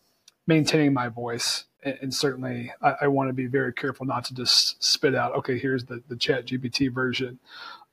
maintaining 0.45 0.93
my 0.93 1.07
voice. 1.07 1.63
And, 1.81 1.97
and 2.03 2.13
certainly, 2.13 2.71
I, 2.81 2.95
I, 3.01 3.07
want 3.07 3.29
to 3.29 3.33
be 3.33 3.47
very 3.47 3.73
careful 3.73 4.05
not 4.05 4.25
to 4.25 4.35
just 4.35 4.83
spit 4.83 5.15
out, 5.15 5.33
okay, 5.37 5.57
here's 5.57 5.85
the, 5.85 6.03
the 6.07 6.15
Chat 6.15 6.45
GPT 6.45 6.93
version 6.93 7.39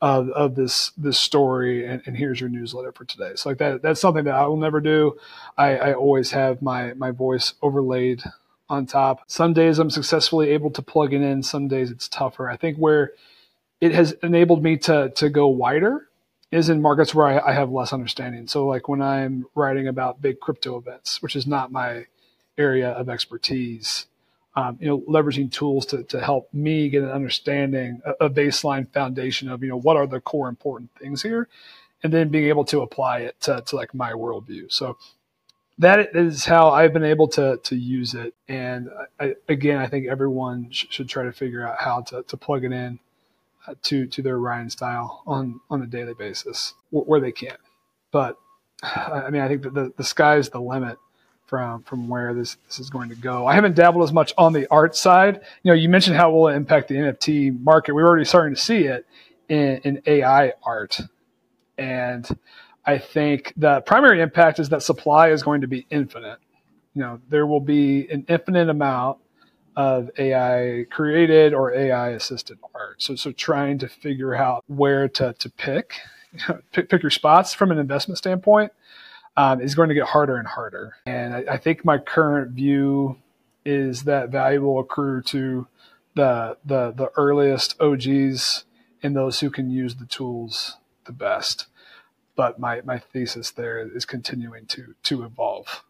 of, 0.03 0.29
of 0.31 0.55
this 0.55 0.93
this 0.97 1.19
story 1.19 1.87
and, 1.87 2.03
and, 2.07 2.17
here's 2.17 2.41
your 2.41 2.49
newsletter 2.49 2.91
for 2.91 3.05
today 3.05 3.33
so 3.35 3.51
like 3.51 3.59
that 3.59 3.83
that's 3.83 4.01
something 4.01 4.25
that 4.25 4.35
i 4.35 4.47
will 4.47 4.57
never 4.57 4.81
do 4.81 5.15
I, 5.59 5.77
I 5.77 5.93
always 5.93 6.31
have 6.31 6.63
my 6.63 6.95
my 6.95 7.11
voice 7.11 7.53
overlaid 7.61 8.23
on 8.71 8.87
top 8.87 9.21
some 9.27 9.53
days 9.53 9.79
i'm 9.79 9.91
successfully 9.91 10.51
able 10.51 10.71
to 10.71 10.81
plug 10.81 11.13
it 11.13 11.21
in 11.21 11.43
some 11.43 11.69
days 11.69 11.91
it's 11.91 12.09
tougher 12.09 12.49
i 12.49 12.57
think 12.57 12.79
where 12.79 13.13
it 13.81 13.93
has 13.93 14.13
enabled 14.23 14.63
me 14.63 14.77
to 14.77 15.11
to 15.17 15.29
go 15.29 15.49
wider 15.49 16.09
is 16.51 16.69
in 16.69 16.83
markets 16.83 17.15
where 17.15 17.27
I, 17.27 17.51
I 17.51 17.53
have 17.53 17.71
less 17.71 17.93
understanding 17.93 18.47
so 18.47 18.67
like 18.67 18.89
when 18.89 19.01
i'm 19.03 19.47
writing 19.55 19.89
about 19.89 20.21
big 20.23 20.41
crypto 20.41 20.77
events 20.77 21.23
which 21.23 21.37
is 21.37 21.47
not 21.47 21.73
my 21.73 22.07
area 22.59 22.91
of 22.91 23.09
expertise 23.09 24.07
um, 24.57 24.79
you 24.81 24.89
know, 24.89 25.01
leveraging 25.03 25.51
tools 25.53 25.87
to, 25.87 26.03
to 26.05 26.21
help 26.21 26.53
me 26.53 26.89
get 26.89 27.03
an 27.03 27.11
understanding, 27.11 28.03
a, 28.05 28.27
a, 28.27 28.31
baseline 28.31 28.93
foundation 28.93 29.49
of, 29.49 29.63
you 29.63 29.69
know, 29.69 29.79
what 29.79 29.97
are 29.97 30.07
the 30.07 30.21
core 30.21 30.49
important 30.49 30.91
things 30.99 31.23
here, 31.23 31.49
and 32.03 32.13
then 32.13 32.31
being 32.31 32.49
able 32.49 32.65
to 32.65 32.81
apply 32.81 33.21
it 33.21 33.41
to, 33.43 33.63
to 33.67 33.77
like 33.77 33.95
my 33.95 34.13
worldview. 34.13 34.71
So 34.71 34.97
that 35.79 36.15
is 36.17 36.45
how 36.45 36.71
I've 36.71 36.93
been 36.93 37.05
able 37.05 37.29
to, 37.29 37.59
to 37.63 37.77
use 37.77 38.15
it. 38.15 38.35
And 38.49 38.91
I, 39.21 39.35
again, 39.49 39.79
I 39.79 39.87
think 39.87 40.09
everyone 40.09 40.69
sh- 40.71 40.87
should 40.91 41.09
try 41.09 41.25
to 41.25 41.33
figure 41.33 41.67
out 41.67 41.77
how 41.79 42.03
to, 42.03 42.23
to 42.25 42.37
plug 42.37 42.65
it 42.65 42.73
in 42.73 42.99
to, 43.83 44.07
to 44.07 44.23
their 44.23 44.39
writing 44.39 44.71
style 44.71 45.23
on, 45.27 45.61
on 45.71 45.83
a 45.83 45.87
daily 45.87 46.15
basis 46.15 46.75
where, 46.91 47.21
they 47.21 47.33
can. 47.33 47.57
But 48.11 48.37
I 48.83 49.31
mean, 49.31 49.43
I 49.43 49.49
think 49.49 49.63
that 49.63 49.75
the, 49.75 49.93
the 49.97 50.05
sky's 50.05 50.49
the 50.49 50.61
limit 50.61 50.99
from 51.51 51.83
from 51.83 52.09
where 52.09 52.33
this 52.33 52.57
this 52.69 52.79
is 52.79 52.91
going 52.91 53.09
to 53.09 53.17
go. 53.17 53.45
I 53.45 53.55
haven't 53.55 53.75
dabbled 53.75 54.05
as 54.05 54.13
much 54.13 54.33
on 54.39 54.53
the 54.53 54.69
art 54.71 54.95
side. 54.95 55.41
You 55.65 55.73
know, 55.73 55.75
you 55.75 55.89
mentioned 55.89 56.17
how 56.17 56.31
it 56.31 56.35
will 56.35 56.49
it 56.49 56.55
impact 56.55 56.89
the 56.89 56.95
NFT 56.95 57.61
market. 57.61 57.93
We're 57.93 58.07
already 58.07 58.25
starting 58.25 58.55
to 58.55 58.61
see 58.61 58.85
it 58.85 59.05
in, 59.49 59.79
in 59.79 60.03
AI 60.07 60.53
art, 60.63 61.01
and 61.77 62.27
I 62.87 62.99
think 62.99 63.53
the 63.57 63.81
primary 63.81 64.21
impact 64.23 64.61
is 64.61 64.69
that 64.69 64.85
supply 64.85 65.31
is 65.31 65.43
going 65.43 65.63
to 65.63 65.67
be 65.67 65.87
infinite. 65.91 66.39
You 66.95 67.03
know, 67.03 67.21
there 67.29 67.47
will 67.47 67.61
be 67.61 68.09
an 68.09 68.25
infinite 68.29 68.69
amount 68.69 69.19
of 69.81 70.11
AI 70.19 70.85
created 70.91 71.55
or 71.55 71.73
AI 71.73 72.11
assisted 72.11 72.59
art. 72.75 73.01
So, 73.01 73.15
so 73.15 73.33
trying 73.33 73.79
to 73.79 73.89
figure 73.89 74.35
out 74.35 74.63
where 74.67 75.09
to, 75.09 75.33
to 75.33 75.49
pick, 75.49 75.95
pick, 76.73 76.91
pick 76.91 77.03
your 77.03 77.11
spots 77.11 77.55
from 77.55 77.71
an 77.71 77.79
investment 77.79 78.19
standpoint 78.19 78.73
um, 79.39 79.63
is 79.63 79.75
going 79.75 79.89
to 79.89 79.95
get 79.95 80.05
harder 80.05 80.37
and 80.37 80.47
harder. 80.47 80.97
And 81.07 81.35
I, 81.35 81.45
I, 81.53 81.57
think 81.57 81.83
my 81.83 81.97
current 81.97 82.51
view 82.51 83.17
is 83.65 84.03
that 84.03 84.29
value 84.29 84.61
will 84.61 84.81
accrue 84.81 85.23
to 85.23 85.67
the 86.15 86.59
the 86.63 86.93
the 86.93 87.11
earliest 87.17 87.81
OGs 87.81 88.65
and 89.03 89.17
those 89.17 89.41
who 89.41 89.49
can 89.49 89.71
use 89.71 89.95
the 89.95 90.05
tools 90.05 90.77
the 91.07 91.13
best. 91.13 91.69
But 92.37 92.59
my, 92.59 92.83
my 92.83 92.99
thesis 92.99 93.51
there 93.51 93.79
is 93.79 94.05
continuing 94.05 94.67
to 94.67 94.95
to 95.05 95.25
evolve 95.25 95.85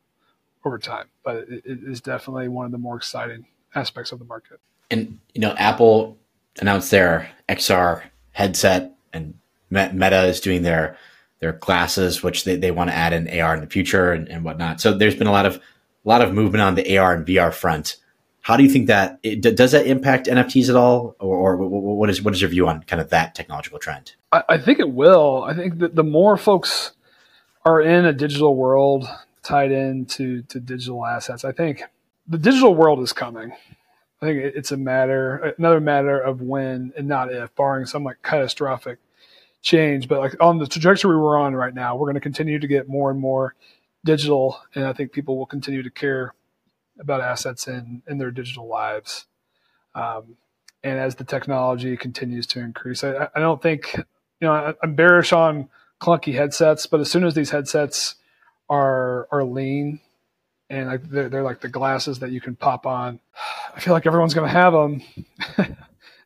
over 0.65 0.79
time. 0.79 1.09
But 1.25 1.49
it, 1.49 1.63
it 1.65 1.79
is 1.85 2.01
definitely 2.01 2.47
one 2.47 2.67
of 2.67 2.73
the 2.73 2.79
more 2.79 2.97
exciting 2.97 3.47
aspects 3.75 4.13
of 4.13 4.19
the 4.19 4.25
market. 4.25 4.61
And 4.91 5.19
you 5.35 5.41
know, 5.41 5.53
Apple 5.53 6.19
announced 6.61 6.91
their 6.91 7.31
XR 7.49 8.03
headset, 8.33 8.93
and 9.13 9.35
Meta 9.71 10.25
is 10.25 10.41
doing 10.41 10.63
their 10.63 10.97
their 11.41 11.53
glasses, 11.53 12.23
which 12.23 12.45
they, 12.45 12.57
they 12.57 12.71
want 12.71 12.91
to 12.91 12.97
add 12.97 13.13
in 13.13 13.41
AR 13.41 13.55
in 13.55 13.61
the 13.61 13.67
future 13.67 14.13
and, 14.13 14.29
and 14.29 14.45
whatnot. 14.45 14.81
So 14.81 14.97
there's 14.97 15.15
been 15.15 15.27
a 15.27 15.33
lot 15.33 15.47
of 15.47 15.57
a 15.57 16.09
lot 16.09 16.23
of 16.23 16.33
movement 16.33 16.63
on 16.63 16.75
the 16.75 16.99
AR 16.99 17.15
and 17.15 17.27
VR 17.27 17.53
front. 17.53 17.97
How 18.43 18.57
do 18.57 18.63
you 18.63 18.71
think 18.71 18.87
that 18.87 19.19
it, 19.23 19.43
does 19.43 19.73
that 19.73 19.87
impact 19.87 20.27
NFTs 20.27 20.71
at 20.71 20.77
all, 20.77 21.15
or, 21.19 21.37
or, 21.37 21.57
what 21.57 22.09
is 22.09 22.23
what 22.23 22.35
is 22.35 22.41
your 22.41 22.51
view 22.51 22.69
on 22.69 22.83
kind 22.85 23.01
of 23.01 23.11
that 23.11 23.35
technological 23.35 23.79
trend? 23.79 24.15
I, 24.33 24.43
I 24.51 24.59
think 24.59 24.79
it 24.79 24.91
will. 24.91 25.45
I 25.45 25.55
think 25.55 25.79
that 25.79 25.95
the 25.95 26.05
more 26.05 26.37
folks 26.37 26.93
are 27.65 27.81
in 27.81 28.07
a 28.07 28.13
digital 28.13 28.57
world 28.57 29.07
tied 29.43 29.73
into 29.73 30.43
to 30.43 30.59
digital 30.59 31.05
assets, 31.05 31.45
I 31.45 31.53
think 31.53 31.83
the 32.31 32.39
digital 32.39 32.75
world 32.75 33.01
is 33.01 33.13
coming. 33.13 33.53
I 34.23 34.27
think 34.27 34.39
it's 34.39 34.71
a 34.71 34.77
matter, 34.77 35.55
another 35.59 35.81
matter 35.81 36.19
of 36.19 36.41
when 36.41 36.93
and 36.97 37.09
not 37.09 37.33
if, 37.33 37.55
barring 37.57 37.87
some 37.87 38.05
like 38.05 38.23
catastrophic 38.23 38.99
change, 39.63 40.09
but 40.09 40.21
like 40.21 40.37
on 40.41 40.59
the 40.59 40.67
trajectory 40.67 41.17
we're 41.17 41.39
on 41.39 41.55
right 41.57 41.75
now, 41.75 41.97
we're 41.97 42.07
going 42.07 42.15
to 42.15 42.21
continue 42.21 42.59
to 42.59 42.67
get 42.67 42.89
more 42.89 43.11
and 43.11 43.19
more 43.19 43.55
digital, 44.05 44.61
and 44.75 44.85
I 44.85 44.93
think 44.93 45.13
people 45.13 45.37
will 45.37 45.47
continue 45.47 45.83
to 45.83 45.91
care 45.91 46.35
about 46.99 47.21
assets 47.21 47.67
in 47.67 48.03
in 48.07 48.19
their 48.19 48.31
digital 48.31 48.69
lives. 48.69 49.27
Um, 49.95 50.37
and 50.85 50.99
as 50.99 51.17
the 51.17 51.25
technology 51.25 51.97
continues 51.97 52.47
to 52.49 52.61
increase, 52.61 53.03
I, 53.03 53.29
I 53.35 53.41
don't 53.41 53.61
think 53.61 53.95
you 53.97 54.05
know 54.43 54.53
I, 54.53 54.75
I'm 54.83 54.95
bearish 54.95 55.33
on 55.33 55.69
clunky 56.01 56.35
headsets, 56.35 56.87
but 56.87 57.01
as 57.01 57.11
soon 57.11 57.25
as 57.25 57.35
these 57.35 57.51
headsets 57.51 58.15
are 58.69 59.27
are 59.33 59.45
lean 59.45 60.01
and 60.71 60.89
like 60.89 61.03
they're, 61.11 61.29
they're 61.29 61.43
like 61.43 61.61
the 61.61 61.69
glasses 61.69 62.21
that 62.21 62.31
you 62.31 62.41
can 62.41 62.57
pop 62.57 62.87
on, 62.87 63.21
I 63.77 63.81
feel 63.81 63.93
like 63.93 64.07
everyone's 64.07 64.35
going 64.35 64.49
to 64.49 64.53
have 64.53 64.73
them. 64.73 65.03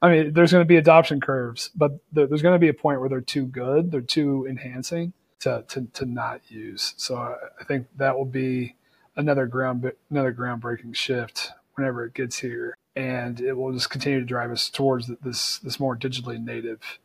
I 0.02 0.10
mean, 0.10 0.34
there's 0.34 0.52
going 0.52 0.62
to 0.62 0.68
be 0.68 0.76
adoption 0.76 1.20
curves, 1.20 1.70
but 1.74 1.92
there's 2.12 2.42
going 2.42 2.54
to 2.54 2.58
be 2.58 2.68
a 2.68 2.74
point 2.74 3.00
where 3.00 3.08
they're 3.08 3.22
too 3.22 3.46
good, 3.46 3.90
they're 3.90 4.02
too 4.02 4.46
enhancing 4.48 5.14
to 5.40 5.64
to, 5.68 5.86
to 5.94 6.04
not 6.04 6.42
use. 6.48 6.94
So 6.98 7.16
I 7.16 7.64
think 7.64 7.86
that 7.96 8.16
will 8.16 8.26
be 8.26 8.76
another 9.16 9.46
ground 9.46 9.90
another 10.10 10.32
groundbreaking 10.34 10.94
shift 10.94 11.52
whenever 11.76 12.04
it 12.04 12.14
gets 12.14 12.38
here, 12.38 12.76
and 12.94 13.40
it 13.40 13.54
will 13.54 13.72
just 13.72 13.90
continue 13.90 14.20
to 14.20 14.26
drive 14.26 14.50
us 14.50 14.68
towards 14.68 15.10
this 15.22 15.58
this 15.58 15.80
more 15.80 15.96
digitally 15.96 16.42
native 16.42 16.98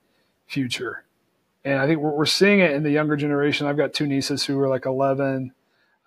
future. 0.45 1.05
And 1.63 1.79
I 1.79 1.87
think 1.87 1.99
we're, 1.99 2.15
we're 2.15 2.25
seeing 2.25 2.59
it 2.59 2.71
in 2.71 2.83
the 2.83 2.91
younger 2.91 3.15
generation. 3.15 3.67
I've 3.67 3.77
got 3.77 3.93
two 3.93 4.07
nieces 4.07 4.45
who 4.45 4.59
are 4.59 4.69
like 4.69 4.85
11 4.85 5.53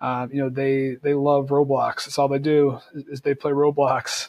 Um, 0.03 0.31
you 0.33 0.41
know, 0.41 0.49
they 0.49 0.97
they 1.01 1.13
love 1.13 1.47
Roblox. 1.47 2.03
That's 2.03 2.19
all 2.19 2.27
they 2.27 2.37
do 2.37 2.79
is 2.93 3.21
they 3.21 3.33
play 3.33 3.53
Roblox, 3.53 4.27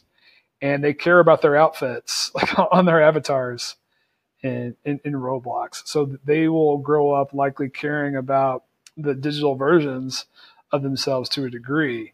and 0.62 0.85
they 0.85 0.95
care 0.95 1.18
about 1.18 1.43
their 1.43 1.57
outfits, 1.57 2.31
like 2.35 2.57
on 2.59 2.85
their 2.85 3.03
avatars, 3.03 3.75
in, 4.41 4.77
in, 4.85 5.01
in 5.05 5.14
Roblox. 5.14 5.83
So 5.87 6.16
they 6.25 6.49
will 6.49 6.79
grow 6.79 7.11
up 7.11 7.35
likely 7.35 7.68
caring 7.68 8.14
about 8.14 8.62
the 8.97 9.16
digital 9.16 9.57
versions 9.57 10.27
of 10.70 10.85
themselves 10.85 11.29
to 11.31 11.45
a 11.45 11.51
degree. 11.51 12.12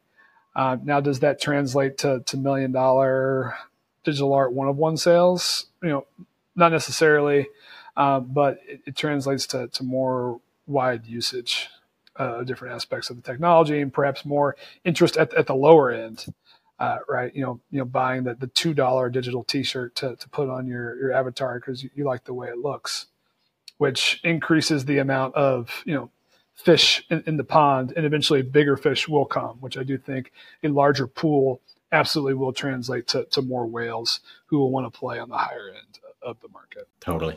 Uh, 0.56 0.78
now, 0.82 1.00
does 1.00 1.20
that 1.20 1.38
translate 1.38 1.98
to 1.98 2.20
to 2.24 2.38
million 2.38 2.72
dollar 2.72 3.56
digital 4.04 4.32
art 4.32 4.54
one 4.54 4.68
of 4.68 4.78
one 4.78 4.96
sales? 4.96 5.66
You 5.82 5.90
know, 5.90 6.06
not 6.56 6.72
necessarily, 6.72 7.48
uh, 7.94 8.20
but 8.20 8.58
it, 8.66 8.80
it 8.86 8.96
translates 8.96 9.46
to 9.48 9.68
to 9.68 9.82
more 9.82 10.40
wide 10.66 11.04
usage 11.04 11.68
uh, 12.20 12.44
different 12.44 12.74
aspects 12.74 13.08
of 13.08 13.16
the 13.16 13.22
technology 13.22 13.80
and 13.80 13.92
perhaps 13.92 14.24
more 14.24 14.54
interest 14.84 15.16
at, 15.16 15.32
at 15.34 15.46
the 15.46 15.54
lower 15.54 15.90
end. 15.90 16.26
Uh, 16.78 16.98
right, 17.08 17.34
you 17.34 17.42
know, 17.42 17.60
you 17.70 17.78
know, 17.78 17.84
buying 17.84 18.24
the, 18.24 18.34
the 18.34 18.46
two 18.46 18.72
dollar 18.72 19.10
digital 19.10 19.44
T-shirt 19.44 19.94
to, 19.96 20.16
to 20.16 20.28
put 20.30 20.48
on 20.48 20.66
your 20.66 20.96
your 20.98 21.12
avatar 21.12 21.58
because 21.58 21.82
you, 21.82 21.90
you 21.94 22.04
like 22.04 22.24
the 22.24 22.32
way 22.32 22.48
it 22.48 22.58
looks, 22.58 23.06
which 23.76 24.20
increases 24.24 24.84
the 24.84 24.98
amount 24.98 25.34
of 25.34 25.82
you 25.84 25.94
know 25.94 26.10
fish 26.54 27.04
in, 27.10 27.22
in, 27.26 27.36
the 27.36 27.44
pond, 27.44 27.92
and 27.96 28.06
eventually 28.06 28.42
bigger 28.42 28.76
fish 28.76 29.08
will 29.08 29.26
come, 29.26 29.56
which 29.60 29.76
I 29.76 29.82
do 29.82 29.98
think 29.98 30.32
a 30.62 30.68
larger 30.68 31.06
pool 31.06 31.60
absolutely 31.92 32.34
will 32.34 32.52
translate 32.52 33.06
to, 33.08 33.24
to 33.26 33.42
more 33.42 33.66
whales 33.66 34.20
who 34.46 34.58
will 34.58 34.70
want 34.70 34.90
to 34.90 34.98
play 34.98 35.18
on 35.18 35.28
the 35.28 35.36
higher 35.36 35.68
end 35.68 35.98
of 36.22 36.40
the 36.40 36.48
market. 36.48 36.88
Totally. 37.00 37.36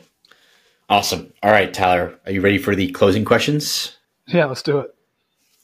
Awesome. 0.88 1.32
All 1.42 1.50
right, 1.50 1.72
Tyler, 1.72 2.18
are 2.26 2.32
you 2.32 2.40
ready 2.40 2.58
for 2.58 2.74
the 2.74 2.90
closing 2.92 3.24
questions? 3.24 3.96
Yeah, 4.26 4.46
let's 4.46 4.62
do 4.62 4.78
it. 4.78 4.94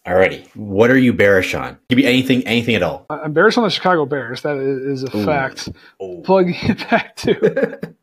Alrighty. 0.07 0.49
What 0.57 0.91
are 0.91 0.99
you 0.99 1.13
bearish 1.13 1.55
on? 1.55 1.79
Give 1.89 1.99
me 1.99 2.07
anything, 2.07 2.47
anything 2.47 2.75
at 2.75 2.83
all. 2.83 3.05
I'm 3.11 3.33
bearish 3.33 3.59
on 3.59 3.65
the 3.65 3.71
Chicago 3.71 4.07
Bears. 4.07 4.43
That 4.43 4.57
is 4.57 5.05
a 5.05 5.15
Ooh. 5.17 5.25
fact. 5.25 5.69
Ooh. 6.03 6.23
Plugging 6.25 6.57
it 6.63 6.79
back 6.91 7.17
to, 7.17 7.95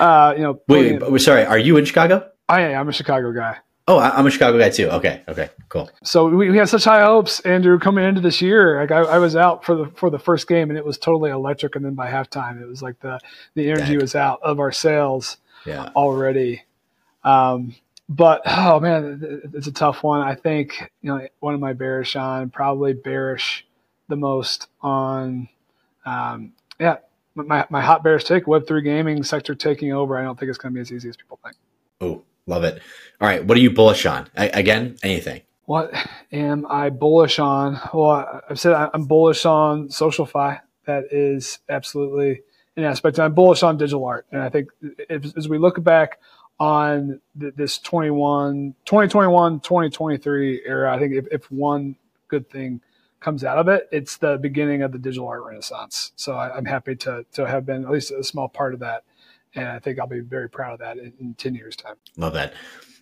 uh, 0.00 0.34
you 0.36 0.42
know. 0.42 0.60
Wait, 0.66 1.00
wait, 1.02 1.20
sorry. 1.20 1.44
Are 1.44 1.58
you 1.58 1.76
in 1.76 1.84
Chicago? 1.84 2.26
I 2.48 2.62
am. 2.62 2.80
I'm 2.80 2.88
a 2.88 2.92
Chicago 2.92 3.32
guy. 3.32 3.58
Oh, 3.88 3.98
I'm 3.98 4.26
a 4.26 4.30
Chicago 4.30 4.58
guy 4.58 4.70
too. 4.70 4.88
Okay. 4.88 5.22
Okay. 5.28 5.50
Cool. 5.68 5.90
So 6.04 6.28
we, 6.28 6.50
we 6.50 6.56
had 6.56 6.68
such 6.68 6.84
high 6.84 7.02
hopes, 7.02 7.40
Andrew, 7.40 7.78
coming 7.78 8.04
into 8.04 8.20
this 8.20 8.40
year. 8.40 8.80
Like 8.80 8.92
I, 8.92 9.00
I, 9.00 9.18
was 9.18 9.34
out 9.34 9.64
for 9.64 9.74
the 9.74 9.86
for 9.96 10.08
the 10.08 10.20
first 10.20 10.46
game, 10.46 10.70
and 10.70 10.78
it 10.78 10.84
was 10.84 10.98
totally 10.98 11.30
electric. 11.30 11.74
And 11.74 11.84
then 11.84 11.94
by 11.94 12.08
halftime, 12.08 12.62
it 12.62 12.66
was 12.66 12.80
like 12.80 13.00
the 13.00 13.18
the 13.54 13.70
energy 13.70 13.96
was 13.96 14.14
out 14.14 14.40
of 14.42 14.60
our 14.60 14.70
sails. 14.70 15.36
Yeah. 15.66 15.90
Already. 15.96 16.62
Um, 17.24 17.74
but 18.12 18.42
oh 18.44 18.78
man, 18.80 19.42
it's 19.54 19.66
a 19.66 19.72
tough 19.72 20.02
one. 20.02 20.20
I 20.20 20.34
think 20.34 20.90
you 21.00 21.12
know 21.12 21.26
one 21.40 21.54
of 21.54 21.60
my 21.60 21.72
bearish 21.72 22.14
on 22.14 22.50
probably 22.50 22.92
bearish 22.92 23.66
the 24.08 24.16
most 24.16 24.68
on 24.82 25.48
um, 26.04 26.52
yeah 26.78 26.96
my 27.34 27.66
my 27.70 27.80
hot 27.80 28.04
bearish 28.04 28.24
take 28.24 28.46
Web 28.46 28.66
three 28.66 28.82
gaming 28.82 29.22
sector 29.22 29.54
taking 29.54 29.92
over. 29.92 30.18
I 30.18 30.22
don't 30.22 30.38
think 30.38 30.50
it's 30.50 30.58
going 30.58 30.72
to 30.72 30.74
be 30.74 30.80
as 30.80 30.92
easy 30.92 31.08
as 31.08 31.16
people 31.16 31.38
think. 31.42 31.56
Oh, 32.00 32.22
love 32.46 32.64
it. 32.64 32.82
All 33.20 33.28
right, 33.28 33.44
what 33.44 33.56
are 33.56 33.60
you 33.60 33.70
bullish 33.70 34.04
on? 34.04 34.28
I, 34.36 34.48
again, 34.48 34.96
anything. 35.02 35.42
What 35.64 35.94
am 36.32 36.66
I 36.68 36.90
bullish 36.90 37.38
on? 37.38 37.80
Well, 37.94 38.42
I've 38.50 38.60
said 38.60 38.72
I'm 38.74 39.06
bullish 39.06 39.46
on 39.46 39.88
SocialFi. 39.88 40.60
That 40.86 41.04
is 41.12 41.60
absolutely 41.68 42.42
an 42.76 42.84
aspect. 42.84 43.18
I'm 43.18 43.32
bullish 43.32 43.62
on 43.62 43.78
digital 43.78 44.04
art, 44.04 44.26
and 44.32 44.42
I 44.42 44.50
think 44.50 44.68
if, 44.80 45.36
as 45.36 45.48
we 45.48 45.56
look 45.56 45.82
back 45.82 46.18
on 46.58 47.20
this 47.34 47.78
21, 47.78 48.74
2021, 48.84 49.60
2023 49.60 50.62
era. 50.64 50.94
I 50.94 50.98
think 50.98 51.14
if, 51.14 51.26
if 51.30 51.50
one 51.50 51.96
good 52.28 52.48
thing 52.48 52.80
comes 53.20 53.44
out 53.44 53.58
of 53.58 53.68
it, 53.68 53.88
it's 53.92 54.16
the 54.16 54.38
beginning 54.38 54.82
of 54.82 54.92
the 54.92 54.98
digital 54.98 55.28
art 55.28 55.44
renaissance. 55.44 56.12
So 56.16 56.34
I, 56.34 56.56
am 56.56 56.64
happy 56.64 56.96
to, 56.96 57.24
to 57.32 57.46
have 57.46 57.64
been 57.64 57.84
at 57.84 57.90
least 57.90 58.10
a 58.10 58.22
small 58.22 58.48
part 58.48 58.74
of 58.74 58.80
that. 58.80 59.04
And 59.54 59.68
I 59.68 59.78
think 59.78 59.98
I'll 59.98 60.06
be 60.06 60.20
very 60.20 60.48
proud 60.48 60.72
of 60.72 60.78
that 60.80 60.98
in, 60.98 61.12
in 61.20 61.34
10 61.34 61.54
years' 61.54 61.76
time. 61.76 61.94
Love 62.16 62.34
that. 62.34 62.54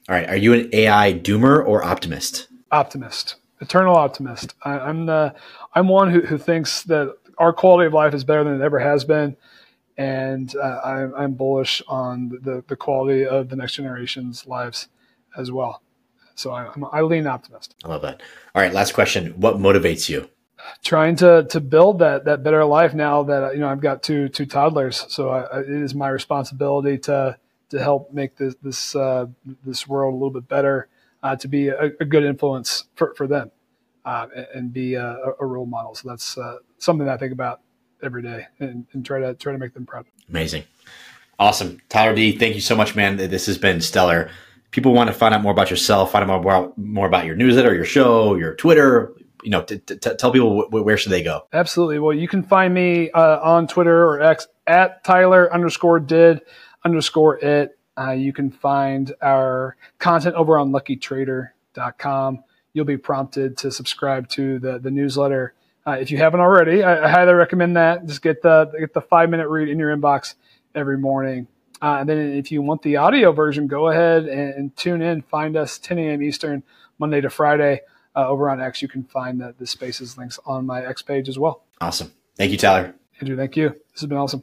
All 0.08 0.14
right. 0.14 0.28
Are 0.28 0.36
you 0.36 0.52
an 0.52 0.70
AI 0.72 1.12
doomer 1.12 1.64
or 1.64 1.84
optimist? 1.84 2.48
Optimist, 2.72 3.36
eternal 3.60 3.96
optimist. 3.96 4.54
I, 4.62 4.88
am 4.88 5.06
the, 5.06 5.34
I'm 5.74 5.88
one 5.88 6.10
who, 6.10 6.20
who 6.20 6.38
thinks 6.38 6.82
that 6.84 7.16
our 7.38 7.52
quality 7.52 7.86
of 7.86 7.94
life 7.94 8.14
is 8.14 8.24
better 8.24 8.44
than 8.44 8.60
it 8.60 8.64
ever 8.64 8.78
has 8.78 9.04
been 9.04 9.36
and 10.00 10.56
uh, 10.56 10.80
I'm, 10.82 11.14
I'm, 11.14 11.34
bullish 11.34 11.82
on 11.86 12.30
the, 12.42 12.64
the 12.66 12.74
quality 12.74 13.26
of 13.26 13.50
the 13.50 13.56
next 13.56 13.74
generation's 13.74 14.46
lives 14.46 14.88
as 15.36 15.52
well. 15.52 15.82
So 16.34 16.54
I'm, 16.54 16.86
I 16.90 17.02
lean 17.02 17.26
optimist. 17.26 17.74
I 17.84 17.88
love 17.88 18.00
that. 18.00 18.22
All 18.54 18.62
right, 18.62 18.72
last 18.72 18.94
question: 18.94 19.34
What 19.36 19.56
motivates 19.56 20.08
you? 20.08 20.30
Trying 20.82 21.16
to 21.16 21.44
to 21.50 21.60
build 21.60 21.98
that 21.98 22.24
that 22.24 22.42
better 22.42 22.64
life 22.64 22.94
now 22.94 23.24
that 23.24 23.52
you 23.52 23.60
know 23.60 23.68
I've 23.68 23.82
got 23.82 24.02
two 24.02 24.30
two 24.30 24.46
toddlers, 24.46 25.04
so 25.10 25.28
I, 25.28 25.60
it 25.60 25.68
is 25.68 25.94
my 25.94 26.08
responsibility 26.08 26.96
to 27.00 27.36
to 27.68 27.78
help 27.78 28.10
make 28.10 28.36
this 28.36 28.54
this 28.62 28.96
uh, 28.96 29.26
this 29.66 29.86
world 29.86 30.14
a 30.14 30.16
little 30.16 30.30
bit 30.30 30.48
better, 30.48 30.88
uh, 31.22 31.36
to 31.36 31.46
be 31.46 31.68
a, 31.68 31.90
a, 32.00 32.06
good 32.06 32.24
influence 32.24 32.84
for 32.94 33.12
for 33.14 33.26
them, 33.26 33.50
uh, 34.06 34.28
and 34.54 34.72
be 34.72 34.94
a, 34.94 35.18
a, 35.38 35.44
role 35.44 35.66
model. 35.66 35.94
So 35.94 36.08
that's 36.08 36.38
uh, 36.38 36.56
something 36.78 37.06
that 37.06 37.14
I 37.14 37.18
think 37.18 37.32
about 37.32 37.60
every 38.02 38.22
day 38.22 38.46
and, 38.58 38.86
and 38.92 39.04
try 39.04 39.20
to 39.20 39.34
try 39.34 39.52
to 39.52 39.58
make 39.58 39.74
them 39.74 39.86
proud. 39.86 40.06
Amazing. 40.28 40.64
Awesome. 41.38 41.80
Tyler 41.88 42.14
D, 42.14 42.36
thank 42.36 42.54
you 42.54 42.60
so 42.60 42.76
much, 42.76 42.94
man. 42.94 43.16
This 43.16 43.46
has 43.46 43.56
been 43.56 43.80
stellar. 43.80 44.30
People 44.72 44.92
want 44.92 45.08
to 45.08 45.14
find 45.14 45.34
out 45.34 45.42
more 45.42 45.52
about 45.52 45.70
yourself, 45.70 46.12
find 46.12 46.22
out 46.22 46.42
more, 46.42 46.54
about, 46.54 46.78
more 46.78 47.06
about 47.06 47.24
your 47.24 47.34
newsletter, 47.34 47.74
your 47.74 47.86
show, 47.86 48.34
your 48.34 48.54
Twitter. 48.54 49.14
You 49.42 49.50
know, 49.50 49.62
t- 49.62 49.78
t- 49.78 49.96
tell 49.96 50.32
people 50.32 50.64
wh- 50.64 50.84
where 50.84 50.98
should 50.98 51.12
they 51.12 51.22
go. 51.22 51.46
Absolutely. 51.54 51.98
Well, 51.98 52.14
you 52.14 52.28
can 52.28 52.42
find 52.42 52.74
me 52.74 53.10
uh, 53.12 53.40
on 53.40 53.66
Twitter 53.66 54.04
or 54.06 54.20
X 54.20 54.48
at 54.66 55.02
Tyler 55.02 55.52
underscore 55.52 55.98
did 55.98 56.42
underscore 56.84 57.38
it. 57.38 57.78
Uh, 57.98 58.12
you 58.12 58.34
can 58.34 58.50
find 58.50 59.14
our 59.22 59.76
content 59.98 60.34
over 60.34 60.58
on 60.58 60.72
luckytrader.com. 60.72 62.44
You'll 62.74 62.84
be 62.84 62.98
prompted 62.98 63.56
to 63.58 63.72
subscribe 63.72 64.28
to 64.30 64.58
the, 64.58 64.78
the 64.78 64.90
newsletter 64.90 65.54
uh, 65.86 65.92
if 65.92 66.10
you 66.10 66.18
haven't 66.18 66.40
already, 66.40 66.82
I, 66.82 67.04
I, 67.04 67.08
highly 67.08 67.32
recommend 67.32 67.76
that. 67.76 68.06
Just 68.06 68.22
get 68.22 68.42
the 68.42 68.70
get 68.78 68.92
the 68.92 69.00
five 69.00 69.30
minute 69.30 69.48
read 69.48 69.68
in 69.68 69.78
your 69.78 69.96
inbox 69.96 70.34
every 70.74 70.98
morning. 70.98 71.46
Uh, 71.82 71.98
and 72.00 72.08
then 72.08 72.18
if 72.18 72.52
you 72.52 72.60
want 72.60 72.82
the 72.82 72.96
audio 72.96 73.32
version, 73.32 73.66
go 73.66 73.88
ahead 73.88 74.26
and, 74.26 74.54
and, 74.54 74.76
tune 74.76 75.00
in. 75.00 75.22
Find 75.22 75.56
us 75.56 75.78
10 75.78 75.98
a.m. 75.98 76.22
Eastern, 76.22 76.62
Monday 76.98 77.22
to 77.22 77.30
Friday, 77.30 77.80
uh, 78.14 78.28
over 78.28 78.50
on 78.50 78.60
X. 78.60 78.82
You 78.82 78.88
can 78.88 79.04
find 79.04 79.40
the, 79.40 79.54
the 79.58 79.66
Spaces 79.66 80.18
links 80.18 80.38
on 80.44 80.66
my 80.66 80.84
X 80.84 81.00
page 81.00 81.26
as 81.26 81.38
well. 81.38 81.64
Awesome. 81.80 82.12
Thank 82.36 82.52
you, 82.52 82.58
Tyler. 82.58 82.94
Andrew, 83.18 83.36
thank 83.36 83.56
you. 83.56 83.70
This 83.70 84.00
has 84.02 84.08
been 84.08 84.18
awesome. 84.18 84.42